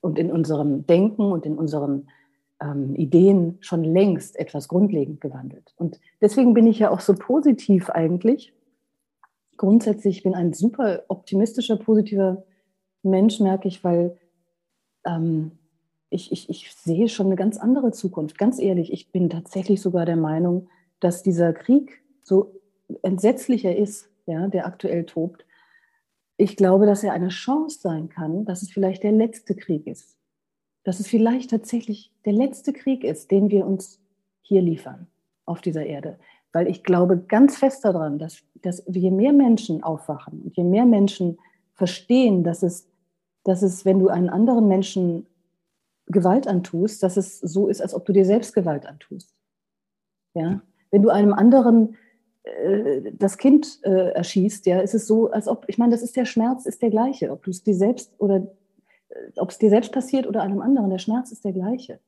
und 0.00 0.18
in 0.18 0.32
unserem 0.32 0.86
Denken 0.86 1.30
und 1.30 1.44
in 1.44 1.58
unseren 1.58 2.08
ähm, 2.60 2.94
Ideen 2.94 3.58
schon 3.60 3.84
längst 3.84 4.38
etwas 4.38 4.68
grundlegend 4.68 5.20
gewandelt. 5.20 5.74
Und 5.76 6.00
deswegen 6.20 6.54
bin 6.54 6.66
ich 6.66 6.78
ja 6.78 6.90
auch 6.90 7.00
so 7.00 7.14
positiv 7.14 7.90
eigentlich. 7.90 8.52
Grundsätzlich 9.56 10.22
bin 10.22 10.34
ein 10.34 10.52
super 10.52 11.04
optimistischer, 11.08 11.76
positiver 11.76 12.44
Mensch, 13.02 13.40
merke 13.40 13.68
ich, 13.68 13.82
weil 13.82 14.18
ähm, 15.06 15.52
ich, 16.10 16.32
ich, 16.32 16.50
ich 16.50 16.74
sehe 16.74 17.08
schon 17.08 17.26
eine 17.26 17.36
ganz 17.36 17.56
andere 17.56 17.92
Zukunft. 17.92 18.36
Ganz 18.36 18.58
ehrlich, 18.58 18.92
ich 18.92 19.12
bin 19.12 19.30
tatsächlich 19.30 19.80
sogar 19.80 20.04
der 20.04 20.16
Meinung, 20.16 20.68
dass 20.98 21.22
dieser 21.22 21.52
Krieg 21.52 22.02
so 22.22 22.60
entsetzlicher 23.02 23.74
ist, 23.74 24.10
ja, 24.26 24.48
der 24.48 24.66
aktuell 24.66 25.06
tobt. 25.06 25.46
Ich 26.36 26.56
glaube, 26.56 26.86
dass 26.86 27.04
er 27.04 27.12
eine 27.12 27.28
Chance 27.28 27.78
sein 27.80 28.08
kann, 28.08 28.44
dass 28.44 28.62
es 28.62 28.70
vielleicht 28.70 29.02
der 29.02 29.12
letzte 29.12 29.54
Krieg 29.54 29.86
ist. 29.86 30.16
Dass 30.84 31.00
es 31.00 31.08
vielleicht 31.08 31.50
tatsächlich 31.50 32.12
der 32.24 32.32
letzte 32.32 32.72
Krieg 32.72 33.04
ist, 33.04 33.30
den 33.30 33.50
wir 33.50 33.66
uns 33.66 34.00
hier 34.40 34.62
liefern 34.62 35.06
auf 35.44 35.60
dieser 35.60 35.84
Erde. 35.84 36.18
Weil 36.52 36.68
ich 36.68 36.82
glaube 36.82 37.18
ganz 37.18 37.58
fest 37.58 37.84
daran, 37.84 38.18
dass, 38.18 38.42
dass 38.54 38.82
je 38.88 39.10
mehr 39.10 39.32
Menschen 39.32 39.82
aufwachen 39.82 40.42
und 40.42 40.56
je 40.56 40.64
mehr 40.64 40.86
Menschen 40.86 41.38
verstehen, 41.74 42.44
dass 42.44 42.62
es, 42.62 42.88
dass 43.44 43.62
es, 43.62 43.84
wenn 43.84 43.98
du 43.98 44.08
einen 44.08 44.28
anderen 44.28 44.68
Menschen 44.68 45.26
Gewalt 46.06 46.48
antust, 46.48 47.02
dass 47.02 47.16
es 47.16 47.38
so 47.38 47.68
ist, 47.68 47.80
als 47.80 47.94
ob 47.94 48.04
du 48.04 48.12
dir 48.12 48.24
selbst 48.24 48.54
Gewalt 48.54 48.86
antust. 48.86 49.34
Ja? 50.34 50.62
Wenn 50.90 51.02
du 51.02 51.10
einem 51.10 51.32
anderen 51.32 51.96
äh, 52.42 53.12
das 53.12 53.38
Kind 53.38 53.78
äh, 53.82 54.10
erschießt, 54.12 54.66
ja, 54.66 54.80
ist 54.80 54.94
es 54.94 55.06
so, 55.06 55.30
als 55.30 55.46
ob, 55.48 55.64
ich 55.68 55.78
meine, 55.78 55.92
das 55.92 56.02
ist 56.02 56.16
der 56.16 56.24
Schmerz, 56.24 56.66
ist 56.66 56.82
der 56.82 56.90
gleiche, 56.90 57.30
ob 57.30 57.44
du 57.44 57.50
es 57.50 57.62
dir 57.62 57.74
selbst 57.74 58.12
oder 58.18 58.46
ob 59.36 59.50
es 59.50 59.58
dir 59.58 59.70
selbst 59.70 59.92
passiert 59.92 60.26
oder 60.26 60.42
einem 60.42 60.60
anderen, 60.60 60.90
der 60.90 60.98
Schmerz 60.98 61.32
ist 61.32 61.44
der 61.44 61.52
gleiche. 61.52 62.00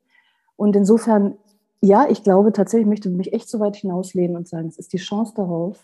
Und 0.55 0.75
insofern, 0.75 1.37
ja, 1.81 2.09
ich 2.09 2.23
glaube 2.23 2.53
tatsächlich, 2.53 2.85
ich 2.85 2.89
möchte 2.89 3.09
mich 3.09 3.33
echt 3.33 3.49
so 3.49 3.59
weit 3.59 3.75
hinauslehnen 3.75 4.37
und 4.37 4.47
sagen, 4.47 4.67
es 4.67 4.77
ist 4.77 4.93
die 4.93 4.97
Chance 4.97 5.33
darauf, 5.35 5.79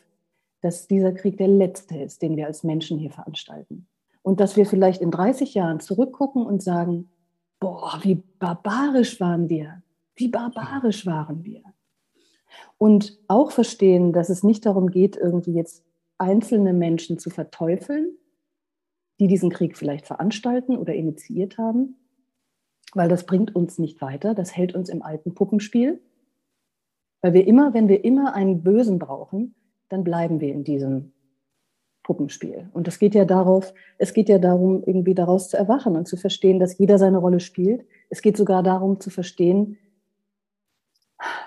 dass 0.61 0.87
dieser 0.87 1.11
Krieg 1.13 1.37
der 1.37 1.47
letzte 1.47 1.97
ist, 1.97 2.21
den 2.21 2.35
wir 2.35 2.47
als 2.47 2.63
Menschen 2.63 2.97
hier 2.97 3.11
veranstalten. 3.11 3.87
Und 4.21 4.39
dass 4.39 4.57
wir 4.57 4.65
vielleicht 4.65 5.01
in 5.01 5.11
30 5.11 5.53
Jahren 5.53 5.79
zurückgucken 5.79 6.45
und 6.45 6.61
sagen, 6.61 7.09
boah, 7.59 7.99
wie 8.01 8.15
barbarisch 8.15 9.19
waren 9.19 9.49
wir, 9.49 9.81
wie 10.15 10.27
barbarisch 10.27 11.05
waren 11.05 11.43
wir. 11.43 11.61
Und 12.77 13.17
auch 13.27 13.51
verstehen, 13.51 14.13
dass 14.13 14.29
es 14.29 14.43
nicht 14.43 14.65
darum 14.65 14.89
geht, 14.89 15.15
irgendwie 15.15 15.53
jetzt 15.53 15.83
einzelne 16.17 16.73
Menschen 16.73 17.19
zu 17.19 17.29
verteufeln, 17.29 18.17
die 19.19 19.27
diesen 19.27 19.49
Krieg 19.49 19.77
vielleicht 19.77 20.07
veranstalten 20.07 20.77
oder 20.77 20.93
initiiert 20.93 21.57
haben, 21.57 21.97
weil 22.93 23.09
das 23.09 23.25
bringt 23.25 23.55
uns 23.55 23.77
nicht 23.77 24.01
weiter, 24.01 24.33
das 24.33 24.55
hält 24.55 24.73
uns 24.73 24.89
im 24.89 25.01
alten 25.01 25.33
Puppenspiel. 25.33 26.01
Weil 27.21 27.33
wir 27.33 27.45
immer, 27.45 27.73
wenn 27.73 27.89
wir 27.89 28.05
immer 28.05 28.33
einen 28.33 28.63
Bösen 28.63 28.97
brauchen, 28.97 29.53
dann 29.89 30.03
bleiben 30.03 30.39
wir 30.39 30.53
in 30.53 30.63
diesem 30.63 31.11
Puppenspiel. 32.03 32.69
Und 32.73 32.87
es 32.87 32.97
geht 32.97 33.13
ja 33.13 33.25
darauf, 33.25 33.73
es 33.97 34.13
geht 34.13 34.29
ja 34.29 34.39
darum, 34.39 34.83
irgendwie 34.85 35.13
daraus 35.13 35.49
zu 35.49 35.57
erwachen 35.57 35.95
und 35.95 36.07
zu 36.07 36.15
verstehen, 36.15 36.59
dass 36.59 36.77
jeder 36.77 36.97
seine 36.97 37.17
Rolle 37.17 37.39
spielt. 37.39 37.85
Es 38.09 38.21
geht 38.21 38.37
sogar 38.37 38.63
darum 38.63 38.99
zu 38.99 39.09
verstehen, 39.09 39.77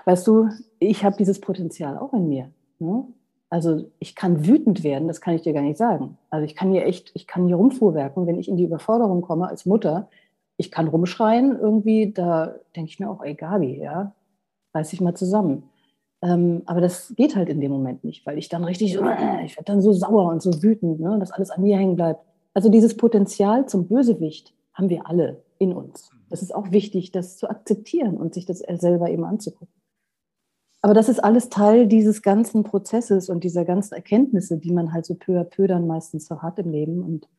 weißt 0.05 0.27
du, 0.27 0.49
ich 0.79 1.03
habe 1.03 1.17
dieses 1.17 1.41
Potenzial 1.41 1.97
auch 1.97 2.13
in 2.13 2.29
mir. 2.29 2.51
Ne? 2.79 3.07
Also 3.53 3.85
ich 3.99 4.15
kann 4.15 4.47
wütend 4.47 4.83
werden, 4.83 5.07
das 5.07 5.21
kann 5.21 5.35
ich 5.35 5.43
dir 5.43 5.53
gar 5.53 5.61
nicht 5.61 5.77
sagen. 5.77 6.17
Also 6.31 6.43
ich 6.43 6.55
kann 6.55 6.71
hier 6.71 6.87
echt, 6.87 7.11
ich 7.13 7.27
kann 7.27 7.45
hier 7.45 7.57
rumfuhrwerken, 7.57 8.25
wenn 8.25 8.39
ich 8.39 8.49
in 8.49 8.57
die 8.57 8.63
Überforderung 8.63 9.21
komme 9.21 9.47
als 9.47 9.67
Mutter. 9.67 10.09
Ich 10.57 10.71
kann 10.71 10.87
rumschreien 10.87 11.59
irgendwie, 11.59 12.11
da 12.11 12.55
denke 12.75 12.89
ich 12.89 12.99
mir 12.99 13.11
auch, 13.11 13.23
ey 13.23 13.35
Gabi, 13.35 13.79
ja, 13.79 14.15
reiß 14.73 14.91
ich 14.93 15.01
mal 15.01 15.13
zusammen. 15.13 15.69
Ähm, 16.23 16.63
aber 16.65 16.81
das 16.81 17.13
geht 17.15 17.35
halt 17.35 17.47
in 17.47 17.61
dem 17.61 17.71
Moment 17.71 18.03
nicht, 18.03 18.25
weil 18.25 18.39
ich 18.39 18.49
dann 18.49 18.63
richtig, 18.63 18.95
äh, 18.95 19.45
ich 19.45 19.55
werde 19.55 19.65
dann 19.65 19.81
so 19.81 19.93
sauer 19.93 20.31
und 20.31 20.41
so 20.41 20.63
wütend, 20.63 20.99
ne, 20.99 21.19
dass 21.19 21.31
alles 21.31 21.51
an 21.51 21.61
mir 21.61 21.77
hängen 21.77 21.95
bleibt. 21.95 22.25
Also 22.55 22.69
dieses 22.69 22.97
Potenzial 22.97 23.67
zum 23.67 23.87
Bösewicht 23.87 24.55
haben 24.73 24.89
wir 24.89 25.05
alle 25.05 25.43
in 25.59 25.73
uns. 25.73 26.09
Es 26.31 26.41
ist 26.41 26.55
auch 26.55 26.71
wichtig, 26.71 27.11
das 27.11 27.37
zu 27.37 27.47
akzeptieren 27.47 28.17
und 28.17 28.33
sich 28.33 28.47
das 28.47 28.63
selber 28.79 29.11
eben 29.11 29.25
anzugucken. 29.25 29.82
Aber 30.83 30.93
das 30.93 31.07
ist 31.07 31.23
alles 31.23 31.47
Teil 31.47 31.87
dieses 31.87 32.21
ganzen 32.21 32.63
Prozesses 32.63 33.29
und 33.29 33.45
dieser 33.45 33.63
ganzen 33.63 33.93
Erkenntnisse, 33.93 34.57
die 34.57 34.73
man 34.73 34.91
halt 34.91 35.05
so 35.05 35.15
peu 35.15 35.39
à 35.39 35.45
peu 35.45 35.65
dann 35.65 35.87
meistens 35.87 36.25
so 36.25 36.41
hat 36.41 36.59
im 36.59 36.71
Leben. 36.71 37.01
Und 37.01 37.29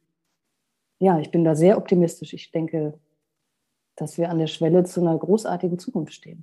ja, 0.98 1.18
ich 1.20 1.30
bin 1.30 1.44
da 1.44 1.54
sehr 1.54 1.76
optimistisch. 1.76 2.32
Ich 2.32 2.52
denke, 2.52 2.98
dass 3.96 4.16
wir 4.16 4.30
an 4.30 4.38
der 4.38 4.46
Schwelle 4.46 4.84
zu 4.84 5.02
einer 5.02 5.18
großartigen 5.18 5.78
Zukunft 5.78 6.14
stehen. 6.14 6.42